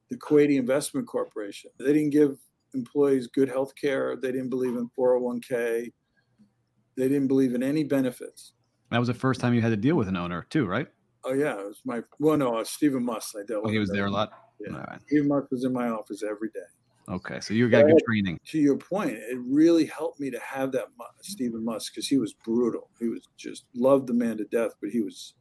the 0.10 0.18
Kuwaiti 0.18 0.58
Investment 0.60 1.08
Corporation. 1.08 1.72
They 1.80 1.94
didn't 1.94 2.10
give 2.12 2.38
employees 2.74 3.28
good 3.28 3.50
health 3.50 3.74
care. 3.76 4.16
They 4.16 4.32
didn't 4.32 4.50
believe 4.50 4.76
in 4.76 4.90
401k. 4.98 5.92
They 6.98 7.08
didn't 7.08 7.28
believe 7.28 7.54
in 7.56 7.64
any 7.64 7.84
benefits. 7.84 8.54
That 8.92 8.98
was 9.00 9.08
the 9.08 9.14
first 9.14 9.40
time 9.40 9.54
you 9.54 9.62
had 9.62 9.70
to 9.70 9.78
deal 9.78 9.96
with 9.96 10.08
an 10.08 10.18
owner 10.18 10.46
too, 10.50 10.66
right? 10.66 10.88
Oh 11.24 11.34
yeah, 11.34 11.60
it 11.60 11.66
was 11.66 11.80
my 11.86 12.02
well 12.20 12.38
no, 12.38 12.58
uh, 12.60 12.64
Stephen 12.64 13.04
Muss. 13.04 13.34
I 13.38 13.46
dealt 13.46 13.60
Oh, 13.62 13.64
with. 13.66 13.74
he 13.74 13.80
was 13.80 13.90
there 13.90 14.06
a 14.06 14.12
lot. 14.12 14.32
Yeah. 14.60 14.78
Right. 14.78 15.00
Stephen 15.08 15.28
Muss 15.28 15.46
was 15.52 15.64
in 15.64 15.74
my 15.74 15.90
office 15.90 16.24
every 16.24 16.50
day. 16.50 16.60
Okay. 17.14 17.40
So 17.40 17.54
you 17.54 17.70
got 17.70 17.86
good 17.88 18.02
training. 18.08 18.40
To 18.48 18.60
your 18.60 18.78
point, 18.78 19.12
it 19.12 19.38
really 19.46 19.86
helped 19.86 20.20
me 20.20 20.30
to 20.32 20.40
have 20.40 20.72
that 20.74 20.86
Stephen 21.22 21.64
Muss 21.66 21.90
because 21.90 22.08
he 22.08 22.18
was 22.18 22.34
brutal. 22.46 22.90
He 23.00 23.08
was 23.08 23.22
just 23.38 23.66
loved 23.76 24.08
the 24.08 24.14
man 24.14 24.38
to 24.38 24.46
death, 24.46 24.72
but 24.82 24.92
he 24.92 25.02
was 25.02 25.34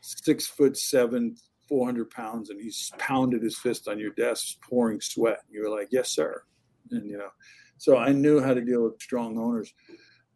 six 0.00 0.46
foot 0.46 0.76
seven, 0.76 1.36
four 1.68 1.86
hundred 1.86 2.10
pounds, 2.10 2.50
and 2.50 2.60
he 2.60 2.72
pounded 2.98 3.42
his 3.42 3.58
fist 3.58 3.88
on 3.88 3.98
your 3.98 4.12
desk, 4.12 4.56
pouring 4.68 5.00
sweat. 5.00 5.40
You 5.50 5.62
were 5.62 5.70
like, 5.70 5.88
"Yes, 5.90 6.10
sir," 6.10 6.42
and 6.90 7.08
you 7.08 7.18
know, 7.18 7.30
so 7.78 7.96
I 7.96 8.12
knew 8.12 8.40
how 8.40 8.54
to 8.54 8.60
deal 8.60 8.84
with 8.84 9.00
strong 9.00 9.38
owners. 9.38 9.72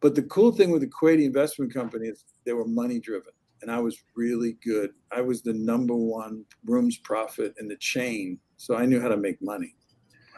But 0.01 0.15
the 0.15 0.23
cool 0.23 0.53
thing 0.53 0.71
with 0.71 0.83
the 0.83 0.89
Kuwaiti 0.89 1.25
investment 1.25 1.75
company 1.75 2.09
is 2.09 2.25
they 2.45 2.53
were 2.53 2.67
money 2.67 3.01
driven. 3.01 3.33
And 3.63 3.71
I 3.73 3.81
was 3.81 3.99
really 4.15 4.57
good. 4.65 4.91
I 5.11 5.21
was 5.21 5.43
the 5.43 5.53
number 5.53 5.97
one 5.97 6.45
rooms 6.65 6.99
profit 6.99 7.55
in 7.59 7.67
the 7.67 7.77
chain. 7.77 8.39
So 8.57 8.77
I 8.77 8.87
knew 8.87 9.01
how 9.01 9.09
to 9.09 9.17
make 9.17 9.43
money. 9.43 9.75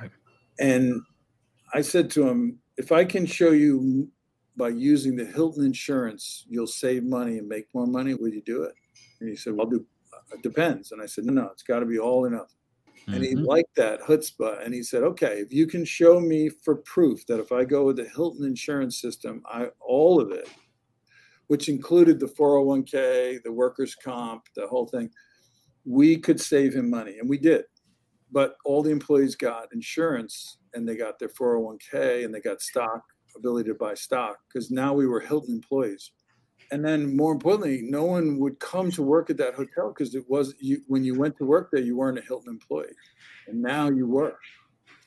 Right. 0.01 0.11
And 0.59 1.03
I 1.75 1.83
said 1.83 2.11
to 2.13 2.27
him, 2.27 2.59
if 2.79 2.93
I 2.93 3.05
can 3.05 3.27
show 3.27 3.51
you 3.51 4.09
by 4.57 4.69
using 4.69 5.17
the 5.17 5.27
Hilton 5.27 5.67
insurance, 5.67 6.47
you'll 6.49 6.67
save 6.67 7.05
money 7.05 7.37
and 7.37 7.47
make 7.47 7.67
more 7.75 7.87
money, 7.87 8.15
Will 8.15 8.29
you 8.29 8.43
do 8.43 8.63
it? 8.63 8.73
And 9.21 9.29
he 9.29 9.37
said, 9.37 9.53
Well, 9.53 9.67
I'll 9.67 9.71
do 9.71 9.87
it 10.33 10.43
depends. 10.43 10.93
And 10.93 11.03
I 11.03 11.07
said, 11.07 11.25
No, 11.25 11.33
no, 11.33 11.49
it's 11.53 11.63
got 11.63 11.81
to 11.81 11.87
be 11.87 11.99
all 11.99 12.25
or 12.25 12.31
nothing. 12.31 12.57
And 13.09 13.25
he 13.25 13.35
Mhm. 13.35 13.47
liked 13.47 13.75
that 13.77 14.01
chutzpah. 14.03 14.65
And 14.65 14.73
he 14.75 14.83
said, 14.83 15.03
okay, 15.03 15.41
if 15.41 15.53
you 15.53 15.67
can 15.67 15.85
show 15.85 16.21
me 16.21 16.49
for 16.49 16.77
proof 16.77 17.27
that 17.27 17.41
if 17.41 17.53
I 17.53 17.65
go 17.65 17.85
with 17.87 17.97
the 17.97 18.09
Hilton 18.09 18.45
insurance 18.45 19.01
system, 19.01 19.43
I 19.47 19.71
all 19.81 20.21
of 20.21 20.31
it, 20.31 20.49
which 21.49 21.69
included 21.69 22.21
the 22.21 22.29
401k, 22.29 23.39
the 23.43 23.53
workers' 23.53 23.95
comp, 23.95 24.45
the 24.55 24.67
whole 24.69 24.87
thing, 24.87 25.11
we 25.85 26.17
could 26.19 26.41
save 26.41 26.75
him 26.75 26.89
money. 26.91 27.19
And 27.19 27.29
we 27.29 27.39
did. 27.39 27.65
But 28.31 28.57
all 28.65 28.83
the 28.83 28.91
employees 28.91 29.35
got 29.35 29.73
insurance 29.73 30.59
and 30.75 30.89
they 30.89 30.97
got 30.97 31.19
their 31.19 31.31
401k 31.31 32.25
and 32.25 32.33
they 32.33 32.41
got 32.41 32.63
stock, 32.63 33.03
ability 33.35 33.69
to 33.71 33.75
buy 33.75 33.95
stock, 33.95 34.39
because 34.47 34.71
now 34.71 34.95
we 34.95 35.07
were 35.07 35.21
Hilton 35.21 35.55
employees. 35.55 36.13
And 36.73 36.85
then 36.85 37.17
more 37.17 37.33
importantly, 37.33 37.83
no 37.83 38.05
one 38.05 38.39
would 38.39 38.61
come 38.61 38.91
to 38.93 39.03
work 39.03 39.29
at 39.31 39.37
that 39.39 39.55
hotel 39.55 39.93
because 39.93 40.15
it 40.15 40.25
was 40.29 40.55
you 40.61 40.83
when 40.87 41.03
you 41.05 41.19
went 41.19 41.37
to 41.39 41.45
work 41.45 41.71
there, 41.73 41.83
you 41.83 41.97
weren't 41.97 42.19
a 42.19 42.23
Hilton 42.23 42.51
employee. 42.51 42.95
And 43.49 43.61
now 43.61 43.89
you 43.89 44.07
were. 44.07 44.39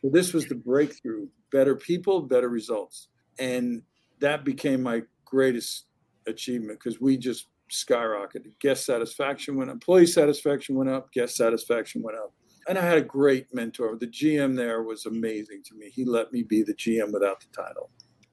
So 0.02 0.10
this 0.10 0.34
was 0.34 0.45
the 0.47 0.56
breakthrough. 0.56 1.28
Better 1.52 1.76
people, 1.76 2.21
better 2.21 2.49
results. 2.49 3.08
And 3.39 3.82
that 4.19 4.43
became 4.43 4.82
my 4.84 5.04
greatest 5.23 5.86
achievement 6.28 6.80
because 6.80 6.99
we 6.99 7.17
just 7.17 7.47
skyrocketed. 7.71 8.60
Guest 8.60 8.86
satisfaction 8.86 9.56
went 9.56 9.69
up, 9.69 9.76
employee 9.76 10.06
satisfaction 10.06 10.76
went 10.76 10.89
up, 10.89 11.12
guest 11.12 11.36
satisfaction 11.36 12.02
went 12.02 12.17
up. 12.17 12.34
And 12.67 12.78
I 12.78 12.82
had 12.82 12.97
a 12.97 13.02
great 13.02 13.54
mentor. 13.54 13.97
The 13.97 14.08
GM 14.08 14.56
there 14.56 14.84
was 14.84 15.06
amazing 15.06 15.63
to 15.65 15.76
me. 15.76 15.89
He 15.89 16.06
let 16.06 16.32
me 16.32 16.43
be 16.43 16.63
the 16.63 16.73
GM 16.73 17.12
without 17.12 17.39
the 17.41 17.47
title. 17.54 17.89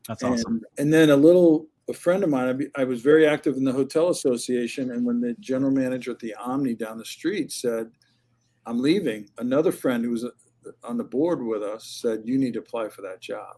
That's 0.07 0.23
And, 0.23 0.35
awesome. 0.35 0.61
and 0.79 0.93
then 0.93 1.11
a 1.11 1.16
little, 1.16 1.66
a 1.90 1.94
friend 1.94 2.22
of 2.24 2.31
mine, 2.31 2.70
I, 2.76 2.83
I 2.83 2.85
was 2.85 3.03
very 3.03 3.26
active 3.26 3.57
in 3.57 3.64
the 3.64 3.72
hotel 3.72 4.09
association. 4.09 4.92
And 4.92 5.05
when 5.05 5.20
the 5.20 5.35
general 5.40 5.72
manager 5.72 6.12
at 6.12 6.20
the 6.20 6.35
Omni 6.35 6.74
down 6.74 6.98
the 6.98 7.05
street 7.05 7.53
said, 7.53 7.90
I'm 8.66 8.81
leaving, 8.81 9.29
another 9.38 9.72
friend 9.72 10.05
who 10.05 10.12
was 10.12 10.24
uh, 10.24 10.31
on 10.85 10.96
the 10.96 11.05
board 11.05 11.42
with 11.44 11.62
us 11.62 11.98
said, 12.00 12.22
You 12.24 12.38
need 12.38 12.55
to 12.55 12.61
apply 12.61 12.88
for 12.88 13.03
that 13.03 13.20
job. 13.20 13.57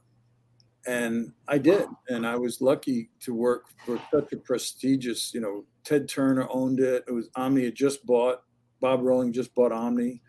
And 0.86 1.32
I 1.46 1.58
did. 1.58 1.86
And 2.08 2.26
I 2.26 2.36
was 2.36 2.60
lucky 2.60 3.10
to 3.20 3.34
work 3.34 3.66
for 3.84 4.00
such 4.12 4.32
a 4.32 4.36
prestigious, 4.36 5.32
you 5.32 5.40
know, 5.40 5.64
Ted 5.84 6.08
Turner 6.08 6.48
owned 6.50 6.80
it. 6.80 7.04
It 7.06 7.12
was 7.12 7.28
Omni 7.36 7.64
had 7.64 7.74
just 7.74 8.04
bought, 8.06 8.42
Bob 8.80 9.02
Rowling 9.02 9.32
just 9.32 9.54
bought 9.54 9.72
Omni. 9.72 10.20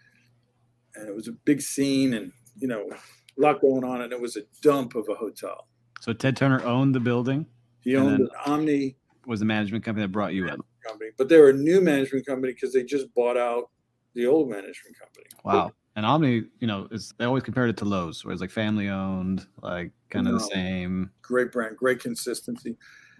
And 0.95 1.09
it 1.09 1.15
was 1.15 1.27
a 1.27 1.31
big 1.31 1.61
scene 1.61 2.13
and, 2.13 2.31
you 2.57 2.67
know, 2.67 2.87
a 2.91 3.41
lot 3.41 3.61
going 3.61 3.83
on. 3.83 4.01
And 4.01 4.13
it 4.13 4.19
was 4.19 4.35
a 4.35 4.41
dump 4.61 4.95
of 4.95 5.09
a 5.09 5.15
hotel. 5.15 5.67
So 6.01 6.11
Ted 6.13 6.35
Turner 6.35 6.61
owned 6.65 6.93
the 6.93 6.99
building, 6.99 7.45
He 7.83 7.95
And 7.95 8.03
owned 8.05 8.19
an 8.21 8.29
Omni 8.45 8.95
was 9.25 9.39
the 9.39 9.45
management 9.45 9.83
company 9.83 10.05
that 10.05 10.11
brought 10.11 10.33
you 10.33 10.47
in. 10.47 10.57
company, 10.85 11.11
but 11.17 11.29
they 11.29 11.37
were 11.39 11.49
a 11.49 11.53
new 11.53 11.79
management 11.81 12.25
company 12.25 12.53
because 12.53 12.73
they 12.73 12.83
just 12.83 13.13
bought 13.13 13.37
out 13.37 13.69
the 14.15 14.25
old 14.25 14.49
management 14.49 14.97
company. 14.99 15.25
Wow. 15.43 15.71
And 15.95 16.05
Omni, 16.05 16.43
you 16.59 16.67
know, 16.67 16.87
is 16.91 17.13
they 17.17 17.25
always 17.25 17.43
compared 17.43 17.69
it 17.69 17.77
to 17.77 17.85
Loews, 17.85 18.25
where 18.25 18.31
it's 18.31 18.41
like 18.41 18.49
family 18.51 18.89
owned, 18.89 19.45
like 19.61 19.91
kind 20.09 20.27
of 20.27 20.33
No. 20.33 20.39
the 20.39 20.45
same. 20.45 21.11
Great 21.21 21.51
brand, 21.51 21.77
great 21.77 21.99
consistency. 21.99 22.75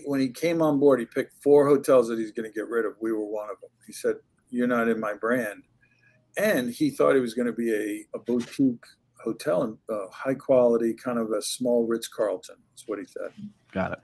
When 0.06 0.20
he 0.20 0.30
came 0.30 0.62
on 0.62 0.80
board, 0.80 1.00
he 1.00 1.06
picked 1.06 1.42
four 1.44 1.68
hotels 1.68 2.08
that 2.10 2.18
he's 2.20 2.32
going 2.32 2.52
to 2.52 2.54
get 2.54 2.68
rid 2.68 2.86
of. 2.86 2.96
We 3.00 3.12
were 3.12 3.26
one 3.26 3.50
of 3.50 3.62
them. 3.62 3.70
He 3.86 3.94
said, 3.94 4.16
"You're 4.50 4.68
not 4.68 4.90
in 4.90 5.00
my 5.00 5.14
brand," 5.14 5.64
and 6.36 6.72
he 6.72 6.90
thought 6.90 7.16
it 7.16 7.20
was 7.22 7.34
going 7.36 7.46
to 7.46 7.54
be 7.54 7.72
a, 7.74 8.18
a 8.18 8.20
boutique 8.20 8.84
hotel 9.24 9.62
and 9.64 9.78
uh, 9.90 10.08
high 10.12 10.34
quality, 10.34 10.94
kind 10.96 11.20
of 11.20 11.32
a 11.32 11.42
small 11.42 11.86
Ritz 11.88 12.08
Carlton. 12.08 12.56
That's 12.72 12.88
what 12.88 13.00
he 13.00 13.06
said. 13.06 13.32
Got 13.72 13.94
it. 13.94 14.00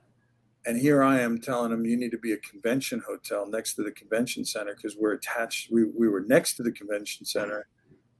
And 0.66 0.78
here 0.78 1.01
I 1.01 1.20
am 1.22 1.39
telling 1.39 1.72
him 1.72 1.86
you 1.86 1.97
need 1.97 2.12
to 2.12 2.18
be 2.18 2.34
a 2.34 2.38
convention 2.38 3.01
hotel 3.07 3.47
next 3.47 3.76
to 3.76 3.84
the 3.84 3.91
convention 3.91 4.43
center 4.43 4.76
because 4.76 4.97
we're 4.97 5.14
attached. 5.14 5.72
We, 5.72 5.86
we 5.86 6.10
were 6.10 6.22
next 6.22 6.55
to 6.55 6.64
the 6.64 6.72
convention 6.72 7.26
center. 7.26 7.68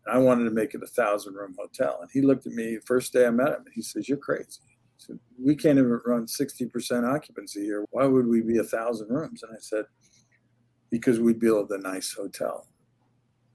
And 0.06 0.16
I 0.16 0.20
wanted 0.20 0.46
to 0.46 0.52
make 0.52 0.74
it 0.74 0.84
a 0.84 0.88
thousand 0.88 1.36
room 1.36 1.56
hotel. 1.60 2.00
And 2.02 2.10
he 2.12 2.22
looked 2.22 2.48
at 2.48 2.54
me 2.54 2.76
the 2.76 2.82
first 2.86 3.12
day 3.12 3.26
I 3.26 3.32
met 3.32 3.50
him 3.50 3.64
and 3.66 3.74
he 3.74 3.82
says, 3.82 4.08
You're 4.08 4.18
crazy. 4.18 4.60
We 5.42 5.56
can't 5.56 5.80
even 5.80 6.02
run 6.06 6.26
60% 6.26 7.10
occupancy 7.10 7.64
here. 7.64 7.86
Why 7.92 8.06
would 8.06 8.28
we 8.28 8.42
be 8.42 8.58
a 8.58 8.64
thousand 8.64 9.10
rooms? 9.10 9.44
And 9.44 9.52
I 9.54 9.60
said, 9.60 9.86
Because 10.90 11.20
we'd 11.20 11.40
build 11.40 11.72
a 11.72 11.78
nice 11.78 12.14
hotel 12.14 12.68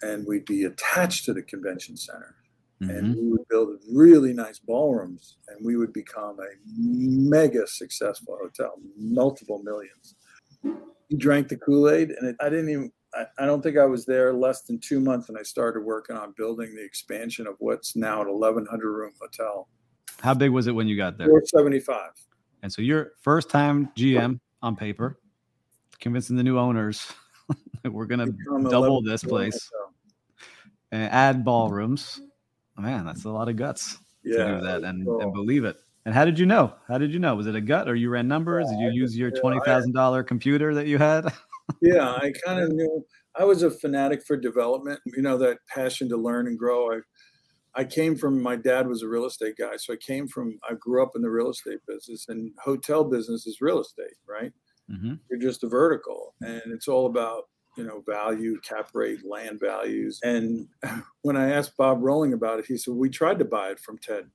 and 0.03 0.27
we'd 0.27 0.45
be 0.45 0.65
attached 0.65 1.25
to 1.25 1.33
the 1.33 1.43
convention 1.43 1.97
center 1.97 2.37
Mhm. 2.83 2.99
and 2.99 3.15
we 3.17 3.31
would 3.31 3.47
build 3.49 3.81
really 3.93 4.33
nice 4.33 4.59
ballrooms 4.59 5.37
and 5.49 5.65
we 5.65 5.77
would 5.77 5.93
become 5.93 6.39
a 6.41 6.47
mega 6.67 7.67
successful 7.67 8.37
hotel 8.41 8.75
multiple 8.97 9.63
millions 9.63 10.17
he 11.09 11.17
drank 11.17 11.49
the 11.49 11.57
kool-aid 11.57 12.11
and 12.11 12.29
it, 12.29 12.37
i 12.41 12.49
didn't 12.49 12.69
even 12.69 12.93
I, 13.15 13.27
I 13.39 13.47
don't 13.47 13.63
think 13.63 13.79
i 13.79 13.85
was 13.85 14.05
there 14.05 14.33
less 14.33 14.63
than 14.63 14.79
two 14.81 14.99
months 15.01 15.29
and 15.29 15.39
i 15.39 15.43
started 15.43 15.81
working 15.85 16.17
on 16.17 16.35
building 16.37 16.75
the 16.75 16.83
expansion 16.85 17.47
of 17.47 17.55
what's 17.61 17.95
now 17.95 18.21
an 18.23 18.29
1100 18.29 18.91
room 18.91 19.13
hotel 19.21 19.69
How 20.21 20.35
big 20.35 20.51
was 20.51 20.67
it 20.67 20.73
when 20.73 20.89
you 20.89 20.97
got 20.97 21.17
there? 21.17 21.29
475 21.29 22.11
And 22.63 22.73
so 22.73 22.83
your 22.83 23.13
first 23.21 23.51
time 23.51 23.91
GM 23.97 24.41
on 24.63 24.75
paper, 24.75 25.19
convincing 26.01 26.37
the 26.37 26.43
new 26.43 26.59
owners 26.59 27.13
that 27.83 27.93
we're 27.93 28.07
gonna 28.07 28.27
double 28.71 29.03
this 29.03 29.23
place 29.23 29.71
hotel. 29.71 29.95
and 30.91 31.13
add 31.13 31.45
ballrooms. 31.45 32.21
Man, 32.77 33.05
that's 33.07 33.25
a 33.25 33.31
lot 33.31 33.49
of 33.49 33.57
guts 33.57 33.97
to 33.97 34.01
yeah 34.25 34.45
do 34.45 34.61
that 34.61 34.85
and, 34.85 35.07
so- 35.07 35.21
and 35.21 35.33
believe 35.33 35.65
it. 35.65 35.77
And 36.07 36.15
how 36.15 36.25
did 36.27 36.39
you 36.39 36.45
know? 36.45 36.75
How 36.87 36.99
did 36.99 37.13
you 37.15 37.19
know? 37.19 37.35
Was 37.35 37.47
it 37.47 37.55
a 37.55 37.61
gut 37.63 37.89
or 37.89 37.95
you 37.95 38.11
ran 38.11 38.29
numbers? 38.29 38.69
Did 38.69 38.79
you 38.79 38.89
use 38.89 39.17
your 39.17 39.31
twenty 39.31 39.61
thousand 39.61 39.93
dollar 39.95 40.23
computer 40.23 40.75
that 40.75 40.87
you 40.87 40.99
had? 40.99 41.33
yeah, 41.81 42.11
I 42.11 42.33
kind 42.45 42.61
of 42.61 42.71
knew 42.73 43.05
I 43.39 43.45
was 43.45 43.63
a 43.63 43.71
fanatic 43.71 44.23
for 44.27 44.37
development. 44.37 45.01
You 45.07 45.23
know 45.23 45.39
that 45.39 45.59
passion 45.69 46.09
to 46.11 46.17
learn 46.17 46.47
and 46.47 46.59
grow. 46.59 46.93
I 46.95 47.01
I 47.75 47.85
came 47.85 48.17
from 48.17 48.43
my 48.43 48.57
dad 48.57 48.87
was 48.89 49.03
a 49.03 49.09
real 49.09 49.27
estate 49.27 49.57
guy, 49.59 49.77
so 49.77 49.93
I 49.95 49.97
came 49.97 50.29
from 50.29 50.59
I 50.69 50.75
grew 50.75 51.03
up 51.03 51.13
in 51.17 51.23
the 51.23 51.31
real 51.31 51.51
estate 51.51 51.81
business, 51.87 52.27
and 52.29 52.53
hotel 52.63 53.05
business 53.05 53.47
is 53.47 53.59
real 53.61 53.81
estate, 53.81 54.15
right? 54.29 54.53
hmm 54.89 55.15
You're 55.31 55.41
just 55.41 55.65
a 55.65 55.69
vertical, 55.69 56.35
and 56.43 56.63
it's 56.67 56.89
all 56.89 57.07
about 57.07 57.45
you 57.77 57.85
know 57.85 58.03
value, 58.07 58.61
cap 58.61 58.91
rate, 58.95 59.25
land 59.25 59.61
values. 59.61 60.21
And 60.23 60.69
when 61.23 61.37
I 61.37 61.51
asked 61.51 61.77
Bob 61.77 62.03
Rowling 62.03 62.33
about 62.33 62.59
it, 62.59 62.67
he 62.67 62.77
said 62.77 62.95
we 62.95 63.11
tried 63.11 63.39
to 63.39 63.45
buy 63.45 63.71
it 63.71 63.81
from 63.81 63.99
Ted. 63.99 64.31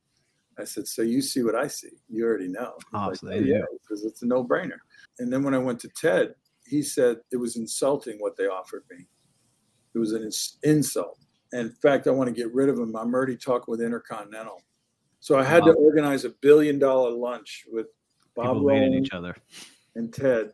I 0.60 0.66
said, 0.66 0.88
so 0.88 1.02
you 1.02 1.22
see 1.22 1.42
what 1.42 1.56
I 1.56 1.68
see? 1.68 2.02
You 2.10 2.26
already 2.26 2.50
know. 2.50 2.74
Oh, 2.94 3.08
like, 3.08 3.16
so 3.16 3.30
yeah, 3.32 3.60
do. 3.60 3.66
because 3.82 4.04
it's 4.04 4.24
a 4.24 4.26
no-brainer. 4.26 4.78
And 5.20 5.32
then 5.32 5.42
when 5.42 5.54
I 5.54 5.58
went 5.58 5.80
to 5.82 5.90
Ted, 5.90 6.36
he 6.66 6.82
said 6.82 7.18
it 7.32 7.38
was 7.38 7.56
insulting 7.56 8.18
what 8.20 8.36
they 8.36 8.48
offered 8.48 8.84
me. 8.92 9.06
It 9.96 10.00
was 10.00 10.12
an 10.12 10.24
ins- 10.24 10.58
insult. 10.64 11.18
And 11.54 11.70
in 11.70 11.72
fact, 11.72 12.08
I 12.08 12.12
want 12.12 12.28
to 12.28 12.34
get 12.34 12.54
rid 12.54 12.70
of 12.70 12.78
him. 12.78 12.96
I'm 12.96 13.14
already 13.14 13.38
talking 13.38 13.72
with 13.72 13.82
Intercontinental. 13.82 14.62
So 15.22 15.38
I 15.38 15.44
had 15.44 15.64
to 15.64 15.74
organize 15.74 16.26
a 16.26 16.30
billion 16.30 16.78
dollar 16.78 17.12
lunch 17.12 17.66
with 17.72 17.88
Bob 18.36 18.58
People 18.58 18.68
Rowling 18.68 18.94
each 18.94 19.12
other. 19.12 19.36
and 19.96 20.14
Ted, 20.14 20.52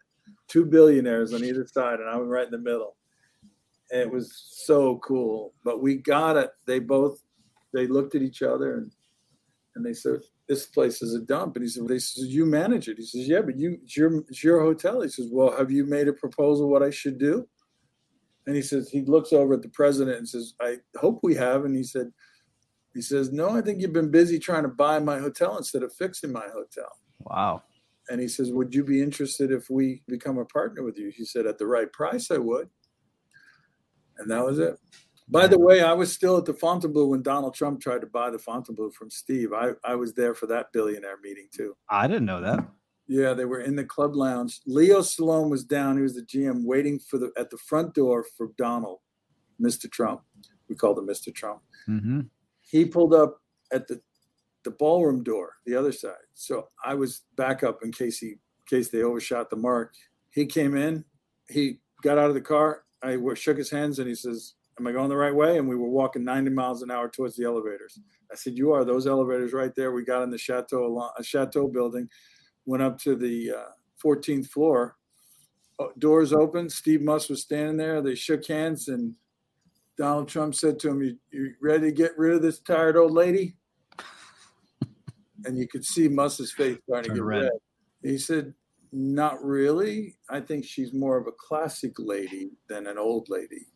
two 0.47 0.65
billionaires 0.65 1.33
on 1.33 1.43
either 1.43 1.65
side, 1.65 1.99
and 1.99 2.09
I 2.09 2.17
was 2.17 2.27
right 2.27 2.45
in 2.45 2.51
the 2.51 2.57
middle. 2.57 2.95
And 3.91 4.01
it 4.01 4.11
was 4.11 4.43
so 4.49 4.97
cool. 4.99 5.53
But 5.63 5.81
we 5.81 5.95
got 5.95 6.37
it. 6.37 6.51
They 6.65 6.79
both 6.79 7.21
they 7.73 7.87
looked 7.87 8.15
at 8.15 8.21
each 8.21 8.41
other 8.41 8.77
and 8.77 8.91
and 9.75 9.85
they 9.85 9.93
said, 9.93 10.21
This 10.47 10.65
place 10.65 11.01
is 11.01 11.13
a 11.13 11.19
dump. 11.19 11.55
And 11.55 11.63
he 11.63 11.69
said, 11.69 11.87
They 11.87 11.99
says, 11.99 12.27
You 12.27 12.45
manage 12.45 12.87
it. 12.87 12.97
He 12.97 13.05
says, 13.05 13.27
Yeah, 13.27 13.41
but 13.41 13.57
you 13.57 13.77
it's 13.83 13.95
your 13.95 14.17
it's 14.29 14.43
your 14.43 14.61
hotel. 14.61 15.01
He 15.01 15.09
says, 15.09 15.29
Well, 15.31 15.55
have 15.55 15.71
you 15.71 15.85
made 15.85 16.07
a 16.07 16.13
proposal 16.13 16.69
what 16.69 16.83
I 16.83 16.89
should 16.89 17.17
do? 17.17 17.47
And 18.47 18.55
he 18.55 18.61
says, 18.61 18.89
he 18.89 19.01
looks 19.01 19.33
over 19.33 19.55
at 19.55 19.63
the 19.63 19.69
president 19.69 20.17
and 20.17 20.29
says, 20.29 20.53
I 20.61 20.77
hope 20.97 21.19
we 21.23 21.33
have. 21.35 21.65
And 21.65 21.75
he 21.75 21.83
said, 21.83 22.11
he 22.93 23.01
says, 23.01 23.31
No, 23.31 23.49
I 23.49 23.61
think 23.61 23.81
you've 23.81 23.93
been 23.93 24.11
busy 24.11 24.39
trying 24.39 24.63
to 24.63 24.69
buy 24.69 24.99
my 24.99 25.19
hotel 25.19 25.57
instead 25.57 25.83
of 25.83 25.93
fixing 25.93 26.31
my 26.31 26.47
hotel. 26.53 26.89
Wow. 27.19 27.63
And 28.09 28.21
he 28.21 28.27
says, 28.27 28.51
Would 28.51 28.73
you 28.73 28.83
be 28.83 29.01
interested 29.01 29.51
if 29.51 29.69
we 29.69 30.01
become 30.07 30.37
a 30.37 30.45
partner 30.45 30.83
with 30.83 30.97
you? 30.97 31.09
He 31.09 31.25
said, 31.25 31.45
At 31.45 31.57
the 31.57 31.67
right 31.67 31.91
price, 31.91 32.31
I 32.31 32.37
would. 32.37 32.69
And 34.17 34.29
that 34.31 34.45
was 34.45 34.59
it. 34.59 34.77
By 35.27 35.47
the 35.47 35.59
way, 35.59 35.81
I 35.81 35.91
was 35.93 36.13
still 36.13 36.37
at 36.37 36.45
the 36.45 36.53
Fontainebleau 36.53 37.07
when 37.07 37.23
Donald 37.23 37.55
Trump 37.55 37.81
tried 37.81 38.01
to 38.01 38.07
buy 38.07 38.29
the 38.29 38.37
Fontainebleau 38.37 38.91
from 38.91 39.09
Steve. 39.09 39.53
I, 39.53 39.71
I 39.83 39.95
was 39.95 40.13
there 40.13 40.35
for 40.35 40.45
that 40.47 40.71
billionaire 40.71 41.17
meeting 41.23 41.47
too. 41.51 41.75
I 41.89 42.07
didn't 42.07 42.25
know 42.25 42.41
that. 42.41 42.63
Yeah, 43.07 43.33
they 43.33 43.45
were 43.45 43.61
in 43.61 43.75
the 43.75 43.83
club 43.83 44.15
lounge. 44.15 44.61
Leo 44.67 45.01
Salome 45.01 45.49
was 45.49 45.63
down. 45.63 45.97
He 45.97 46.03
was 46.03 46.15
the 46.15 46.21
GM 46.21 46.63
waiting 46.63 46.99
for 46.99 47.17
the 47.17 47.31
at 47.37 47.49
the 47.49 47.57
front 47.57 47.95
door 47.95 48.23
for 48.37 48.51
Donald, 48.57 48.99
Mr. 49.59 49.91
Trump. 49.91 50.21
We 50.69 50.75
called 50.75 50.97
him 50.97 51.07
Mr. 51.07 51.33
Trump 51.33 51.61
hmm 51.85 52.21
he 52.67 52.85
pulled 52.85 53.13
up 53.13 53.37
at 53.71 53.87
the 53.87 54.01
the 54.65 54.71
ballroom 54.71 55.23
door, 55.23 55.53
the 55.65 55.75
other 55.75 55.93
side. 55.93 56.25
So 56.33 56.67
I 56.83 56.93
was 56.93 57.21
back 57.37 57.63
up 57.63 57.83
in 57.83 57.91
case 57.91 58.17
he 58.17 58.31
in 58.31 58.37
case 58.69 58.89
they 58.89 59.03
overshot 59.03 59.49
the 59.49 59.55
mark. 59.55 59.93
He 60.31 60.45
came 60.45 60.75
in, 60.75 61.05
he 61.47 61.79
got 62.01 62.17
out 62.17 62.29
of 62.29 62.33
the 62.33 62.41
car. 62.41 62.83
I 63.01 63.17
shook 63.35 63.57
his 63.57 63.69
hands 63.69 63.99
and 63.99 64.09
he 64.09 64.15
says, 64.15 64.55
"Am 64.79 64.87
I 64.87 64.91
going 64.91 65.09
the 65.09 65.15
right 65.15 65.33
way?" 65.33 65.57
And 65.57 65.69
we 65.69 65.75
were 65.75 65.89
walking 65.89 66.23
90 66.23 66.49
miles 66.51 66.81
an 66.81 66.91
hour 66.91 67.07
towards 67.07 67.35
the 67.35 67.45
elevators. 67.45 67.99
I 68.31 68.35
said, 68.35 68.57
"You 68.57 68.73
are 68.73 68.83
those 68.83 69.07
elevators 69.07 69.53
right 69.53 69.73
there." 69.75 69.91
We 69.93 70.03
got 70.03 70.23
in 70.23 70.31
the 70.31 70.37
chateau 70.37 71.09
a 71.17 71.23
chateau 71.23 71.67
building, 71.67 72.09
went 72.65 72.83
up 72.83 72.99
to 73.01 73.15
the 73.15 73.51
uh, 73.51 73.71
14th 74.03 74.47
floor. 74.47 74.97
Oh, 75.77 75.91
doors 75.99 76.33
open. 76.33 76.69
Steve 76.69 77.01
Muss 77.01 77.29
was 77.29 77.41
standing 77.41 77.77
there. 77.77 78.01
They 78.01 78.15
shook 78.15 78.47
hands 78.47 78.87
and 78.87 79.15
Donald 79.97 80.27
Trump 80.27 80.55
said 80.55 80.79
to 80.79 80.89
him, 80.89 81.01
you, 81.01 81.17
you 81.31 81.53
ready 81.61 81.87
to 81.87 81.91
get 81.91 82.17
rid 82.17 82.33
of 82.33 82.41
this 82.41 82.59
tired 82.59 82.97
old 82.97 83.13
lady? 83.13 83.55
And 85.43 85.57
you 85.57 85.67
could 85.67 85.85
see 85.85 86.07
Muss's 86.07 86.51
face 86.51 86.77
starting 86.87 87.11
to 87.11 87.15
get 87.15 87.23
red. 87.23 87.41
red. 87.43 87.51
He 88.01 88.17
said, 88.17 88.53
Not 88.91 89.43
really. 89.43 90.15
I 90.29 90.39
think 90.39 90.65
she's 90.65 90.93
more 90.93 91.17
of 91.17 91.27
a 91.27 91.31
classic 91.31 91.93
lady 91.97 92.51
than 92.69 92.87
an 92.87 92.97
old 92.97 93.27
lady. 93.29 93.67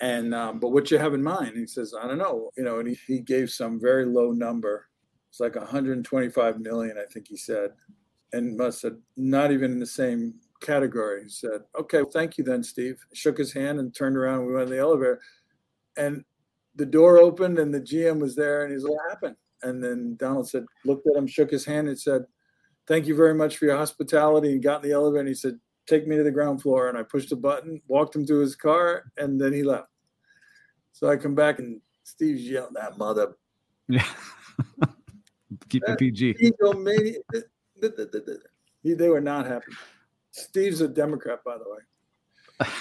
And 0.00 0.34
um, 0.34 0.58
but 0.58 0.70
what 0.70 0.90
you 0.90 0.98
have 0.98 1.14
in 1.14 1.22
mind? 1.22 1.56
He 1.56 1.66
says, 1.66 1.94
I 1.98 2.06
don't 2.06 2.18
know. 2.18 2.50
You 2.56 2.64
know, 2.64 2.80
and 2.80 2.88
he, 2.88 2.98
he 3.06 3.20
gave 3.20 3.50
some 3.50 3.80
very 3.80 4.04
low 4.04 4.32
number. 4.32 4.88
It's 5.30 5.40
like 5.40 5.56
125 5.56 6.60
million, 6.60 6.96
I 6.98 7.10
think 7.12 7.28
he 7.28 7.36
said. 7.36 7.70
And 8.32 8.56
Muss 8.56 8.80
said, 8.80 8.96
not 9.16 9.52
even 9.52 9.72
in 9.72 9.78
the 9.78 9.86
same 9.86 10.34
category. 10.60 11.24
He 11.24 11.28
said, 11.28 11.62
Okay, 11.78 12.02
thank 12.12 12.36
you 12.36 12.44
then, 12.44 12.62
Steve. 12.62 12.98
Shook 13.14 13.38
his 13.38 13.52
hand 13.52 13.78
and 13.78 13.94
turned 13.94 14.16
around. 14.16 14.40
And 14.40 14.48
we 14.48 14.54
went 14.54 14.70
in 14.70 14.76
the 14.76 14.82
elevator 14.82 15.20
and 15.96 16.24
the 16.74 16.86
door 16.86 17.18
opened 17.18 17.58
and 17.58 17.72
the 17.72 17.80
GM 17.80 18.20
was 18.20 18.36
there 18.36 18.64
and 18.64 18.72
he's 18.72 18.82
like, 18.84 18.92
what 18.92 19.10
happened? 19.10 19.36
And 19.62 19.82
then 19.82 20.16
Donald 20.16 20.48
said, 20.48 20.64
looked 20.84 21.06
at 21.06 21.16
him, 21.16 21.26
shook 21.26 21.50
his 21.50 21.64
hand 21.64 21.88
and 21.88 21.98
said, 21.98 22.24
thank 22.86 23.06
you 23.06 23.14
very 23.16 23.34
much 23.34 23.56
for 23.56 23.64
your 23.64 23.76
hospitality 23.76 24.52
and 24.52 24.62
got 24.62 24.82
in 24.82 24.88
the 24.90 24.94
elevator 24.94 25.20
and 25.20 25.28
he 25.28 25.34
said, 25.34 25.58
take 25.86 26.06
me 26.06 26.16
to 26.16 26.22
the 26.22 26.30
ground 26.30 26.62
floor. 26.62 26.88
And 26.88 26.96
I 26.98 27.02
pushed 27.02 27.32
a 27.32 27.36
button, 27.36 27.80
walked 27.88 28.14
him 28.14 28.26
to 28.26 28.38
his 28.38 28.54
car 28.56 29.04
and 29.16 29.40
then 29.40 29.52
he 29.52 29.62
left. 29.62 29.88
So 30.92 31.08
I 31.08 31.16
come 31.16 31.34
back 31.34 31.58
and 31.58 31.80
Steve's 32.04 32.42
yelling, 32.48 32.74
that 32.74 32.96
mother 32.98 33.34
Yeah. 33.88 34.06
Keep 35.68 35.84
it 35.88 35.98
PG. 35.98 36.34
egomaniac. 36.34 37.42
He- 38.82 38.94
They 38.94 39.08
were 39.08 39.20
not 39.20 39.46
happy. 39.46 39.72
Steve's 40.30 40.80
a 40.80 40.88
Democrat, 40.88 41.42
by 41.44 41.56
the 41.58 41.64
way. 41.68 42.68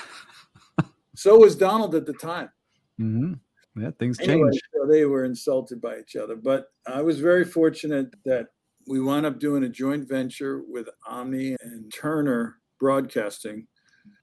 So 1.17 1.37
was 1.37 1.55
Donald 1.55 1.95
at 1.95 2.05
the 2.05 2.11
time. 2.13 2.49
hmm 2.97 3.33
Yeah, 3.75 3.91
things 3.99 4.19
anyway, 4.19 4.51
change. 4.51 4.61
so 4.73 4.87
they 4.87 5.05
were 5.05 5.25
insulted 5.25 5.81
by 5.81 5.99
each 5.99 6.15
other. 6.15 6.35
But 6.35 6.67
I 6.87 7.01
was 7.01 7.19
very 7.19 7.43
fortunate 7.43 8.13
that 8.23 8.47
we 8.87 9.01
wound 9.01 9.25
up 9.25 9.39
doing 9.39 9.63
a 9.63 9.69
joint 9.69 10.07
venture 10.07 10.61
with 10.67 10.87
Omni 11.07 11.57
and 11.61 11.91
Turner 11.93 12.57
Broadcasting. 12.79 13.67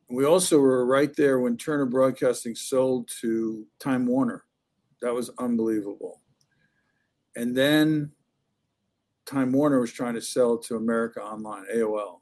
We 0.08 0.24
also 0.24 0.58
were 0.58 0.86
right 0.86 1.14
there 1.16 1.40
when 1.40 1.56
Turner 1.56 1.86
Broadcasting 1.86 2.54
sold 2.54 3.10
to 3.20 3.66
Time 3.78 4.06
Warner. 4.06 4.44
That 5.02 5.14
was 5.14 5.30
unbelievable. 5.38 6.20
And 7.36 7.56
then 7.56 8.12
Time 9.26 9.52
Warner 9.52 9.80
was 9.80 9.92
trying 9.92 10.14
to 10.14 10.20
sell 10.20 10.58
to 10.58 10.76
America 10.76 11.20
Online, 11.20 11.64
AOL. 11.74 12.20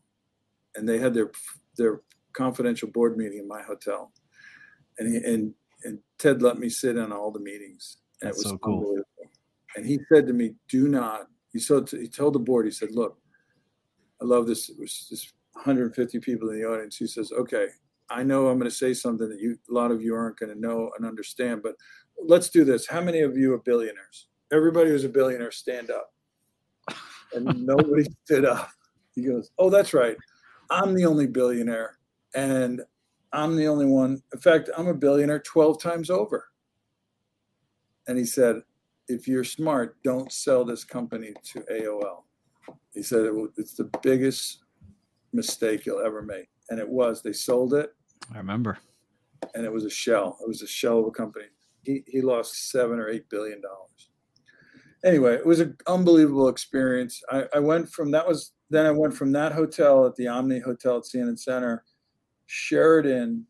And 0.77 0.89
they 0.89 0.99
had 0.99 1.15
their 1.15 1.31
their 1.77 2.01
confidential 2.33 2.89
board 2.89 3.17
meeting 3.17 3.39
in 3.39 3.49
my 3.49 3.63
hotel. 3.63 4.13
And 4.99 5.13
he, 5.13 5.17
and 5.17 5.27
and 5.27 5.55
Ted 6.21 6.43
let 6.43 6.59
me 6.59 6.69
sit 6.69 6.97
in 6.97 7.13
all 7.13 7.33
the 7.33 7.41
meetings. 7.41 7.97
And 8.21 8.29
That's 8.29 8.41
it 8.41 8.45
was 8.45 8.51
so 8.53 8.59
cool. 8.59 8.79
unbelievable. 8.79 9.07
And 9.77 9.87
he 9.87 9.99
said 10.13 10.27
to 10.27 10.33
me, 10.33 10.55
"Do 10.69 10.87
not." 10.89 11.29
He 11.53 11.61
told 11.61 11.91
he 11.91 12.09
told 12.09 12.35
the 12.35 12.39
board. 12.39 12.67
He 12.67 12.71
said, 12.71 12.91
"Look, 12.93 13.19
I 14.21 14.27
love 14.27 14.47
this. 14.47 14.69
It 14.69 14.79
was 14.79 15.09
just 15.09 15.33
150 15.55 16.21
people 16.21 16.51
in 16.51 16.61
the 16.61 16.69
audience." 16.69 16.97
He 16.97 17.07
says, 17.07 17.33
"Okay, 17.33 17.69
I 18.11 18.23
know 18.23 18.49
I'm 18.49 18.59
going 18.59 18.71
to 18.71 18.77
say 18.77 18.93
something 18.93 19.29
that 19.29 19.41
you 19.41 19.59
a 19.71 19.73
lot 19.73 19.91
of 19.91 20.03
you 20.03 20.15
aren't 20.15 20.39
going 20.39 20.53
to 20.53 20.61
know 20.61 20.91
and 20.97 21.07
understand, 21.07 21.63
but 21.63 21.77
let's 22.23 22.51
do 22.51 22.65
this. 22.65 22.87
How 22.87 23.01
many 23.01 23.21
of 23.21 23.37
you 23.37 23.55
are 23.55 23.59
billionaires? 23.59 24.27
Everybody 24.53 24.91
who's 24.91 25.05
a 25.05 25.09
billionaire, 25.09 25.51
stand 25.51 25.91
up." 25.91 26.13
And 27.33 27.65
nobody 27.65 28.05
stood 28.25 28.45
up. 28.45 28.71
He 29.15 29.23
goes, 29.23 29.53
"Oh, 29.57 29.71
that's 29.71 29.95
right. 29.95 30.17
I'm 30.69 30.95
the 30.95 31.07
only 31.07 31.29
billionaire, 31.29 32.01
and 32.35 32.83
I'm 33.33 33.57
the 33.57 33.69
only 33.69 33.87
one. 33.87 34.23
In 34.33 34.41
fact, 34.41 34.71
I'm 34.77 34.89
a 34.89 34.95
billionaire 34.95 35.41
12 35.41 35.81
times 35.81 36.11
over." 36.11 36.47
And 38.09 38.19
he 38.19 38.25
said, 38.25 38.63
if 39.11 39.27
you're 39.27 39.45
smart, 39.45 39.97
don't 40.03 40.33
sell 40.33 40.65
this 40.65 40.85
company 40.85 41.35
to 41.53 41.61
AOL. 41.71 42.23
He 42.95 43.03
said 43.03 43.27
it, 43.27 43.35
it's 43.57 43.75
the 43.75 43.91
biggest 44.03 44.65
mistake 45.33 45.85
you'll 45.85 46.05
ever 46.05 46.23
make. 46.23 46.49
And 46.71 46.79
it 46.79 46.89
was. 46.89 47.23
They 47.23 47.33
sold 47.33 47.75
it 47.75 47.95
I 48.33 48.39
remember. 48.39 48.79
and 49.55 49.65
it 49.65 49.73
was 49.73 49.85
a 49.85 49.91
shell. 49.91 50.39
It 50.41 50.49
was 50.49 50.63
a 50.63 50.67
shell 50.67 51.01
of 51.01 51.07
a 51.07 51.11
company. 51.11 51.47
He, 51.85 52.05
he 52.07 52.21
lost 52.21 52.71
seven 52.71 52.99
or 52.99 53.09
eight 53.09 53.29
billion 53.31 53.61
dollars. 53.61 54.11
Anyway, 55.05 55.35
it 55.35 55.47
was 55.47 55.61
an 55.61 55.77
unbelievable 55.87 56.49
experience. 56.49 57.23
I, 57.31 57.45
I 57.55 57.59
went 57.59 57.91
from 57.91 58.11
that 58.11 58.27
was 58.27 58.53
then 58.69 58.87
I 58.87 58.91
went 58.91 59.15
from 59.15 59.33
that 59.33 59.53
hotel 59.53 60.07
at 60.07 60.15
the 60.17 60.29
Omni 60.29 60.61
Hotel 60.61 60.99
at 60.99 61.05
CNN 61.05 61.39
Center. 61.39 61.85
Sheraton 62.51 63.47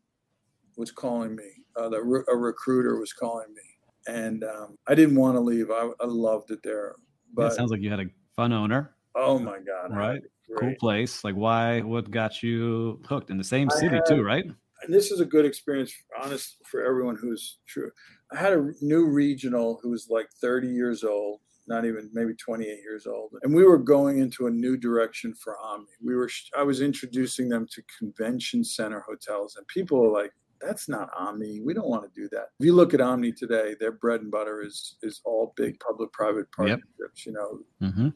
was 0.77 0.91
calling 0.91 1.35
me. 1.35 1.49
Uh, 1.75 1.89
the, 1.89 1.97
a 1.97 2.35
recruiter 2.37 2.99
was 2.99 3.13
calling 3.13 3.47
me, 3.55 4.13
and 4.13 4.43
um, 4.43 4.77
I 4.87 4.93
didn't 4.93 5.15
want 5.15 5.35
to 5.35 5.39
leave. 5.39 5.71
I, 5.71 5.89
I 5.99 6.05
loved 6.05 6.51
it 6.51 6.59
there, 6.63 6.95
but 7.33 7.47
it 7.51 7.55
sounds 7.55 7.71
like 7.71 7.81
you 7.81 7.89
had 7.89 7.99
a 7.99 8.05
fun 8.35 8.53
owner, 8.53 8.95
oh 9.15 9.39
my 9.39 9.57
god, 9.57 9.95
Right. 9.95 10.21
cool 10.59 10.75
place. 10.79 11.23
Like, 11.23 11.33
why? 11.33 11.81
What 11.81 12.11
got 12.11 12.43
you 12.43 13.01
hooked 13.07 13.31
in 13.31 13.37
the 13.39 13.43
same 13.43 13.71
city 13.71 13.95
had- 13.95 14.05
too? 14.05 14.21
Right? 14.23 14.45
and 14.83 14.91
this 14.93 15.11
is 15.11 15.19
a 15.19 15.25
good 15.25 15.45
experience, 15.45 15.93
honest, 16.21 16.57
for 16.65 16.83
everyone 16.83 17.15
who's 17.15 17.59
true. 17.67 17.91
I 18.31 18.37
had 18.37 18.53
a 18.53 18.71
new 18.81 19.07
regional 19.07 19.79
who 19.81 19.89
was 19.91 20.09
like 20.09 20.27
30 20.41 20.67
years 20.67 21.03
old, 21.03 21.39
not 21.71 21.85
even 21.85 22.09
maybe 22.13 22.33
28 22.35 22.67
years 22.83 23.07
old, 23.07 23.31
and 23.43 23.53
we 23.53 23.63
were 23.63 23.77
going 23.77 24.19
into 24.19 24.47
a 24.47 24.51
new 24.51 24.75
direction 24.77 25.33
for 25.33 25.57
Omni. 25.59 25.87
We 26.03 26.15
were, 26.15 26.29
I 26.57 26.63
was 26.63 26.81
introducing 26.81 27.47
them 27.49 27.65
to 27.73 27.81
convention 27.97 28.63
center 28.63 28.99
hotels, 29.07 29.55
and 29.55 29.65
people 29.67 29.97
are 30.05 30.11
like, 30.21 30.33
"That's 30.59 30.87
not 30.89 31.09
Omni. 31.17 31.61
We 31.61 31.73
don't 31.73 31.87
want 31.89 32.03
to 32.03 32.21
do 32.21 32.27
that." 32.35 32.47
If 32.59 32.65
you 32.65 32.73
look 32.73 32.93
at 32.93 33.01
Omni 33.01 33.31
today, 33.31 33.75
their 33.79 33.93
bread 33.93 34.21
and 34.21 34.31
butter 34.31 34.61
is 34.61 34.97
is 35.01 35.21
all 35.23 35.53
big 35.55 35.79
public-private 35.79 36.47
partnerships. 36.51 37.25
You 37.25 37.33
know, 37.33 37.59
Mm-hmm. 37.81 38.09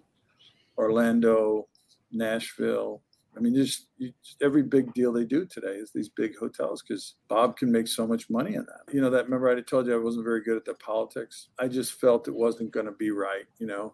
Orlando, 0.77 1.67
Nashville. 2.11 3.01
I 3.37 3.39
mean, 3.41 3.55
just 3.55 3.87
you, 3.97 4.13
every 4.41 4.63
big 4.63 4.93
deal 4.93 5.11
they 5.11 5.25
do 5.25 5.45
today 5.45 5.75
is 5.75 5.91
these 5.93 6.09
big 6.09 6.37
hotels 6.37 6.81
because 6.81 7.15
Bob 7.27 7.57
can 7.57 7.71
make 7.71 7.87
so 7.87 8.07
much 8.07 8.29
money 8.29 8.55
in 8.55 8.65
that. 8.65 8.93
You 8.93 9.01
know, 9.01 9.09
that 9.09 9.25
remember 9.25 9.49
I 9.49 9.59
told 9.61 9.87
you 9.87 9.93
I 9.93 10.03
wasn't 10.03 10.25
very 10.25 10.41
good 10.41 10.57
at 10.57 10.65
the 10.65 10.73
politics. 10.75 11.49
I 11.59 11.67
just 11.67 11.93
felt 11.93 12.27
it 12.27 12.35
wasn't 12.35 12.71
going 12.71 12.85
to 12.85 12.91
be 12.91 13.11
right, 13.11 13.45
you 13.59 13.67
know. 13.67 13.93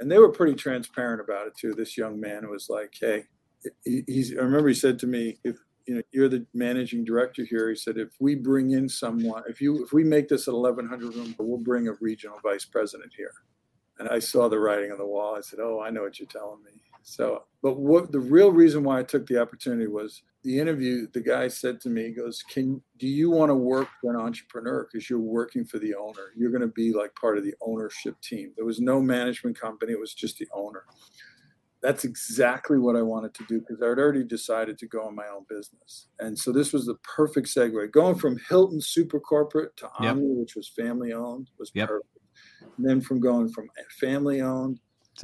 And 0.00 0.10
they 0.10 0.18
were 0.18 0.30
pretty 0.30 0.54
transparent 0.54 1.20
about 1.20 1.46
it 1.46 1.56
too. 1.56 1.72
This 1.72 1.96
young 1.96 2.20
man 2.20 2.48
was 2.50 2.68
like, 2.68 2.94
"Hey, 2.98 3.24
he, 3.84 4.04
he's." 4.06 4.32
I 4.36 4.42
remember 4.42 4.68
he 4.68 4.74
said 4.74 4.98
to 5.00 5.06
me, 5.06 5.38
"If 5.44 5.56
you 5.86 5.96
know 5.96 6.02
you're 6.12 6.28
the 6.28 6.46
managing 6.54 7.04
director 7.04 7.44
here," 7.44 7.68
he 7.70 7.76
said, 7.76 7.98
"If 7.98 8.10
we 8.20 8.34
bring 8.34 8.72
in 8.72 8.88
someone, 8.88 9.42
if 9.48 9.60
you 9.60 9.84
if 9.84 9.92
we 9.92 10.04
make 10.04 10.28
this 10.28 10.48
an 10.48 10.54
1100 10.54 11.14
room, 11.14 11.34
we'll 11.38 11.58
bring 11.58 11.88
a 11.88 11.94
regional 12.00 12.38
vice 12.42 12.64
president 12.64 13.12
here." 13.16 13.32
And 14.02 14.10
I 14.10 14.18
saw 14.18 14.48
the 14.48 14.58
writing 14.58 14.90
on 14.90 14.98
the 14.98 15.06
wall. 15.06 15.36
I 15.36 15.42
said, 15.42 15.60
"Oh, 15.60 15.80
I 15.80 15.90
know 15.90 16.02
what 16.02 16.18
you're 16.18 16.26
telling 16.26 16.60
me." 16.64 16.72
So, 17.04 17.44
but 17.62 17.78
what 17.78 18.10
the 18.10 18.18
real 18.18 18.50
reason 18.50 18.82
why 18.82 18.98
I 18.98 19.04
took 19.04 19.28
the 19.28 19.40
opportunity 19.40 19.86
was 19.86 20.24
the 20.42 20.58
interview. 20.58 21.06
The 21.06 21.20
guy 21.20 21.46
said 21.46 21.80
to 21.82 21.88
me, 21.88 22.06
he 22.06 22.10
"Goes, 22.10 22.42
can 22.42 22.82
do 22.96 23.06
you 23.06 23.30
want 23.30 23.50
to 23.50 23.54
work 23.54 23.86
for 24.00 24.12
an 24.12 24.20
entrepreneur? 24.20 24.88
Because 24.90 25.08
you're 25.08 25.20
working 25.20 25.64
for 25.64 25.78
the 25.78 25.94
owner. 25.94 26.32
You're 26.36 26.50
going 26.50 26.62
to 26.62 26.66
be 26.66 26.92
like 26.92 27.14
part 27.14 27.38
of 27.38 27.44
the 27.44 27.54
ownership 27.60 28.20
team. 28.22 28.52
There 28.56 28.64
was 28.64 28.80
no 28.80 29.00
management 29.00 29.56
company. 29.56 29.92
It 29.92 30.00
was 30.00 30.14
just 30.14 30.38
the 30.38 30.48
owner." 30.52 30.82
That's 31.80 32.04
exactly 32.04 32.78
what 32.78 32.96
I 32.96 33.02
wanted 33.02 33.34
to 33.34 33.44
do 33.46 33.60
because 33.60 33.82
I 33.82 33.88
had 33.88 33.98
already 33.98 34.24
decided 34.24 34.78
to 34.78 34.86
go 34.88 35.08
in 35.08 35.14
my 35.14 35.26
own 35.28 35.46
business. 35.48 36.08
And 36.18 36.36
so 36.36 36.50
this 36.52 36.72
was 36.72 36.86
the 36.86 36.94
perfect 37.02 37.48
segue. 37.48 37.90
Going 37.92 38.16
from 38.16 38.38
Hilton 38.48 38.80
super 38.80 39.20
corporate 39.20 39.76
to 39.78 39.88
Yep. 40.00 40.16
Omni, 40.16 40.34
which 40.40 40.54
was 40.56 40.68
family 40.68 41.12
owned, 41.12 41.50
was 41.58 41.72
Yep. 41.74 41.88
perfect. 41.88 42.21
And 42.76 42.86
then 42.86 43.00
from 43.00 43.20
going 43.20 43.48
from 43.50 43.68
family 44.00 44.40
owned 44.40 44.80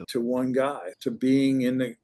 to 0.09 0.21
one 0.21 0.53
guy 0.53 0.91
to 1.01 1.11
being 1.11 1.63
in 1.63 1.79
the 1.79 1.97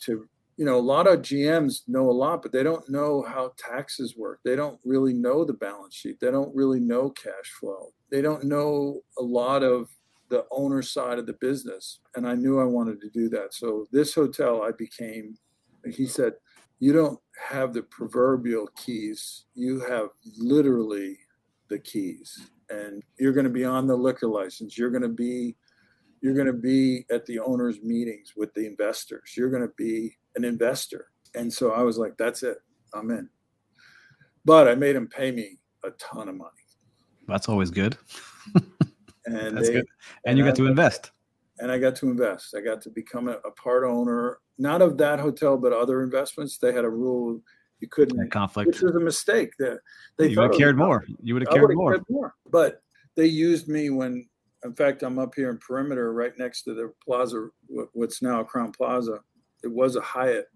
to 0.00 0.28
you 0.56 0.64
know 0.64 0.78
a 0.78 0.80
lot 0.80 1.06
of 1.06 1.22
GMs 1.22 1.82
know 1.88 2.08
a 2.08 2.12
lot, 2.12 2.42
but 2.42 2.52
they 2.52 2.62
don't 2.62 2.88
know 2.88 3.22
how 3.22 3.52
taxes 3.56 4.16
work. 4.16 4.40
They 4.44 4.54
don't 4.54 4.78
really 4.84 5.12
know 5.12 5.44
the 5.44 5.54
balance 5.54 5.94
sheet. 5.94 6.20
They 6.20 6.30
don't 6.30 6.54
really 6.54 6.80
know 6.80 7.10
cash 7.10 7.50
flow. 7.58 7.92
They 8.10 8.22
don't 8.22 8.44
know 8.44 9.00
a 9.18 9.22
lot 9.22 9.62
of 9.62 9.88
the 10.28 10.46
owner 10.50 10.82
side 10.82 11.18
of 11.18 11.26
the 11.26 11.34
business. 11.34 12.00
And 12.14 12.26
I 12.26 12.34
knew 12.34 12.60
I 12.60 12.64
wanted 12.64 13.00
to 13.00 13.10
do 13.10 13.28
that. 13.30 13.54
So 13.54 13.86
this 13.92 14.14
hotel, 14.14 14.62
I 14.62 14.70
became. 14.72 15.36
He 15.90 16.06
said, 16.06 16.34
"You 16.78 16.92
don't 16.92 17.20
have 17.50 17.72
the 17.72 17.82
proverbial 17.82 18.68
keys. 18.76 19.46
You 19.54 19.80
have 19.80 20.10
literally 20.38 21.18
the 21.68 21.78
keys." 21.78 22.51
And 22.70 23.02
you're 23.18 23.32
going 23.32 23.44
to 23.44 23.50
be 23.50 23.64
on 23.64 23.86
the 23.86 23.96
liquor 23.96 24.26
license. 24.26 24.76
You're 24.76 24.90
going 24.90 25.02
to 25.02 25.08
be 25.08 25.56
you're 26.20 26.34
going 26.34 26.46
to 26.46 26.52
be 26.52 27.04
at 27.10 27.26
the 27.26 27.40
owners 27.40 27.80
meetings 27.82 28.34
with 28.36 28.54
the 28.54 28.66
investors. 28.66 29.34
You're 29.36 29.50
going 29.50 29.62
to 29.62 29.74
be 29.76 30.16
an 30.36 30.44
investor. 30.44 31.06
And 31.34 31.52
so 31.52 31.72
i 31.72 31.82
was 31.82 31.98
like 31.98 32.16
that's 32.16 32.42
it. 32.42 32.58
I'm 32.94 33.10
in. 33.10 33.28
But 34.44 34.68
i 34.68 34.74
made 34.74 34.96
him 34.96 35.08
pay 35.08 35.30
me 35.30 35.58
a 35.84 35.90
ton 35.92 36.28
of 36.28 36.36
money. 36.36 36.50
That's 37.28 37.48
always 37.48 37.70
good. 37.70 37.96
and 39.26 39.56
That's 39.56 39.68
they, 39.68 39.74
good. 39.74 39.86
And 40.26 40.38
you 40.38 40.44
I 40.44 40.48
got 40.48 40.56
to 40.56 40.66
invest. 40.66 41.12
and 41.58 41.70
i 41.70 41.78
got 41.78 41.96
to 41.96 42.10
invest. 42.10 42.54
I 42.56 42.60
got 42.60 42.80
to 42.82 42.90
become 42.90 43.28
a, 43.28 43.38
a 43.44 43.50
part 43.52 43.84
owner 43.84 44.38
not 44.58 44.82
of 44.82 44.98
that 44.98 45.18
hotel 45.18 45.56
but 45.56 45.72
other 45.72 46.02
investments. 46.02 46.58
They 46.58 46.72
had 46.72 46.84
a 46.84 46.90
rule 46.90 47.40
you 47.82 47.88
couldn't 47.88 48.16
That 48.16 48.30
conflict. 48.30 48.68
which 48.68 48.80
was 48.80 48.94
a 48.94 49.00
mistake 49.00 49.50
that 49.58 49.80
they 50.16 50.28
you 50.28 50.40
would 50.40 50.50
have 50.52 50.58
cared 50.58 50.78
more. 50.78 51.04
You 51.22 51.34
would 51.34 51.42
have 51.42 51.52
cared 51.52 51.74
more. 51.74 51.92
cared 51.92 52.04
more. 52.08 52.34
But 52.50 52.80
they 53.16 53.26
used 53.26 53.68
me 53.68 53.90
when, 53.90 54.26
in 54.64 54.72
fact, 54.74 55.02
I'm 55.02 55.18
up 55.18 55.34
here 55.34 55.50
in 55.50 55.58
Perimeter, 55.58 56.12
right 56.14 56.32
next 56.38 56.62
to 56.62 56.74
the 56.74 56.92
Plaza, 57.04 57.48
what's 57.92 58.22
now 58.22 58.42
Crowne 58.44 58.74
Plaza. 58.74 59.18
It 59.64 59.70
was 59.70 59.96
a 59.96 60.00
Hyatt, 60.00 60.46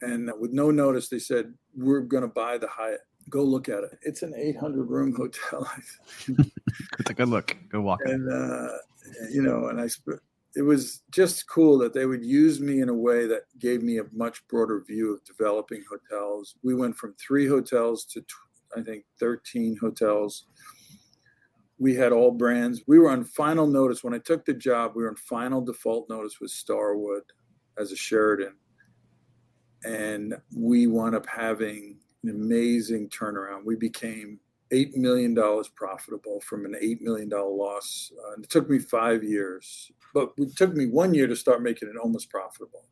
and 0.00 0.30
with 0.40 0.52
no 0.52 0.70
notice, 0.70 1.08
they 1.08 1.18
said 1.18 1.52
we're 1.76 2.00
going 2.00 2.22
to 2.22 2.28
buy 2.28 2.56
the 2.58 2.68
Hyatt. 2.68 3.00
Go 3.28 3.42
look 3.42 3.68
at 3.68 3.82
it. 3.82 3.90
It's 4.02 4.22
an 4.22 4.32
800 4.36 4.84
room 4.84 5.12
hotel, 5.14 5.68
It's 7.00 7.10
a 7.10 7.14
good 7.14 7.28
look. 7.28 7.56
Go 7.68 7.80
walk. 7.80 8.00
and 8.04 8.32
uh, 8.32 8.68
you 9.32 9.42
know, 9.42 9.66
and 9.68 9.80
I. 9.80 9.88
It 10.56 10.62
was 10.62 11.02
just 11.10 11.46
cool 11.48 11.76
that 11.78 11.92
they 11.92 12.06
would 12.06 12.24
use 12.24 12.60
me 12.60 12.80
in 12.80 12.88
a 12.88 12.94
way 12.94 13.26
that 13.26 13.42
gave 13.58 13.82
me 13.82 13.98
a 13.98 14.06
much 14.10 14.40
broader 14.48 14.82
view 14.86 15.12
of 15.12 15.22
developing 15.24 15.84
hotels. 15.88 16.54
We 16.62 16.74
went 16.74 16.96
from 16.96 17.14
three 17.14 17.46
hotels 17.46 18.06
to, 18.06 18.24
I 18.74 18.80
think, 18.80 19.04
13 19.20 19.76
hotels. 19.78 20.46
We 21.78 21.94
had 21.94 22.10
all 22.10 22.30
brands. 22.30 22.82
We 22.86 22.98
were 22.98 23.10
on 23.10 23.24
final 23.24 23.66
notice. 23.66 24.02
When 24.02 24.14
I 24.14 24.18
took 24.18 24.46
the 24.46 24.54
job, 24.54 24.92
we 24.94 25.02
were 25.02 25.10
on 25.10 25.16
final 25.16 25.60
default 25.60 26.08
notice 26.08 26.40
with 26.40 26.50
Starwood 26.50 27.24
as 27.78 27.92
a 27.92 27.96
Sheraton. 27.96 28.54
And 29.84 30.36
we 30.56 30.86
wound 30.86 31.14
up 31.14 31.26
having 31.26 31.98
an 32.24 32.30
amazing 32.30 33.10
turnaround. 33.10 33.66
We 33.66 33.76
became 33.76 34.40
$8 34.72 34.96
million 34.96 35.34
profitable 35.74 36.40
from 36.40 36.64
an 36.64 36.74
$8 36.82 37.00
million 37.00 37.28
loss. 37.30 38.12
Uh, 38.18 38.34
and 38.34 38.44
it 38.44 38.50
took 38.50 38.68
me 38.68 38.78
five 38.78 39.22
years, 39.22 39.90
but 40.14 40.32
it 40.36 40.56
took 40.56 40.74
me 40.74 40.86
one 40.86 41.14
year 41.14 41.26
to 41.26 41.36
start 41.36 41.62
making 41.62 41.88
it 41.88 41.96
almost 41.96 42.30
profitable. 42.30 42.86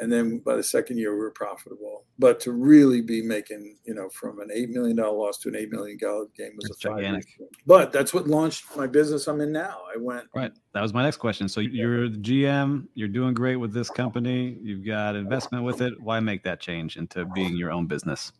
And 0.00 0.12
then 0.12 0.38
by 0.38 0.56
the 0.56 0.62
second 0.62 0.98
year, 0.98 1.12
we 1.12 1.20
were 1.20 1.30
profitable. 1.30 2.04
But 2.18 2.40
to 2.40 2.52
really 2.52 3.00
be 3.00 3.22
making, 3.22 3.76
you 3.84 3.94
know, 3.94 4.08
from 4.08 4.40
an 4.40 4.48
$8 4.48 4.70
million 4.70 4.96
loss 4.96 5.38
to 5.38 5.48
an 5.48 5.54
$8 5.54 5.70
million 5.70 5.96
game 5.98 6.52
was 6.56 6.70
a 6.70 6.80
gigantic. 6.80 7.26
But 7.64 7.92
that's 7.92 8.12
what 8.12 8.26
launched 8.26 8.64
my 8.76 8.88
business 8.88 9.28
I'm 9.28 9.40
in 9.40 9.52
now. 9.52 9.82
I 9.94 9.98
went, 9.98 10.26
Right. 10.34 10.52
That 10.72 10.82
was 10.82 10.92
my 10.92 11.04
next 11.04 11.18
question. 11.18 11.48
So 11.48 11.60
you're 11.60 12.08
the 12.08 12.18
GM. 12.18 12.88
You're 12.94 13.08
doing 13.08 13.34
great 13.34 13.56
with 13.56 13.72
this 13.72 13.88
company. 13.88 14.58
You've 14.60 14.84
got 14.84 15.14
investment 15.14 15.62
with 15.62 15.80
it. 15.80 16.00
Why 16.00 16.18
make 16.18 16.42
that 16.42 16.60
change 16.60 16.96
into 16.96 17.24
being 17.26 17.56
your 17.56 17.70
own 17.70 17.86
business? 17.86 18.32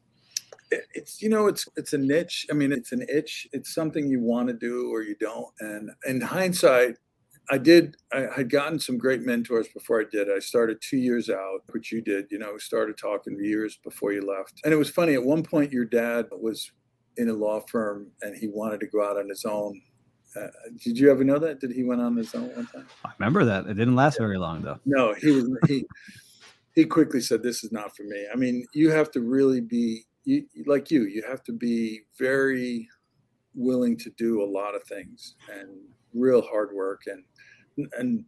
It- 0.75 0.87
it's 0.99 1.22
you 1.22 1.29
know 1.29 1.47
it's 1.47 1.64
it's 1.77 1.93
a 1.93 1.99
niche 1.99 2.47
i 2.51 2.55
mean 2.55 2.72
it's 2.72 2.93
an 2.93 3.03
itch 3.18 3.47
it's 3.53 3.72
something 3.75 4.07
you 4.09 4.20
want 4.20 4.47
to 4.49 4.55
do 4.55 4.91
or 4.95 5.03
you 5.03 5.16
don't 5.29 5.49
and 5.61 5.91
in 6.07 6.20
hindsight 6.20 6.95
i 7.51 7.59
did 7.59 7.97
i 8.12 8.20
had 8.37 8.49
gotten 8.51 8.79
some 8.79 8.97
great 8.99 9.22
mentors 9.22 9.68
before 9.68 10.01
i 10.01 10.05
did 10.11 10.27
i 10.31 10.39
started 10.39 10.77
two 10.81 10.97
years 11.09 11.29
out 11.31 11.61
which 11.75 11.93
you 11.93 12.01
did 12.01 12.25
you 12.31 12.39
know 12.39 12.57
started 12.59 12.97
talking 12.97 13.37
years 13.43 13.79
before 13.85 14.12
you 14.12 14.22
left 14.35 14.55
and 14.64 14.72
it 14.72 14.77
was 14.77 14.91
funny 14.91 15.14
at 15.14 15.25
one 15.35 15.43
point 15.43 15.72
your 15.72 15.85
dad 15.85 16.27
was 16.47 16.70
in 17.16 17.29
a 17.29 17.33
law 17.33 17.61
firm 17.72 18.09
and 18.22 18.37
he 18.37 18.49
wanted 18.49 18.81
to 18.81 18.87
go 18.87 19.01
out 19.09 19.16
on 19.16 19.29
his 19.29 19.45
own 19.45 19.81
Uh, 20.37 20.49
did 20.83 20.99
you 20.99 21.07
ever 21.14 21.22
know 21.31 21.39
that? 21.39 21.61
Did 21.62 21.70
he 21.79 21.85
went 21.91 22.01
on 22.07 22.16
his 22.16 22.35
own 22.35 22.49
one 22.59 22.66
time? 22.75 22.89
I 23.05 23.11
remember 23.20 23.45
that. 23.45 23.66
It 23.70 23.75
didn't 23.81 23.95
last 23.95 24.18
very 24.18 24.37
long 24.47 24.62
though. 24.66 24.81
No, 24.85 25.14
he 25.22 25.31
was 25.37 25.45
he 25.70 25.77
he 26.75 26.85
quickly 26.97 27.20
said, 27.20 27.41
"This 27.45 27.62
is 27.62 27.70
not 27.70 27.95
for 27.97 28.03
me." 28.03 28.20
I 28.33 28.37
mean, 28.37 28.57
you 28.81 28.91
have 28.99 29.12
to 29.12 29.20
really 29.20 29.61
be 29.61 30.05
you, 30.25 30.47
like 30.66 30.91
you. 30.91 31.05
You 31.05 31.22
have 31.29 31.43
to 31.45 31.53
be 31.53 32.03
very 32.18 32.89
willing 33.55 33.97
to 33.97 34.11
do 34.11 34.43
a 34.43 34.45
lot 34.45 34.75
of 34.75 34.83
things 34.85 35.37
and 35.53 35.68
real 36.12 36.43
hard 36.43 36.70
work 36.72 37.03
and 37.07 37.25
and 37.99 38.25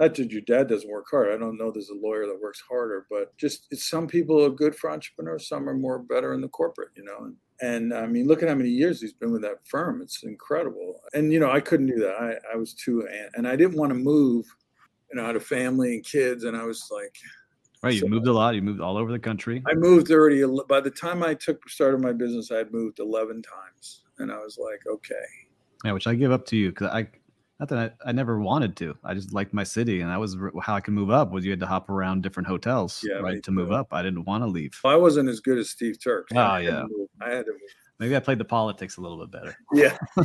not 0.00 0.14
that 0.14 0.30
your 0.30 0.42
dad 0.42 0.68
doesn't 0.68 0.90
work 0.90 1.06
hard. 1.10 1.32
I 1.32 1.36
don't 1.36 1.56
know 1.56 1.70
there's 1.70 1.90
a 1.90 1.94
lawyer 1.94 2.26
that 2.26 2.40
works 2.40 2.62
harder, 2.68 3.06
but 3.10 3.36
just 3.36 3.66
some 3.76 4.06
people 4.06 4.44
are 4.44 4.50
good 4.50 4.76
for 4.76 4.90
entrepreneurs, 4.90 5.48
some 5.48 5.68
are 5.68 5.74
more 5.74 5.98
better 5.98 6.34
in 6.34 6.40
the 6.40 6.48
corporate, 6.48 6.90
you 6.96 7.04
know. 7.04 7.24
And, 7.24 7.36
and 7.60 7.94
I 7.94 8.06
mean, 8.06 8.28
look 8.28 8.42
at 8.42 8.48
how 8.48 8.54
many 8.54 8.70
years 8.70 9.00
he's 9.00 9.12
been 9.12 9.32
with 9.32 9.42
that 9.42 9.66
firm. 9.66 10.00
It's 10.00 10.22
incredible. 10.22 11.00
And 11.14 11.32
you 11.32 11.40
know, 11.40 11.50
I 11.50 11.60
couldn't 11.60 11.86
do 11.88 11.98
that. 11.98 12.14
I, 12.20 12.54
I 12.54 12.56
was 12.56 12.74
too 12.74 13.08
and 13.34 13.48
I 13.48 13.56
didn't 13.56 13.76
want 13.76 13.90
to 13.90 13.98
move, 13.98 14.46
you 15.10 15.16
know, 15.16 15.24
I 15.24 15.28
had 15.28 15.36
a 15.36 15.40
family 15.40 15.94
and 15.94 16.04
kids, 16.04 16.44
and 16.44 16.56
I 16.56 16.64
was 16.64 16.88
like 16.92 17.16
Right, 17.82 17.94
you 17.94 18.00
so, 18.00 18.08
moved 18.08 18.26
a 18.26 18.32
lot. 18.32 18.54
You 18.54 18.62
moved 18.62 18.80
all 18.80 18.96
over 18.96 19.12
the 19.12 19.18
country. 19.18 19.62
I 19.66 19.74
moved 19.74 20.10
already. 20.10 20.44
By 20.68 20.80
the 20.80 20.90
time 20.90 21.22
I 21.22 21.34
took 21.34 21.68
started 21.68 22.00
my 22.00 22.12
business, 22.12 22.50
I 22.50 22.56
had 22.56 22.72
moved 22.72 22.98
eleven 22.98 23.42
times, 23.42 24.02
and 24.18 24.32
I 24.32 24.38
was 24.38 24.58
like, 24.58 24.80
okay. 24.86 25.14
Yeah, 25.84 25.92
which 25.92 26.08
I 26.08 26.14
give 26.14 26.32
up 26.32 26.44
to 26.46 26.56
you 26.56 26.70
because 26.70 26.88
I 26.88 27.06
not 27.60 27.68
that 27.68 27.78
I, 27.78 28.08
I 28.08 28.12
never 28.12 28.40
wanted 28.40 28.76
to. 28.76 28.96
I 29.04 29.14
just 29.14 29.32
liked 29.32 29.52
my 29.52 29.64
city, 29.64 30.00
and 30.00 30.10
that 30.10 30.18
was 30.18 30.36
how 30.62 30.74
I 30.74 30.80
could 30.80 30.94
move 30.94 31.10
up. 31.10 31.30
Was 31.30 31.44
you 31.44 31.50
had 31.50 31.60
to 31.60 31.66
hop 31.66 31.88
around 31.88 32.22
different 32.22 32.48
hotels, 32.48 33.04
yeah, 33.08 33.16
right, 33.16 33.42
to 33.42 33.50
move 33.50 33.70
up. 33.72 33.88
I 33.92 34.02
didn't 34.02 34.24
want 34.24 34.42
to 34.42 34.48
leave. 34.48 34.78
Well, 34.82 34.92
I 34.92 34.96
wasn't 34.96 35.28
as 35.28 35.40
good 35.40 35.58
as 35.58 35.70
Steve 35.70 36.02
Turk. 36.02 36.28
Oh 36.34 36.38
I 36.38 36.60
yeah, 36.60 36.82
I 37.20 37.30
had 37.30 37.46
to 37.46 37.52
move. 37.52 37.60
Maybe 37.98 38.14
I 38.14 38.20
played 38.20 38.38
the 38.38 38.44
politics 38.44 38.96
a 38.96 39.00
little 39.00 39.18
bit 39.18 39.30
better. 39.32 39.56
Yeah. 39.72 39.96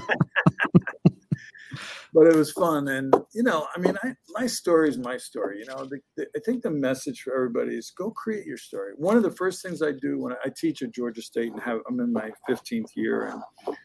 but 2.14 2.28
it 2.28 2.36
was 2.36 2.52
fun, 2.52 2.88
and 2.90 3.14
you 3.34 3.44
know, 3.44 3.68
I 3.76 3.80
mean, 3.80 3.98
I, 4.04 4.14
my 4.30 4.46
story 4.46 4.90
is 4.90 4.98
my 4.98 5.18
story. 5.18 5.60
You 5.60 5.66
know, 5.66 5.86
the, 5.86 6.00
the, 6.16 6.28
I 6.36 6.40
think 6.46 6.62
the 6.62 6.72
message 6.72 7.22
for 7.22 7.34
everybody 7.34 7.76
is 7.76 7.92
go 7.92 8.12
create 8.12 8.46
your 8.46 8.58
story. 8.58 8.94
One 8.98 9.18
of 9.18 9.24
the 9.24 9.32
first 9.32 9.64
things 9.64 9.82
I 9.82 9.92
do 9.92 10.20
when 10.20 10.34
I, 10.34 10.36
I 10.46 10.50
teach 10.56 10.82
at 10.84 10.92
Georgia 10.92 11.22
State, 11.22 11.52
and 11.52 11.62
have 11.62 11.80
I'm 11.90 12.00
in 12.00 12.14
my 12.14 12.32
15th 12.50 12.96
year, 12.96 13.26
and 13.28 13.76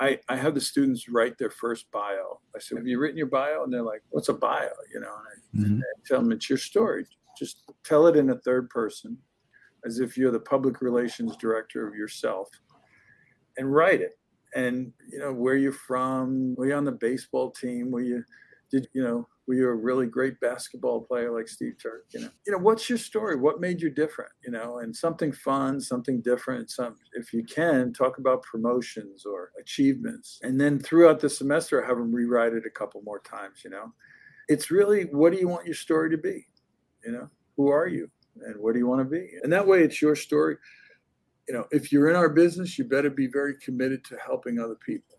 I, 0.00 0.18
I 0.28 0.36
have 0.36 0.54
the 0.54 0.60
students 0.60 1.08
write 1.08 1.38
their 1.38 1.50
first 1.50 1.90
bio. 1.92 2.40
I 2.54 2.58
said, 2.58 2.78
Have 2.78 2.86
you 2.86 2.98
written 2.98 3.18
your 3.18 3.26
bio? 3.26 3.62
And 3.64 3.72
they're 3.72 3.82
like, 3.82 4.02
What's 4.10 4.28
a 4.28 4.34
bio? 4.34 4.70
You 4.92 5.00
know, 5.00 5.12
and 5.54 5.64
I, 5.64 5.66
mm-hmm. 5.66 5.80
I 5.80 6.00
tell 6.06 6.20
them 6.20 6.32
it's 6.32 6.48
your 6.48 6.58
story. 6.58 7.06
Just 7.38 7.70
tell 7.84 8.06
it 8.06 8.16
in 8.16 8.30
a 8.30 8.38
third 8.38 8.70
person 8.70 9.18
as 9.84 10.00
if 10.00 10.16
you're 10.16 10.30
the 10.30 10.40
public 10.40 10.80
relations 10.80 11.36
director 11.36 11.86
of 11.86 11.94
yourself 11.94 12.48
and 13.56 13.72
write 13.72 14.00
it. 14.00 14.18
And, 14.54 14.92
you 15.10 15.18
know, 15.18 15.32
where 15.32 15.56
you're 15.56 15.72
from, 15.72 16.54
were 16.54 16.66
you 16.68 16.74
on 16.74 16.84
the 16.84 16.92
baseball 16.92 17.50
team? 17.50 17.90
Were 17.90 18.02
you, 18.02 18.24
did, 18.70 18.88
you 18.92 19.02
know, 19.02 19.28
were 19.46 19.54
you 19.54 19.68
a 19.68 19.74
really 19.74 20.06
great 20.06 20.40
basketball 20.40 21.02
player 21.02 21.30
like 21.30 21.48
Steve 21.48 21.74
Turk? 21.82 22.06
You 22.10 22.20
know, 22.20 22.28
you 22.46 22.52
know, 22.52 22.58
what's 22.58 22.88
your 22.88 22.98
story? 22.98 23.36
What 23.36 23.60
made 23.60 23.80
you 23.80 23.90
different? 23.90 24.30
You 24.44 24.52
know, 24.52 24.78
and 24.78 24.94
something 24.94 25.32
fun, 25.32 25.80
something 25.80 26.20
different. 26.22 26.70
Some, 26.70 26.96
if 27.12 27.32
you 27.32 27.44
can, 27.44 27.92
talk 27.92 28.18
about 28.18 28.42
promotions 28.42 29.26
or 29.26 29.50
achievements, 29.60 30.38
and 30.42 30.58
then 30.58 30.78
throughout 30.78 31.20
the 31.20 31.28
semester, 31.28 31.82
have 31.82 31.98
them 31.98 32.14
rewrite 32.14 32.54
it 32.54 32.64
a 32.66 32.70
couple 32.70 33.02
more 33.02 33.20
times. 33.20 33.62
You 33.64 33.70
know, 33.70 33.92
it's 34.48 34.70
really 34.70 35.04
what 35.04 35.32
do 35.32 35.38
you 35.38 35.48
want 35.48 35.66
your 35.66 35.74
story 35.74 36.10
to 36.10 36.18
be? 36.18 36.46
You 37.04 37.12
know, 37.12 37.28
who 37.56 37.68
are 37.68 37.86
you, 37.86 38.08
and 38.46 38.56
what 38.58 38.72
do 38.72 38.78
you 38.78 38.86
want 38.86 39.00
to 39.00 39.04
be? 39.04 39.28
And 39.42 39.52
that 39.52 39.66
way, 39.66 39.82
it's 39.82 40.00
your 40.00 40.16
story. 40.16 40.56
You 41.48 41.54
know, 41.54 41.66
if 41.70 41.92
you're 41.92 42.10
in 42.10 42.16
our 42.16 42.28
business, 42.28 42.78
you 42.78 42.84
better 42.84 43.10
be 43.10 43.26
very 43.26 43.56
committed 43.58 44.04
to 44.06 44.16
helping 44.24 44.58
other 44.58 44.76
people 44.76 45.14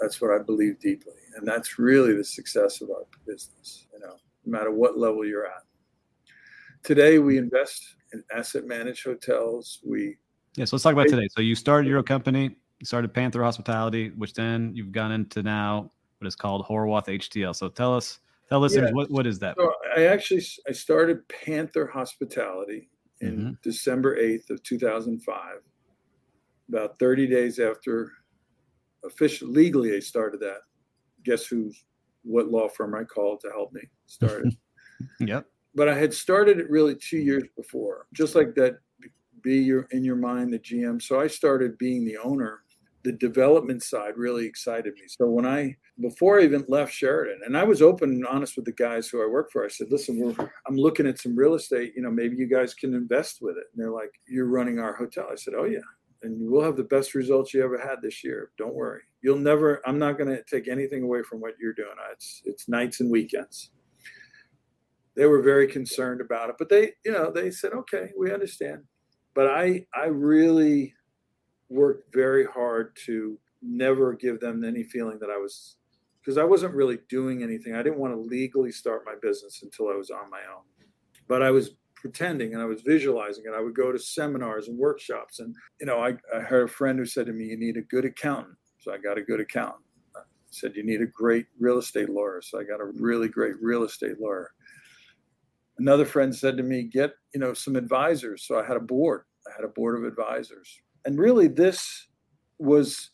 that's 0.00 0.20
what 0.20 0.30
I 0.30 0.42
believe 0.42 0.80
deeply. 0.80 1.12
And 1.36 1.46
that's 1.46 1.78
really 1.78 2.14
the 2.14 2.24
success 2.24 2.80
of 2.80 2.90
our 2.90 3.04
business, 3.26 3.86
you 3.92 4.00
know, 4.00 4.16
no 4.44 4.58
matter 4.58 4.70
what 4.70 4.98
level 4.98 5.24
you're 5.24 5.46
at. 5.46 5.62
Today, 6.82 7.18
we 7.18 7.36
invest 7.36 7.96
in 8.12 8.24
asset 8.34 8.64
managed 8.64 9.04
hotels. 9.04 9.80
We 9.84 10.16
yeah, 10.56 10.64
so 10.64 10.76
let's 10.76 10.82
talk 10.82 10.94
about 10.94 11.08
today. 11.08 11.28
So 11.30 11.42
you 11.42 11.54
started 11.54 11.88
your 11.88 12.02
company, 12.02 12.56
you 12.80 12.86
started 12.86 13.14
Panther 13.14 13.44
Hospitality, 13.44 14.10
which 14.16 14.32
then 14.32 14.72
you've 14.74 14.90
gone 14.90 15.12
into 15.12 15.42
now 15.42 15.90
what 16.18 16.26
is 16.26 16.34
called 16.34 16.66
Horwath 16.66 17.06
HTL. 17.06 17.54
So 17.54 17.68
tell 17.68 17.94
us, 17.94 18.18
tell 18.48 18.58
listeners 18.58 18.88
yeah. 18.88 18.94
what, 18.94 19.10
what 19.10 19.26
is 19.26 19.38
that? 19.40 19.56
So 19.58 19.72
I 19.96 20.04
actually 20.06 20.42
I 20.66 20.72
started 20.72 21.28
Panther 21.28 21.86
Hospitality 21.86 22.88
in 23.20 23.36
mm-hmm. 23.36 23.50
December 23.62 24.16
8th 24.16 24.50
of 24.50 24.62
2005. 24.62 25.36
About 26.68 26.98
30 26.98 27.26
days 27.26 27.58
after 27.58 28.12
officially 29.04 29.52
legally 29.52 29.96
I 29.96 30.00
started 30.00 30.40
that. 30.40 30.60
Guess 31.24 31.46
who's 31.46 31.84
what 32.22 32.48
law 32.48 32.68
firm 32.68 32.94
I 32.94 33.04
called 33.04 33.40
to 33.40 33.50
help 33.50 33.72
me 33.72 33.82
start 34.06 34.46
it. 34.46 34.54
yep. 35.20 35.46
But 35.74 35.88
I 35.88 35.98
had 35.98 36.12
started 36.12 36.58
it 36.58 36.70
really 36.70 36.94
two 36.96 37.18
years 37.18 37.44
before, 37.56 38.06
just 38.12 38.34
like 38.34 38.54
that. 38.56 38.78
Be 39.42 39.56
your 39.56 39.86
in 39.92 40.04
your 40.04 40.16
mind 40.16 40.52
the 40.52 40.58
GM. 40.58 41.00
So 41.00 41.18
I 41.18 41.26
started 41.26 41.78
being 41.78 42.04
the 42.04 42.18
owner. 42.18 42.60
The 43.04 43.12
development 43.12 43.82
side 43.82 44.18
really 44.18 44.44
excited 44.44 44.92
me. 44.94 45.02
So 45.08 45.30
when 45.30 45.46
I 45.46 45.74
before 46.00 46.40
I 46.40 46.44
even 46.44 46.64
left 46.68 46.92
Sheraton, 46.92 47.40
and 47.44 47.56
I 47.56 47.64
was 47.64 47.82
open 47.82 48.10
and 48.10 48.26
honest 48.26 48.56
with 48.56 48.64
the 48.64 48.72
guys 48.72 49.08
who 49.08 49.22
I 49.22 49.26
work 49.26 49.50
for, 49.52 49.64
I 49.64 49.68
said, 49.68 49.88
"Listen, 49.90 50.34
I'm 50.66 50.76
looking 50.76 51.06
at 51.06 51.18
some 51.18 51.36
real 51.36 51.54
estate. 51.54 51.92
You 51.96 52.02
know, 52.02 52.10
maybe 52.10 52.36
you 52.36 52.46
guys 52.46 52.74
can 52.74 52.94
invest 52.94 53.42
with 53.42 53.56
it." 53.56 53.64
And 53.72 53.82
they're 53.82 53.90
like, 53.90 54.12
"You're 54.26 54.46
running 54.46 54.78
our 54.78 54.94
hotel." 54.94 55.28
I 55.30 55.36
said, 55.36 55.54
"Oh 55.56 55.64
yeah." 55.64 55.80
and 56.22 56.50
we'll 56.50 56.62
have 56.62 56.76
the 56.76 56.84
best 56.84 57.14
results 57.14 57.54
you 57.54 57.64
ever 57.64 57.78
had 57.78 58.02
this 58.02 58.22
year. 58.22 58.50
Don't 58.58 58.74
worry. 58.74 59.00
You'll 59.22 59.38
never. 59.38 59.80
I'm 59.86 59.98
not 59.98 60.18
going 60.18 60.28
to 60.28 60.42
take 60.44 60.68
anything 60.68 61.02
away 61.02 61.22
from 61.22 61.40
what 61.40 61.54
you're 61.60 61.72
doing. 61.72 61.94
It's 62.12 62.42
it's 62.44 62.68
nights 62.68 63.00
and 63.00 63.10
weekends. 63.10 63.70
They 65.16 65.26
were 65.26 65.42
very 65.42 65.66
concerned 65.66 66.20
about 66.20 66.50
it, 66.50 66.56
but 66.58 66.68
they, 66.68 66.92
you 67.04 67.12
know, 67.12 67.30
they 67.30 67.50
said, 67.50 67.72
okay, 67.72 68.10
we 68.16 68.32
understand. 68.32 68.84
But 69.34 69.48
I, 69.48 69.86
I 69.94 70.06
really 70.06 70.94
worked 71.68 72.14
very 72.14 72.46
hard 72.46 72.96
to 73.06 73.38
never 73.60 74.14
give 74.14 74.40
them 74.40 74.64
any 74.64 74.84
feeling 74.84 75.18
that 75.20 75.28
I 75.28 75.36
was, 75.36 75.76
because 76.20 76.38
I 76.38 76.44
wasn't 76.44 76.74
really 76.74 76.98
doing 77.08 77.42
anything. 77.42 77.74
I 77.74 77.82
didn't 77.82 77.98
want 77.98 78.14
to 78.14 78.20
legally 78.20 78.72
start 78.72 79.04
my 79.06 79.14
business 79.20 79.62
until 79.62 79.88
I 79.88 79.94
was 79.94 80.10
on 80.10 80.30
my 80.30 80.40
own. 80.54 80.62
But 81.28 81.42
I 81.42 81.50
was 81.50 81.72
pretending 82.00 82.54
and 82.54 82.62
I 82.62 82.66
was 82.66 82.82
visualizing 82.82 83.44
it. 83.46 83.54
I 83.56 83.60
would 83.60 83.74
go 83.74 83.92
to 83.92 83.98
seminars 83.98 84.68
and 84.68 84.78
workshops. 84.78 85.40
And, 85.40 85.54
you 85.80 85.86
know, 85.86 86.00
I, 86.00 86.16
I 86.34 86.40
heard 86.40 86.68
a 86.68 86.72
friend 86.72 86.98
who 86.98 87.06
said 87.06 87.26
to 87.26 87.32
me, 87.32 87.44
You 87.44 87.58
need 87.58 87.76
a 87.76 87.82
good 87.82 88.04
accountant. 88.04 88.56
So 88.78 88.92
I 88.92 88.98
got 88.98 89.18
a 89.18 89.22
good 89.22 89.40
accountant. 89.40 89.84
I 90.16 90.20
said, 90.50 90.74
You 90.74 90.82
need 90.82 91.02
a 91.02 91.06
great 91.06 91.46
real 91.58 91.78
estate 91.78 92.08
lawyer. 92.08 92.40
So 92.42 92.58
I 92.58 92.64
got 92.64 92.80
a 92.80 92.90
really 92.96 93.28
great 93.28 93.54
real 93.60 93.84
estate 93.84 94.20
lawyer. 94.20 94.50
Another 95.78 96.04
friend 96.04 96.34
said 96.34 96.56
to 96.56 96.62
me, 96.62 96.82
Get, 96.82 97.12
you 97.34 97.40
know, 97.40 97.54
some 97.54 97.76
advisors. 97.76 98.46
So 98.46 98.58
I 98.58 98.66
had 98.66 98.76
a 98.76 98.80
board. 98.80 99.22
I 99.46 99.52
had 99.54 99.64
a 99.64 99.68
board 99.68 99.96
of 99.96 100.04
advisors. 100.04 100.80
And 101.04 101.18
really, 101.18 101.48
this 101.48 102.08
was 102.58 103.10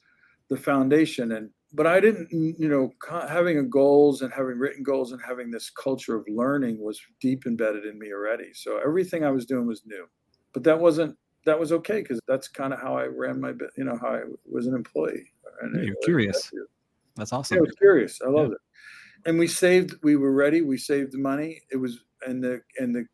the 0.48 0.56
foundation. 0.56 1.32
And 1.32 1.50
but 1.72 1.86
I 1.86 2.00
didn't, 2.00 2.30
you 2.30 2.68
know, 2.68 2.92
having 3.28 3.58
a 3.58 3.62
goals 3.62 4.22
and 4.22 4.32
having 4.32 4.58
written 4.58 4.82
goals 4.82 5.12
and 5.12 5.20
having 5.26 5.50
this 5.50 5.70
culture 5.70 6.16
of 6.16 6.24
learning 6.28 6.80
was 6.80 7.00
deep 7.20 7.46
embedded 7.46 7.84
in 7.84 7.98
me 7.98 8.12
already. 8.12 8.52
So 8.54 8.78
everything 8.78 9.24
I 9.24 9.30
was 9.30 9.46
doing 9.46 9.66
was 9.66 9.82
new, 9.84 10.06
but 10.52 10.64
that 10.64 10.78
wasn't 10.78 11.16
that 11.44 11.58
was 11.58 11.72
okay 11.72 12.02
because 12.02 12.20
that's 12.26 12.48
kind 12.48 12.72
of 12.72 12.80
how 12.80 12.96
I 12.96 13.06
ran 13.06 13.40
my, 13.40 13.52
you 13.76 13.84
know, 13.84 13.96
how 14.00 14.08
I 14.08 14.22
was 14.50 14.66
an 14.66 14.74
employee. 14.74 15.32
And 15.62 15.84
You're 15.84 15.94
curious. 16.04 16.50
That's 17.14 17.32
awesome. 17.32 17.56
Yeah, 17.56 17.60
I 17.60 17.62
was 17.62 17.74
curious. 17.76 18.20
I 18.20 18.28
loved 18.28 18.50
yeah. 18.50 18.54
it. 18.54 19.28
And 19.28 19.38
we 19.38 19.46
saved. 19.46 19.94
We 20.02 20.16
were 20.16 20.32
ready. 20.32 20.62
We 20.62 20.76
saved 20.76 21.12
the 21.12 21.18
money. 21.18 21.62
It 21.70 21.76
was 21.76 22.00
and 22.26 22.42
the 22.42 22.60
and 22.78 22.94
the 22.94 23.06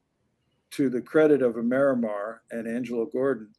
to 0.72 0.88
the 0.88 1.00
credit 1.00 1.42
of 1.42 1.54
Amerimar 1.54 2.38
and 2.50 2.66
Angelo 2.66 3.06
Gordon, 3.06 3.50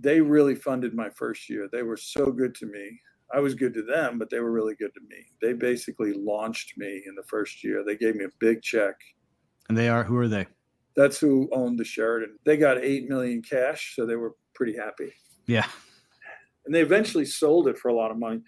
they 0.00 0.20
really 0.20 0.54
funded 0.54 0.94
my 0.94 1.10
first 1.10 1.48
year. 1.48 1.68
They 1.70 1.82
were 1.82 1.96
so 1.96 2.32
good 2.32 2.54
to 2.56 2.66
me. 2.66 3.00
I 3.32 3.40
was 3.40 3.54
good 3.54 3.74
to 3.74 3.82
them, 3.82 4.18
but 4.18 4.30
they 4.30 4.40
were 4.40 4.50
really 4.50 4.74
good 4.74 4.94
to 4.94 5.00
me. 5.00 5.26
They 5.42 5.52
basically 5.52 6.12
launched 6.14 6.78
me 6.78 7.02
in 7.06 7.14
the 7.14 7.22
first 7.24 7.62
year. 7.62 7.84
They 7.84 7.96
gave 7.96 8.16
me 8.16 8.24
a 8.24 8.30
big 8.38 8.62
check. 8.62 8.94
And 9.68 9.76
they 9.76 9.88
are 9.88 10.02
who 10.02 10.16
are 10.16 10.28
they? 10.28 10.46
That's 10.96 11.18
who 11.18 11.48
owned 11.52 11.78
the 11.78 11.84
Sheraton. 11.84 12.38
They 12.44 12.56
got 12.56 12.78
eight 12.78 13.08
million 13.08 13.42
cash, 13.42 13.94
so 13.94 14.06
they 14.06 14.16
were 14.16 14.34
pretty 14.54 14.76
happy. 14.76 15.12
Yeah. 15.46 15.66
And 16.66 16.74
they 16.74 16.80
eventually 16.80 17.24
sold 17.24 17.68
it 17.68 17.78
for 17.78 17.88
a 17.88 17.94
lot 17.94 18.10
of 18.10 18.18
money. 18.18 18.40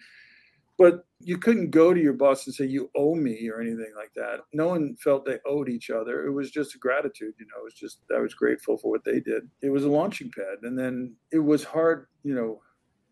But 0.77 1.05
you 1.19 1.37
couldn't 1.37 1.69
go 1.69 1.93
to 1.93 2.01
your 2.01 2.13
boss 2.13 2.47
and 2.47 2.55
say 2.55 2.65
you 2.65 2.89
owe 2.95 3.13
me 3.13 3.49
or 3.49 3.61
anything 3.61 3.93
like 3.95 4.11
that. 4.15 4.39
No 4.51 4.67
one 4.67 4.95
felt 4.95 5.25
they 5.25 5.37
owed 5.45 5.69
each 5.69 5.91
other. 5.91 6.25
It 6.25 6.31
was 6.31 6.49
just 6.49 6.79
gratitude, 6.79 7.35
you 7.39 7.45
know. 7.45 7.61
It 7.61 7.65
was 7.65 7.73
just 7.75 7.99
I 8.15 8.19
was 8.19 8.33
grateful 8.33 8.77
for 8.77 8.89
what 8.89 9.03
they 9.03 9.19
did. 9.19 9.43
It 9.61 9.69
was 9.69 9.85
a 9.85 9.89
launching 9.89 10.31
pad, 10.35 10.63
and 10.63 10.77
then 10.77 11.15
it 11.31 11.39
was 11.39 11.63
hard, 11.63 12.07
you 12.23 12.33
know, 12.33 12.61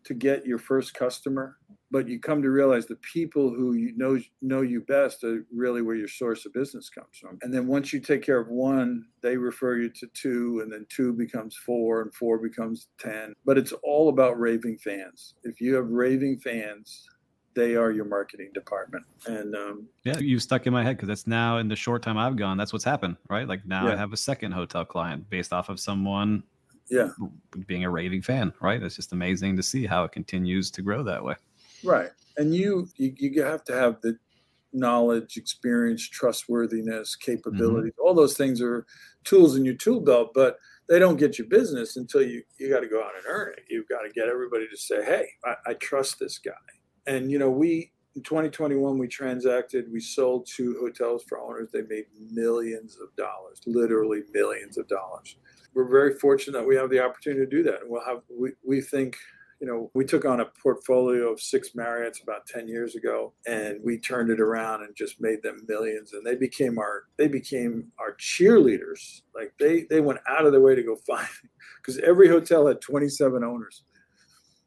to 0.04 0.14
get 0.14 0.46
your 0.46 0.58
first 0.58 0.94
customer, 0.94 1.56
but 1.90 2.08
you 2.08 2.20
come 2.20 2.42
to 2.42 2.50
realize 2.50 2.86
the 2.86 2.96
people 2.96 3.50
who 3.50 3.74
you 3.74 3.92
know 3.96 4.18
know 4.40 4.62
you 4.62 4.80
best 4.82 5.24
are 5.24 5.44
really 5.52 5.82
where 5.82 5.96
your 5.96 6.08
source 6.08 6.46
of 6.46 6.52
business 6.52 6.88
comes 6.88 7.18
from. 7.20 7.38
And 7.42 7.52
then 7.52 7.66
once 7.66 7.92
you 7.92 8.00
take 8.00 8.22
care 8.22 8.40
of 8.40 8.48
one, 8.48 9.04
they 9.22 9.36
refer 9.36 9.76
you 9.76 9.90
to 9.90 10.06
two, 10.14 10.60
and 10.62 10.72
then 10.72 10.86
two 10.88 11.12
becomes 11.12 11.56
four, 11.56 12.02
and 12.02 12.14
four 12.14 12.38
becomes 12.38 12.88
ten. 12.98 13.34
But 13.44 13.58
it's 13.58 13.72
all 13.82 14.08
about 14.08 14.38
raving 14.38 14.78
fans. 14.78 15.34
If 15.44 15.60
you 15.60 15.74
have 15.74 15.88
raving 15.88 16.40
fans, 16.40 17.06
they 17.54 17.76
are 17.76 17.90
your 17.90 18.04
marketing 18.04 18.50
department. 18.54 19.04
And 19.26 19.54
um, 19.54 19.88
yeah, 20.04 20.18
you 20.18 20.38
stuck 20.38 20.66
in 20.66 20.72
my 20.72 20.84
head 20.84 20.96
because 20.96 21.08
that's 21.08 21.26
now 21.26 21.58
in 21.58 21.68
the 21.68 21.76
short 21.76 22.02
time 22.02 22.16
I've 22.16 22.36
gone, 22.36 22.56
that's 22.56 22.72
what's 22.72 22.84
happened, 22.84 23.16
right? 23.28 23.46
Like 23.46 23.66
now 23.66 23.86
Yeah. 23.86 23.94
I 23.94 23.96
have 23.96 24.12
a 24.12 24.16
second 24.16 24.52
hotel 24.52 24.84
client 24.84 25.28
based 25.30 25.52
off 25.52 25.68
of 25.68 25.80
someone 25.80 26.44
yeah, 26.90 27.10
being 27.66 27.84
a 27.84 27.90
raving 27.90 28.22
fan, 28.22 28.52
right? 28.60 28.82
It's 28.82 28.96
just 28.96 29.12
amazing 29.12 29.56
to 29.56 29.62
see 29.62 29.86
how 29.86 30.04
it 30.04 30.12
continues 30.12 30.70
to 30.72 30.82
grow 30.82 31.02
that 31.04 31.22
way. 31.22 31.34
right. 31.84 32.10
And 32.36 32.54
you, 32.54 32.88
you 32.96 33.14
you 33.16 33.42
have 33.42 33.64
to 33.64 33.74
have 33.74 34.00
the 34.00 34.16
knowledge, 34.72 35.36
experience, 35.36 36.08
trustworthiness, 36.08 37.16
capabilities. 37.16 37.92
Mm-hmm. 37.92 38.06
All 38.06 38.14
those 38.14 38.36
things 38.36 38.60
are 38.60 38.86
tools 39.24 39.56
in 39.56 39.64
your 39.64 39.74
tool 39.74 40.00
belt, 40.00 40.30
but 40.34 40.58
they 40.88 40.98
don't 40.98 41.16
get 41.16 41.38
you 41.38 41.44
business 41.44 41.96
until 41.96 42.22
you 42.22 42.42
you 42.58 42.68
got 42.68 42.80
to 42.80 42.88
go 42.88 43.02
out 43.02 43.12
and 43.16 43.24
earn 43.28 43.52
it. 43.56 43.64
You've 43.68 43.88
got 43.88 44.02
to 44.02 44.10
get 44.10 44.28
everybody 44.28 44.66
to 44.68 44.76
say, 44.76 45.04
"Hey, 45.04 45.28
I, 45.44 45.70
I 45.70 45.74
trust 45.74 46.18
this 46.18 46.38
guy." 46.38 46.52
And 47.06 47.30
you 47.30 47.38
know, 47.38 47.50
we 47.50 47.92
in 48.16 48.22
2021 48.22 48.98
we 48.98 49.06
transacted, 49.06 49.90
we 49.92 50.00
sold 50.00 50.46
two 50.46 50.76
hotels 50.80 51.22
for 51.28 51.40
owners. 51.40 51.70
They 51.72 51.82
made 51.82 52.06
millions 52.30 52.98
of 53.00 53.14
dollars, 53.16 53.60
literally 53.66 54.22
millions 54.32 54.78
of 54.78 54.88
dollars. 54.88 55.36
We're 55.74 55.88
very 55.88 56.14
fortunate 56.18 56.58
that 56.58 56.66
we 56.66 56.76
have 56.76 56.90
the 56.90 57.00
opportunity 57.00 57.44
to 57.44 57.50
do 57.50 57.62
that. 57.64 57.80
We'll 57.84 58.04
have 58.04 58.20
we 58.28 58.52
we 58.64 58.80
think 58.80 59.16
you 59.60 59.66
know, 59.66 59.90
we 59.92 60.06
took 60.06 60.24
on 60.24 60.40
a 60.40 60.46
portfolio 60.62 61.30
of 61.30 61.40
six 61.40 61.70
Marriotts 61.76 62.22
about 62.22 62.46
10 62.46 62.66
years 62.66 62.94
ago 62.96 63.34
and 63.46 63.78
we 63.84 63.98
turned 63.98 64.30
it 64.30 64.40
around 64.40 64.82
and 64.82 64.96
just 64.96 65.20
made 65.20 65.42
them 65.42 65.60
millions 65.68 66.14
and 66.14 66.24
they 66.24 66.34
became 66.34 66.78
our 66.78 67.04
they 67.18 67.28
became 67.28 67.92
our 67.98 68.16
cheerleaders. 68.16 69.20
Like 69.34 69.52
they 69.60 69.84
they 69.90 70.00
went 70.00 70.20
out 70.26 70.46
of 70.46 70.52
their 70.52 70.62
way 70.62 70.74
to 70.74 70.82
go 70.82 70.96
find 71.06 71.28
because 71.76 71.98
every 71.98 72.28
hotel 72.28 72.66
had 72.66 72.80
27 72.80 73.44
owners. 73.44 73.84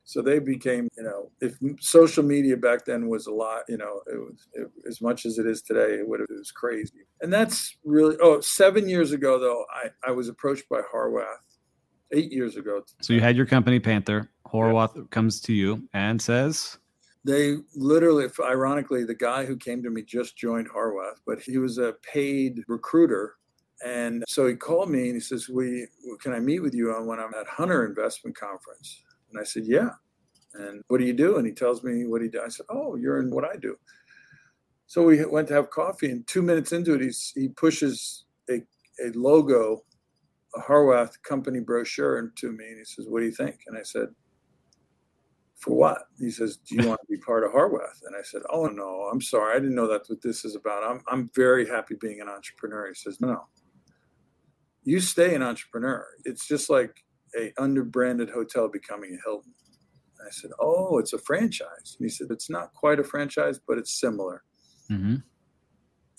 So 0.06 0.22
they 0.22 0.40
became, 0.40 0.90
you 0.98 1.04
know, 1.04 1.32
if 1.40 1.58
social 1.80 2.24
media 2.24 2.58
back 2.58 2.86
then 2.86 3.08
was 3.08 3.28
a 3.28 3.32
lot, 3.32 3.64
you 3.70 3.78
know, 3.78 4.02
it 4.08 4.18
was 4.18 4.48
it, 4.54 4.70
as 4.88 5.02
much 5.02 5.26
as 5.26 5.38
it 5.40 5.48
is 5.48 5.62
today, 5.62 5.96
it 5.96 6.08
would 6.08 6.20
have, 6.20 6.30
it 6.30 6.38
was 6.38 6.52
crazy. 6.52 7.06
And 7.22 7.32
that's 7.32 7.78
really, 7.86 8.18
oh, 8.22 8.42
seven 8.42 8.90
years 8.90 9.14
ago, 9.14 9.40
though, 9.40 9.66
I, 9.74 10.10
I 10.10 10.12
was 10.12 10.28
approached 10.28 10.68
by 10.70 10.82
Horwath 10.94 11.38
eight 12.12 12.32
years 12.32 12.58
ago. 12.58 12.84
So 13.02 13.14
you 13.14 13.22
had 13.22 13.38
your 13.38 13.46
company 13.46 13.80
Panther. 13.80 14.30
Horwath 14.46 15.10
comes 15.10 15.40
to 15.42 15.54
you 15.54 15.88
and 15.94 16.22
says, 16.22 16.78
They 17.24 17.58
literally, 17.76 18.28
ironically, 18.44 19.06
the 19.06 19.16
guy 19.16 19.46
who 19.46 19.56
came 19.56 19.82
to 19.84 19.90
me 19.90 20.04
just 20.04 20.38
joined 20.38 20.70
Horwath, 20.70 21.22
but 21.26 21.42
he 21.42 21.58
was 21.58 21.78
a 21.78 21.94
paid 22.04 22.64
recruiter. 22.68 23.36
And 23.86 24.24
so 24.28 24.48
he 24.48 24.56
called 24.56 24.90
me 24.90 25.08
and 25.08 25.16
he 25.16 25.20
says, 25.20 25.50
"We 25.50 25.88
can 26.22 26.34
I 26.34 26.40
meet 26.40 26.60
with 26.60 26.74
you 26.74 26.94
on 26.94 27.06
when 27.06 27.20
I'm 27.20 27.34
at 27.34 27.48
Hunter 27.48 27.86
Investment 27.86 28.38
Conference?" 28.38 29.04
And 29.34 29.42
I 29.42 29.44
said, 29.44 29.66
"Yeah." 29.66 29.90
And 30.56 30.84
what 30.88 31.00
do 31.00 31.06
you 31.06 31.14
do? 31.14 31.38
And 31.38 31.48
he 31.48 31.54
tells 31.54 31.84
me 31.84 32.06
what 32.06 32.22
he 32.22 32.30
does. 32.30 32.44
I 32.46 32.50
said, 32.50 32.66
"Oh, 32.70 32.96
you're 32.96 33.20
in 33.20 33.32
what 33.32 33.46
I 33.46 33.56
do." 33.58 33.76
So 34.88 35.04
we 35.04 35.26
went 35.26 35.48
to 35.48 35.56
have 35.56 35.72
coffee, 35.72 36.12
and 36.12 36.26
two 36.28 36.42
minutes 36.42 36.72
into 36.72 36.94
it, 36.94 37.02
he's, 37.02 37.32
he 37.36 37.48
pushes 37.50 38.26
a, 38.50 38.62
a 39.04 39.10
logo, 39.16 39.84
a 40.56 40.62
Horwath 40.62 41.22
company 41.24 41.60
brochure 41.60 42.20
into 42.20 42.52
me, 42.52 42.66
and 42.68 42.78
he 42.78 42.86
says, 42.86 43.08
"What 43.08 43.22
do 43.22 43.26
you 43.26 43.32
think?" 43.32 43.62
And 43.68 43.78
I 43.78 43.84
said, 43.84 44.10
for 45.64 45.74
what? 45.76 46.10
He 46.20 46.30
says, 46.30 46.58
Do 46.58 46.76
you 46.76 46.88
want 46.88 47.00
to 47.00 47.08
be 47.10 47.18
part 47.18 47.46
of 47.46 47.52
Horwath? 47.52 48.02
And 48.06 48.16
I 48.18 48.22
said, 48.22 48.42
Oh 48.52 48.66
no, 48.66 49.10
I'm 49.12 49.22
sorry. 49.22 49.56
I 49.56 49.60
didn't 49.60 49.76
know 49.76 49.88
that's 49.88 50.10
what 50.10 50.22
this 50.22 50.44
is 50.44 50.56
about. 50.56 50.84
I'm 50.84 51.02
I'm 51.08 51.30
very 51.36 51.66
happy 51.68 51.96
being 52.00 52.20
an 52.20 52.28
entrepreneur. 52.28 52.88
He 52.88 52.94
says, 52.96 53.22
no. 53.22 53.48
You 54.84 55.00
stay 55.00 55.34
an 55.34 55.42
entrepreneur. 55.42 56.06
It's 56.26 56.46
just 56.46 56.70
like 56.70 57.06
a 57.40 57.54
underbranded 57.58 58.30
hotel 58.30 58.68
becoming 58.68 59.18
a 59.18 59.22
Hilton. 59.24 59.54
I 60.26 60.30
said, 60.32 60.52
Oh, 60.60 60.98
it's 60.98 61.14
a 61.14 61.18
franchise. 61.18 61.98
And 61.98 62.06
he 62.06 62.10
said, 62.10 62.28
It's 62.30 62.50
not 62.50 62.74
quite 62.74 63.00
a 63.00 63.04
franchise, 63.04 63.60
but 63.66 63.78
it's 63.78 64.00
similar. 64.00 64.44
mm-hmm. 64.90 65.16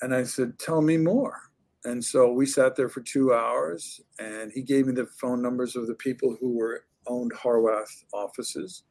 And 0.03 0.15
I 0.15 0.25
said, 0.25 0.59
Tell 0.59 0.83
me 0.83 0.97
more. 0.97 1.41
And 1.85 2.03
so 2.03 2.33
we 2.33 2.47
sat 2.47 2.77
there 2.77 2.89
for 2.89 3.01
two 3.03 3.35
hours 3.35 4.01
and 4.19 4.51
he 4.53 4.63
gave 4.63 4.87
me 4.87 4.95
the 4.95 5.07
phone 5.21 5.43
numbers 5.43 5.77
of 5.77 5.87
the 5.87 5.95
people 5.95 6.37
who 6.41 6.57
were 6.57 6.85
owned 7.07 7.33
Horwath 7.33 8.05
offices. 8.13 8.85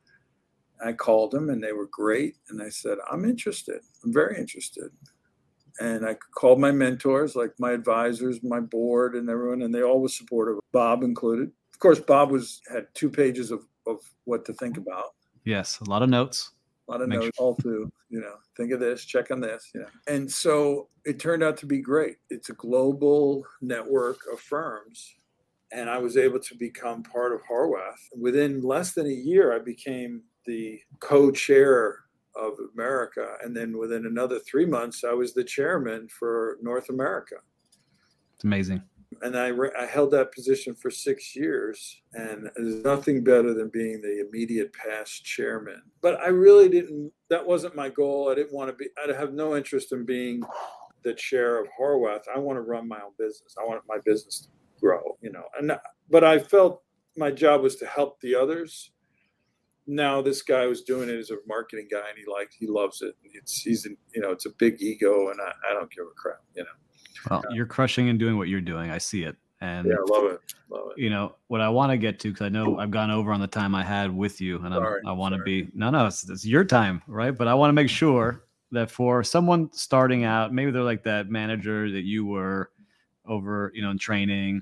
I 0.83 0.93
called 0.93 1.31
them 1.31 1.49
and 1.49 1.63
they 1.63 1.71
were 1.73 1.87
great. 1.91 2.35
And 2.49 2.61
I 2.61 2.69
said, 2.69 2.99
I'm 3.11 3.25
interested. 3.25 3.79
I'm 4.03 4.13
very 4.13 4.37
interested. 4.37 4.91
And 5.79 6.05
I 6.05 6.15
called 6.35 6.59
my 6.59 6.71
mentors, 6.71 7.35
like 7.35 7.53
my 7.57 7.71
advisors, 7.71 8.43
my 8.43 8.59
board, 8.59 9.15
and 9.15 9.27
everyone, 9.27 9.63
and 9.63 9.73
they 9.73 9.81
all 9.81 10.01
were 10.01 10.07
supportive, 10.07 10.59
Bob 10.71 11.01
included. 11.01 11.51
Of 11.73 11.79
course, 11.79 11.99
Bob 11.99 12.31
was 12.31 12.61
had 12.71 12.87
two 12.93 13.09
pages 13.09 13.51
of, 13.51 13.65
of 13.87 13.99
what 14.25 14.45
to 14.45 14.53
think 14.53 14.77
about. 14.77 15.15
Yes, 15.43 15.79
a 15.79 15.89
lot 15.89 16.03
of 16.03 16.09
notes. 16.09 16.51
A 16.87 16.91
lot 16.91 17.01
of 17.01 17.09
Make 17.09 17.19
notes, 17.19 17.39
all 17.39 17.55
to, 17.57 17.91
you 18.09 18.19
know, 18.19 18.35
think 18.57 18.71
of 18.71 18.79
this, 18.79 19.05
check 19.05 19.31
on 19.31 19.39
this, 19.39 19.71
you 19.73 19.81
know. 19.81 19.87
And 20.07 20.29
so 20.31 20.89
it 21.05 21.19
turned 21.19 21.43
out 21.43 21.57
to 21.57 21.65
be 21.65 21.79
great. 21.79 22.17
It's 22.29 22.49
a 22.49 22.53
global 22.53 23.45
network 23.61 24.19
of 24.31 24.39
firms. 24.39 25.15
And 25.71 25.89
I 25.89 25.97
was 25.97 26.17
able 26.17 26.39
to 26.39 26.55
become 26.55 27.01
part 27.01 27.33
of 27.33 27.41
Horwath. 27.49 27.99
Within 28.19 28.61
less 28.61 28.93
than 28.93 29.07
a 29.07 29.09
year, 29.09 29.55
I 29.55 29.59
became 29.59 30.23
the 30.45 30.79
co-chair 30.99 31.99
of 32.35 32.53
America, 32.73 33.35
and 33.43 33.55
then 33.55 33.77
within 33.77 34.05
another 34.05 34.39
three 34.39 34.65
months, 34.65 35.03
I 35.03 35.13
was 35.13 35.33
the 35.33 35.43
chairman 35.43 36.07
for 36.09 36.57
North 36.61 36.89
America. 36.89 37.35
It's 38.35 38.43
amazing. 38.43 38.81
And 39.23 39.37
I, 39.37 39.47
re- 39.47 39.71
I 39.79 39.85
held 39.85 40.11
that 40.11 40.33
position 40.33 40.75
for 40.75 40.91
six 40.91 41.35
years, 41.35 42.01
and 42.13 42.49
there's 42.55 42.83
nothing 42.83 43.23
better 43.23 43.53
than 43.53 43.69
being 43.69 44.01
the 44.01 44.25
immediate 44.27 44.71
past 44.73 45.23
chairman. 45.23 45.81
But 46.01 46.19
I 46.19 46.27
really 46.27 46.69
didn't. 46.69 47.11
That 47.29 47.45
wasn't 47.45 47.75
my 47.75 47.89
goal. 47.89 48.29
I 48.29 48.35
didn't 48.35 48.53
want 48.53 48.69
to 48.69 48.75
be. 48.75 48.87
I 49.01 49.11
have 49.17 49.33
no 49.33 49.55
interest 49.55 49.91
in 49.93 50.05
being 50.05 50.43
the 51.03 51.13
chair 51.13 51.59
of 51.59 51.67
Horwath. 51.79 52.23
I 52.33 52.37
want 52.37 52.57
to 52.57 52.61
run 52.61 52.87
my 52.87 52.97
own 52.97 53.13
business. 53.17 53.55
I 53.59 53.65
want 53.65 53.81
my 53.87 53.97
business 54.05 54.41
to 54.41 54.49
grow. 54.79 55.17
You 55.21 55.31
know, 55.31 55.43
and 55.57 55.71
but 56.09 56.23
I 56.23 56.37
felt 56.37 56.83
my 57.15 57.31
job 57.31 57.61
was 57.61 57.77
to 57.77 57.85
help 57.85 58.19
the 58.21 58.35
others 58.35 58.91
now 59.87 60.21
this 60.21 60.41
guy 60.41 60.65
was 60.65 60.81
doing 60.81 61.09
it 61.09 61.17
as 61.17 61.29
a 61.29 61.37
marketing 61.47 61.87
guy 61.91 62.07
and 62.09 62.17
he 62.17 62.23
liked 62.31 62.55
he 62.57 62.67
loves 62.67 63.01
it 63.01 63.15
it's 63.33 63.61
he's 63.61 63.85
you 63.85 64.21
know 64.21 64.31
it's 64.31 64.45
a 64.45 64.49
big 64.51 64.81
ego 64.81 65.29
and 65.29 65.39
I, 65.41 65.51
I 65.69 65.73
don't 65.73 65.91
give 65.91 66.05
a 66.05 66.15
crap 66.15 66.39
you 66.55 66.63
know 66.63 66.69
Well, 67.29 67.43
you're 67.51 67.65
crushing 67.65 68.09
and 68.09 68.19
doing 68.19 68.37
what 68.37 68.47
you're 68.47 68.61
doing. 68.61 68.89
I 68.91 68.97
see 68.97 69.23
it. 69.23 69.35
And 69.61 69.87
yeah 69.87 69.95
love 70.09 70.25
it 70.25 70.41
love 70.69 70.89
it 70.91 71.01
you 71.01 71.09
know 71.09 71.35
what 71.47 71.61
I 71.61 71.69
want 71.69 71.91
to 71.91 71.97
get 71.97 72.19
to 72.19 72.29
because 72.29 72.45
I 72.45 72.49
know 72.49 72.79
I've 72.79 72.91
gone 72.91 73.11
over 73.11 73.31
on 73.31 73.39
the 73.39 73.47
time 73.47 73.75
I 73.75 73.83
had 73.83 74.13
with 74.15 74.41
you, 74.41 74.57
and 74.63 74.73
Sorry, 74.73 75.01
I 75.05 75.11
want 75.13 75.35
to 75.35 75.41
be 75.43 75.69
no, 75.73 75.89
no, 75.89 76.05
it's, 76.07 76.29
it's 76.29 76.45
your 76.45 76.65
time, 76.65 77.01
right? 77.07 77.31
But 77.31 77.47
I 77.47 77.53
want 77.53 77.69
to 77.69 77.73
make 77.73 77.89
sure 77.89 78.43
that 78.71 78.89
for 78.91 79.23
someone 79.23 79.71
starting 79.71 80.23
out, 80.23 80.53
maybe 80.53 80.71
they're 80.71 80.83
like 80.83 81.03
that 81.03 81.29
manager 81.29 81.89
that 81.91 82.03
you 82.03 82.25
were 82.25 82.71
over, 83.25 83.71
you 83.73 83.81
know, 83.81 83.91
in 83.91 83.97
training 83.97 84.61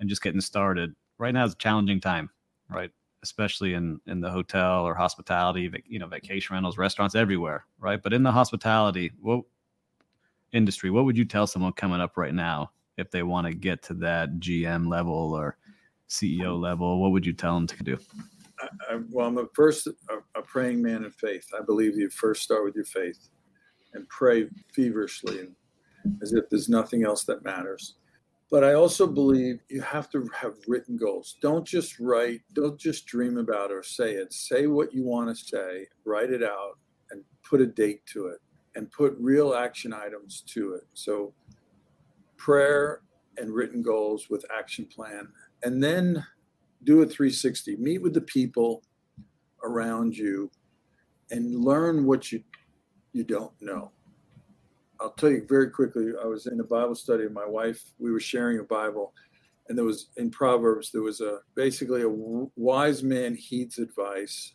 and 0.00 0.08
just 0.08 0.22
getting 0.22 0.40
started. 0.40 0.94
Right 1.18 1.34
now 1.34 1.44
is 1.44 1.52
a 1.52 1.56
challenging 1.56 2.00
time, 2.00 2.30
right? 2.70 2.90
Especially 3.22 3.74
in 3.74 4.00
in 4.06 4.20
the 4.20 4.30
hotel 4.30 4.84
or 4.84 4.94
hospitality, 4.94 5.70
you 5.86 5.98
know, 5.98 6.06
vacation 6.06 6.54
rentals, 6.54 6.78
restaurants 6.78 7.14
everywhere, 7.14 7.66
right? 7.78 8.02
But 8.02 8.12
in 8.12 8.22
the 8.22 8.32
hospitality, 8.32 9.12
what 9.20 9.44
industry, 10.52 10.90
what 10.90 11.04
would 11.04 11.16
you 11.16 11.24
tell 11.24 11.46
someone 11.46 11.72
coming 11.72 12.00
up 12.00 12.16
right 12.16 12.34
now 12.34 12.70
if 12.96 13.10
they 13.10 13.22
want 13.22 13.46
to 13.46 13.54
get 13.54 13.82
to 13.84 13.94
that 13.94 14.38
GM 14.38 14.88
level 14.88 15.34
or 15.34 15.56
CEO 16.08 16.58
level? 16.58 17.00
What 17.00 17.12
would 17.12 17.26
you 17.26 17.32
tell 17.32 17.54
them 17.54 17.66
to 17.66 17.84
do? 17.84 17.98
I, 18.60 18.94
I, 18.94 19.00
well 19.10 19.26
i'm 19.26 19.38
a 19.38 19.46
first 19.54 19.86
a, 19.86 19.92
a 20.36 20.42
praying 20.42 20.82
man 20.82 21.04
in 21.04 21.10
faith. 21.12 21.46
I 21.56 21.62
believe 21.62 21.96
you 21.96 22.10
first 22.10 22.42
start 22.42 22.64
with 22.64 22.74
your 22.74 22.84
faith 22.84 23.28
and 23.94 24.08
pray 24.08 24.48
feverishly 24.74 25.40
and 25.40 25.54
as 26.22 26.32
if 26.32 26.48
there's 26.50 26.68
nothing 26.68 27.04
else 27.04 27.24
that 27.24 27.44
matters. 27.44 27.94
But 28.50 28.64
i 28.64 28.74
also 28.74 29.06
believe 29.06 29.60
you 29.68 29.80
have 29.82 30.10
to 30.10 30.28
have 30.34 30.56
written 30.66 30.96
goals. 30.96 31.36
Don't 31.40 31.66
just 31.66 32.00
write 32.00 32.40
don't 32.54 32.78
just 32.78 33.06
dream 33.06 33.38
about 33.38 33.70
or 33.70 33.82
say 33.82 34.14
it. 34.14 34.32
Say 34.32 34.66
what 34.66 34.92
you 34.92 35.04
want 35.04 35.28
to 35.28 35.36
say 35.36 35.86
write 36.04 36.30
it 36.30 36.42
out 36.42 36.78
and 37.10 37.22
put 37.48 37.60
a 37.60 37.66
date 37.66 38.04
to 38.06 38.26
it 38.26 38.40
and 38.78 38.88
put 38.92 39.16
real 39.18 39.54
action 39.54 39.92
items 39.92 40.44
to 40.46 40.74
it. 40.74 40.86
So 40.94 41.34
prayer 42.36 43.02
and 43.36 43.52
written 43.52 43.82
goals 43.82 44.30
with 44.30 44.44
action 44.56 44.86
plan 44.86 45.28
and 45.64 45.82
then 45.82 46.24
do 46.84 47.02
a 47.02 47.06
360 47.06 47.74
meet 47.76 48.00
with 48.00 48.14
the 48.14 48.20
people 48.20 48.84
around 49.64 50.16
you 50.16 50.48
and 51.32 51.56
learn 51.56 52.06
what 52.06 52.30
you 52.30 52.40
you 53.12 53.24
don't 53.24 53.52
know. 53.60 53.90
I'll 55.00 55.10
tell 55.10 55.30
you 55.30 55.44
very 55.48 55.70
quickly 55.70 56.12
i 56.22 56.26
was 56.26 56.46
in 56.46 56.60
a 56.60 56.64
bible 56.64 56.94
study 56.94 57.24
with 57.24 57.32
my 57.32 57.46
wife. 57.46 57.82
We 57.98 58.12
were 58.12 58.20
sharing 58.20 58.60
a 58.60 58.64
bible 58.64 59.12
and 59.68 59.76
there 59.76 59.84
was 59.84 60.10
in 60.18 60.30
proverbs 60.30 60.92
there 60.92 61.02
was 61.02 61.20
a 61.20 61.40
basically 61.56 62.02
a 62.02 62.48
wise 62.54 63.02
man 63.02 63.34
heeds 63.34 63.78
advice. 63.78 64.54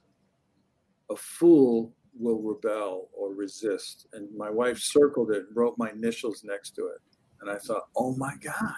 A 1.10 1.16
fool 1.18 1.94
will 2.20 2.41
rebel 2.41 3.09
or 3.18 3.34
resist 3.34 4.07
and 4.14 4.28
my 4.38 4.49
wife 4.49 4.78
circled 4.78 5.32
it 5.32 5.45
wrote 5.53 5.76
my 5.78 5.89
initials 5.91 6.43
next 6.43 6.72
to 6.72 6.88
it 6.88 7.01
and 7.41 7.49
i 7.49 7.57
thought 7.57 7.84
oh 7.95 8.16
my 8.18 8.34
god 8.43 8.76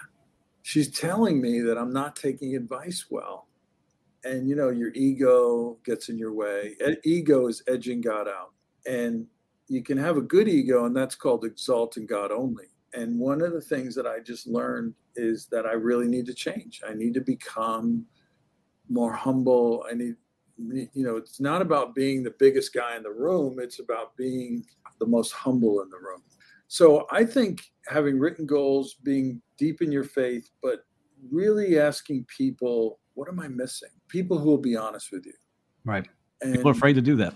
she's 0.62 0.90
telling 0.90 1.40
me 1.40 1.60
that 1.60 1.76
i'm 1.76 1.92
not 1.92 2.16
taking 2.16 2.56
advice 2.56 3.06
well 3.10 3.48
and 4.24 4.48
you 4.48 4.56
know 4.56 4.70
your 4.70 4.92
ego 4.94 5.76
gets 5.84 6.08
in 6.08 6.16
your 6.16 6.32
way 6.32 6.74
ego 7.04 7.46
is 7.46 7.62
edging 7.68 8.00
god 8.00 8.26
out 8.26 8.52
And 8.86 9.26
you 9.68 9.82
can 9.82 9.98
have 9.98 10.16
a 10.16 10.22
good 10.22 10.48
ego, 10.48 10.84
and 10.86 10.96
that's 10.96 11.14
called 11.14 11.44
exalting 11.44 12.06
God 12.06 12.30
only. 12.30 12.66
And 12.94 13.18
one 13.18 13.42
of 13.42 13.52
the 13.52 13.60
things 13.60 13.94
that 13.96 14.06
I 14.06 14.20
just 14.20 14.46
learned 14.46 14.94
is 15.16 15.46
that 15.50 15.66
I 15.66 15.72
really 15.72 16.06
need 16.06 16.26
to 16.26 16.34
change. 16.34 16.82
I 16.88 16.94
need 16.94 17.14
to 17.14 17.20
become 17.20 18.06
more 18.88 19.12
humble. 19.12 19.84
I 19.90 19.94
need, 19.94 20.14
you 20.58 21.04
know, 21.04 21.16
it's 21.16 21.40
not 21.40 21.62
about 21.62 21.94
being 21.94 22.22
the 22.22 22.34
biggest 22.38 22.72
guy 22.72 22.96
in 22.96 23.02
the 23.02 23.10
room, 23.10 23.58
it's 23.60 23.78
about 23.78 24.16
being 24.16 24.64
the 24.98 25.06
most 25.06 25.32
humble 25.32 25.82
in 25.82 25.90
the 25.90 25.96
room. 25.96 26.22
So 26.68 27.06
I 27.10 27.24
think 27.24 27.62
having 27.86 28.18
written 28.18 28.46
goals, 28.46 28.96
being 29.02 29.40
deep 29.56 29.82
in 29.82 29.92
your 29.92 30.04
faith, 30.04 30.50
but 30.62 30.84
really 31.30 31.78
asking 31.78 32.26
people, 32.34 32.98
what 33.14 33.28
am 33.28 33.40
I 33.40 33.48
missing? 33.48 33.90
People 34.08 34.38
who 34.38 34.48
will 34.50 34.58
be 34.58 34.76
honest 34.76 35.12
with 35.12 35.26
you. 35.26 35.34
Right. 35.84 36.06
And 36.42 36.54
people 36.54 36.70
are 36.70 36.72
afraid 36.72 36.94
to 36.94 37.02
do 37.02 37.16
that. 37.16 37.34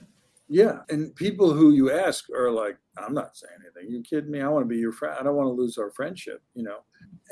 Yeah. 0.48 0.80
And 0.88 1.14
people 1.14 1.52
who 1.52 1.70
you 1.70 1.92
ask 1.92 2.28
are 2.30 2.50
like, 2.50 2.76
I'm 2.98 3.14
not 3.14 3.36
saying 3.36 3.54
anything. 3.60 3.92
You 3.92 4.02
kidding 4.02 4.32
me? 4.32 4.40
I 4.40 4.48
want 4.48 4.64
to 4.64 4.68
be 4.68 4.78
your 4.78 4.92
friend. 4.92 5.16
I 5.18 5.22
don't 5.22 5.36
want 5.36 5.46
to 5.46 5.52
lose 5.52 5.78
our 5.78 5.92
friendship, 5.92 6.42
you 6.54 6.64
know? 6.64 6.78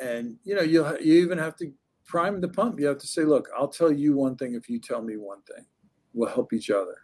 And, 0.01 0.37
you 0.45 0.55
know, 0.55 0.63
you 0.63 0.87
you 1.01 1.15
even 1.15 1.37
have 1.37 1.57
to 1.57 1.73
prime 2.07 2.41
the 2.41 2.49
pump. 2.49 2.79
You 2.79 2.87
have 2.87 2.99
to 2.99 3.07
say, 3.09 3.25
look, 3.25 3.49
I'll 3.59 3.69
tell 3.69 3.91
you 3.91 4.15
one 4.15 4.37
thing 4.37 4.55
if 4.55 4.69
you 4.69 4.79
tell 4.79 5.03
me 5.03 5.17
one 5.17 5.43
thing. 5.43 5.65
We'll 6.13 6.31
help 6.31 6.53
each 6.53 6.71
other. 6.71 6.97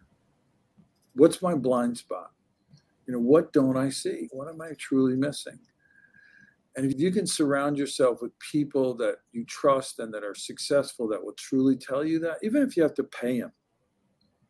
What's 1.15 1.43
my 1.43 1.55
blind 1.55 1.97
spot? 1.97 2.33
You 3.07 3.15
know, 3.15 3.21
what 3.21 3.53
don't 3.53 3.77
I 3.77 3.89
see? 3.91 4.29
What 4.33 4.49
am 4.49 4.61
I 4.61 4.73
truly 4.79 5.17
missing? 5.17 5.59
And 6.77 6.91
if 6.91 6.99
you 6.99 7.13
can 7.13 7.27
surround 7.27 7.79
yourself 7.79 8.21
with 8.21 8.37
people 8.41 8.95
that 8.95 9.19
you 9.33 9.45
trust 9.45 10.01
and 10.01 10.13
that 10.13 10.25
are 10.25 10.35
successful 10.35 11.07
that 11.09 11.23
will 11.23 11.35
truly 11.35 11.77
tell 11.77 12.05
you 12.05 12.19
that, 12.21 12.39
even 12.43 12.63
if 12.63 12.77
you 12.77 12.83
have 12.83 12.95
to 12.95 13.05
pay 13.05 13.41
them. 13.41 13.53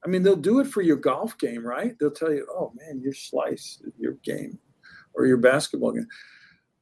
I 0.05 0.09
mean, 0.09 0.23
they'll 0.23 0.37
do 0.37 0.61
it 0.61 0.67
for 0.67 0.83
your 0.83 0.97
golf 0.97 1.37
game, 1.39 1.67
right? 1.67 1.95
They'll 1.99 2.11
tell 2.11 2.33
you, 2.33 2.47
oh 2.51 2.73
man, 2.77 3.01
your 3.03 3.15
slice, 3.15 3.83
your 3.99 4.15
game, 4.23 4.59
or 5.15 5.27
your 5.27 5.39
basketball 5.39 5.93
game. 5.93 6.07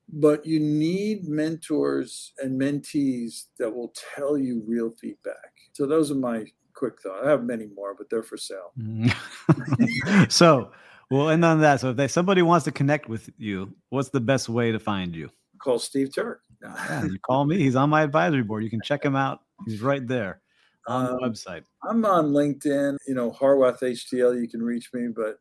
But 0.08 0.44
you 0.44 0.60
need 0.60 1.28
mentors 1.28 2.32
and 2.38 2.60
mentees 2.60 3.46
that 3.58 3.70
will 3.70 3.94
tell 4.14 4.36
you 4.36 4.62
real 4.66 4.90
feedback. 4.90 5.52
So 5.72 5.86
those 5.86 6.10
are 6.10 6.16
my 6.16 6.44
quick 6.82 7.00
thoughts. 7.00 7.24
I 7.24 7.30
have 7.30 7.44
many 7.44 7.66
more, 7.76 7.94
but 7.94 8.10
they're 8.10 8.24
for 8.24 8.36
sale. 8.36 8.72
so 10.28 10.72
well, 11.12 11.28
and 11.28 11.44
on 11.44 11.60
that, 11.60 11.78
so 11.78 11.90
if 11.90 11.96
they, 11.96 12.08
somebody 12.08 12.42
wants 12.42 12.64
to 12.64 12.72
connect 12.72 13.08
with 13.08 13.30
you, 13.38 13.72
what's 13.90 14.08
the 14.08 14.20
best 14.20 14.48
way 14.48 14.72
to 14.72 14.80
find 14.80 15.14
you? 15.14 15.30
Call 15.58 15.78
Steve 15.78 16.12
Turk. 16.12 16.40
yeah, 16.60 17.04
you 17.04 17.20
call 17.20 17.44
me. 17.44 17.58
He's 17.58 17.76
on 17.76 17.88
my 17.88 18.02
advisory 18.02 18.42
board. 18.42 18.64
You 18.64 18.70
can 18.70 18.80
check 18.82 19.04
him 19.04 19.14
out. 19.14 19.38
He's 19.64 19.80
right 19.80 20.04
there 20.04 20.40
on 20.88 21.06
um, 21.06 21.12
the 21.12 21.18
website. 21.28 21.62
I'm 21.88 22.04
on 22.04 22.32
LinkedIn. 22.32 22.96
You 23.06 23.14
know, 23.14 23.30
Horwath 23.30 23.80
HTL. 23.80 24.40
You 24.40 24.48
can 24.48 24.60
reach 24.60 24.90
me, 24.92 25.06
but 25.14 25.38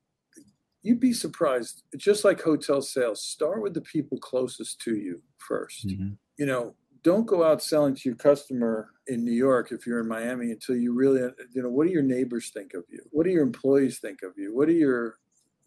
you'd 0.82 1.00
be 1.00 1.14
surprised. 1.14 1.84
Just 1.98 2.26
like 2.26 2.42
hotel 2.42 2.82
sales, 2.82 3.24
start 3.24 3.62
with 3.62 3.76
the 3.76 3.82
people 3.82 4.18
closest 4.18 4.82
to 4.82 4.96
you 4.96 5.22
1st 5.50 5.86
mm-hmm. 5.86 6.10
You 6.38 6.46
know, 6.48 6.74
don't 7.04 7.28
go 7.28 7.44
out 7.44 7.62
selling 7.62 7.94
to 7.94 8.02
your 8.06 8.16
customer 8.16 8.90
in 9.06 9.24
New 9.24 9.34
York 9.34 9.72
if 9.72 9.86
you're 9.86 10.00
in 10.00 10.08
Miami 10.08 10.50
until 10.50 10.78
you 10.78 10.94
really, 10.94 11.22
you 11.54 11.62
know, 11.62 11.70
what 11.70 11.86
do 11.86 11.94
your 11.94 12.02
neighbors 12.02 12.50
think 12.52 12.74
of 12.74 12.84
you? 12.90 13.02
What 13.12 13.26
do 13.26 13.30
your 13.32 13.44
employees 13.44 14.00
think 14.00 14.24
of 14.24 14.32
you? 14.36 14.56
What 14.56 14.68
do 14.68 14.74
your, 14.74 15.18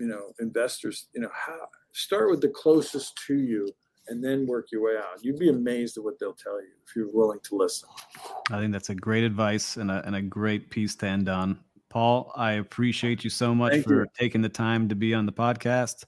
you 0.01 0.09
know, 0.09 0.33
investors, 0.41 1.07
you 1.15 1.21
know, 1.21 1.31
how 1.33 1.69
start 1.93 2.31
with 2.31 2.41
the 2.41 2.49
closest 2.49 3.21
to 3.29 3.35
you 3.35 3.69
and 4.09 4.23
then 4.23 4.47
work 4.47 4.67
your 4.71 4.83
way 4.83 4.97
out. 4.97 5.25
You'd 5.25 5.39
be 5.39 5.49
amazed 5.49 5.97
at 5.97 6.05
what 6.05 6.19
they'll 6.19 6.35
tell 6.35 6.61
you 6.61 6.69
if 6.87 6.95
you're 6.95 7.11
willing 7.11 7.41
to 7.45 7.57
listen. 7.57 7.89
I 8.51 8.59
think 8.59 8.73
that's 8.73 8.91
a 8.91 8.95
great 8.95 9.25
advice 9.25 9.77
and 9.77 9.91
a, 9.91 10.03
and 10.07 10.17
a 10.17 10.23
great 10.23 10.71
piece 10.71 10.95
to 10.97 11.07
end 11.07 11.29
on. 11.29 11.59
Paul, 11.89 12.33
I 12.35 12.53
appreciate 12.55 13.25
you 13.25 13.31
so 13.31 13.55
much 13.55 13.73
Thank 13.73 13.85
for 13.85 14.03
you. 14.03 14.07
taking 14.19 14.43
the 14.43 14.49
time 14.49 14.89
to 14.89 14.95
be 14.95 15.15
on 15.15 15.27
the 15.27 15.33
podcast. 15.33 16.05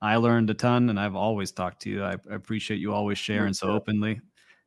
I 0.00 0.16
learned 0.16 0.50
a 0.50 0.54
ton 0.54 0.90
and 0.90 0.98
I've 0.98 1.14
always 1.14 1.52
talked 1.52 1.82
to 1.82 1.90
you. 1.90 2.02
I, 2.02 2.16
appreciate 2.30 2.78
you 2.78 2.92
always 2.92 3.18
sharing 3.18 3.54
so 3.54 3.68
openly. 3.68 4.20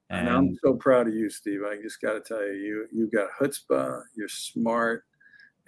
And, 0.09 0.27
and, 0.27 0.37
I'm 0.37 0.57
so 0.63 0.73
proud 0.73 1.07
of 1.07 1.13
you, 1.13 1.29
Steve. 1.29 1.61
I 1.69 1.81
just 1.81 2.01
got 2.01 2.13
to 2.13 2.21
tell 2.21 2.43
you, 2.43 2.53
you 2.53 2.87
you've 2.91 3.11
got 3.11 3.29
chutzpah. 3.39 4.01
You're 4.15 4.27
smart, 4.27 5.05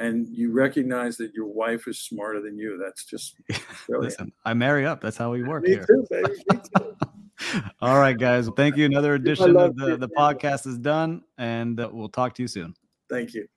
and 0.01 0.27
you 0.29 0.51
recognize 0.51 1.15
that 1.17 1.33
your 1.33 1.45
wife 1.45 1.87
is 1.87 1.99
smarter 1.99 2.41
than 2.41 2.57
you. 2.57 2.77
That's 2.83 3.05
just 3.05 3.35
listen. 3.89 4.31
I 4.43 4.53
marry 4.53 4.85
up. 4.85 4.99
That's 4.99 5.17
how 5.17 5.31
we 5.31 5.43
work 5.43 5.63
Me 5.63 5.71
here. 5.71 5.85
Too, 5.85 6.05
baby. 6.09 6.33
Me 6.51 6.59
too. 6.75 6.97
All 7.81 7.99
right, 7.99 8.17
guys. 8.17 8.47
Well, 8.47 8.55
thank 8.55 8.77
you. 8.77 8.85
Another 8.85 9.13
edition 9.21 9.55
of 9.57 9.75
the, 9.75 9.97
the 9.97 10.09
podcast 10.09 10.65
is 10.65 10.77
done, 10.77 11.21
and 11.37 11.79
uh, 11.79 11.89
we'll 11.91 12.09
talk 12.09 12.33
to 12.35 12.41
you 12.41 12.47
soon. 12.47 12.75
Thank 13.09 13.33
you. 13.33 13.47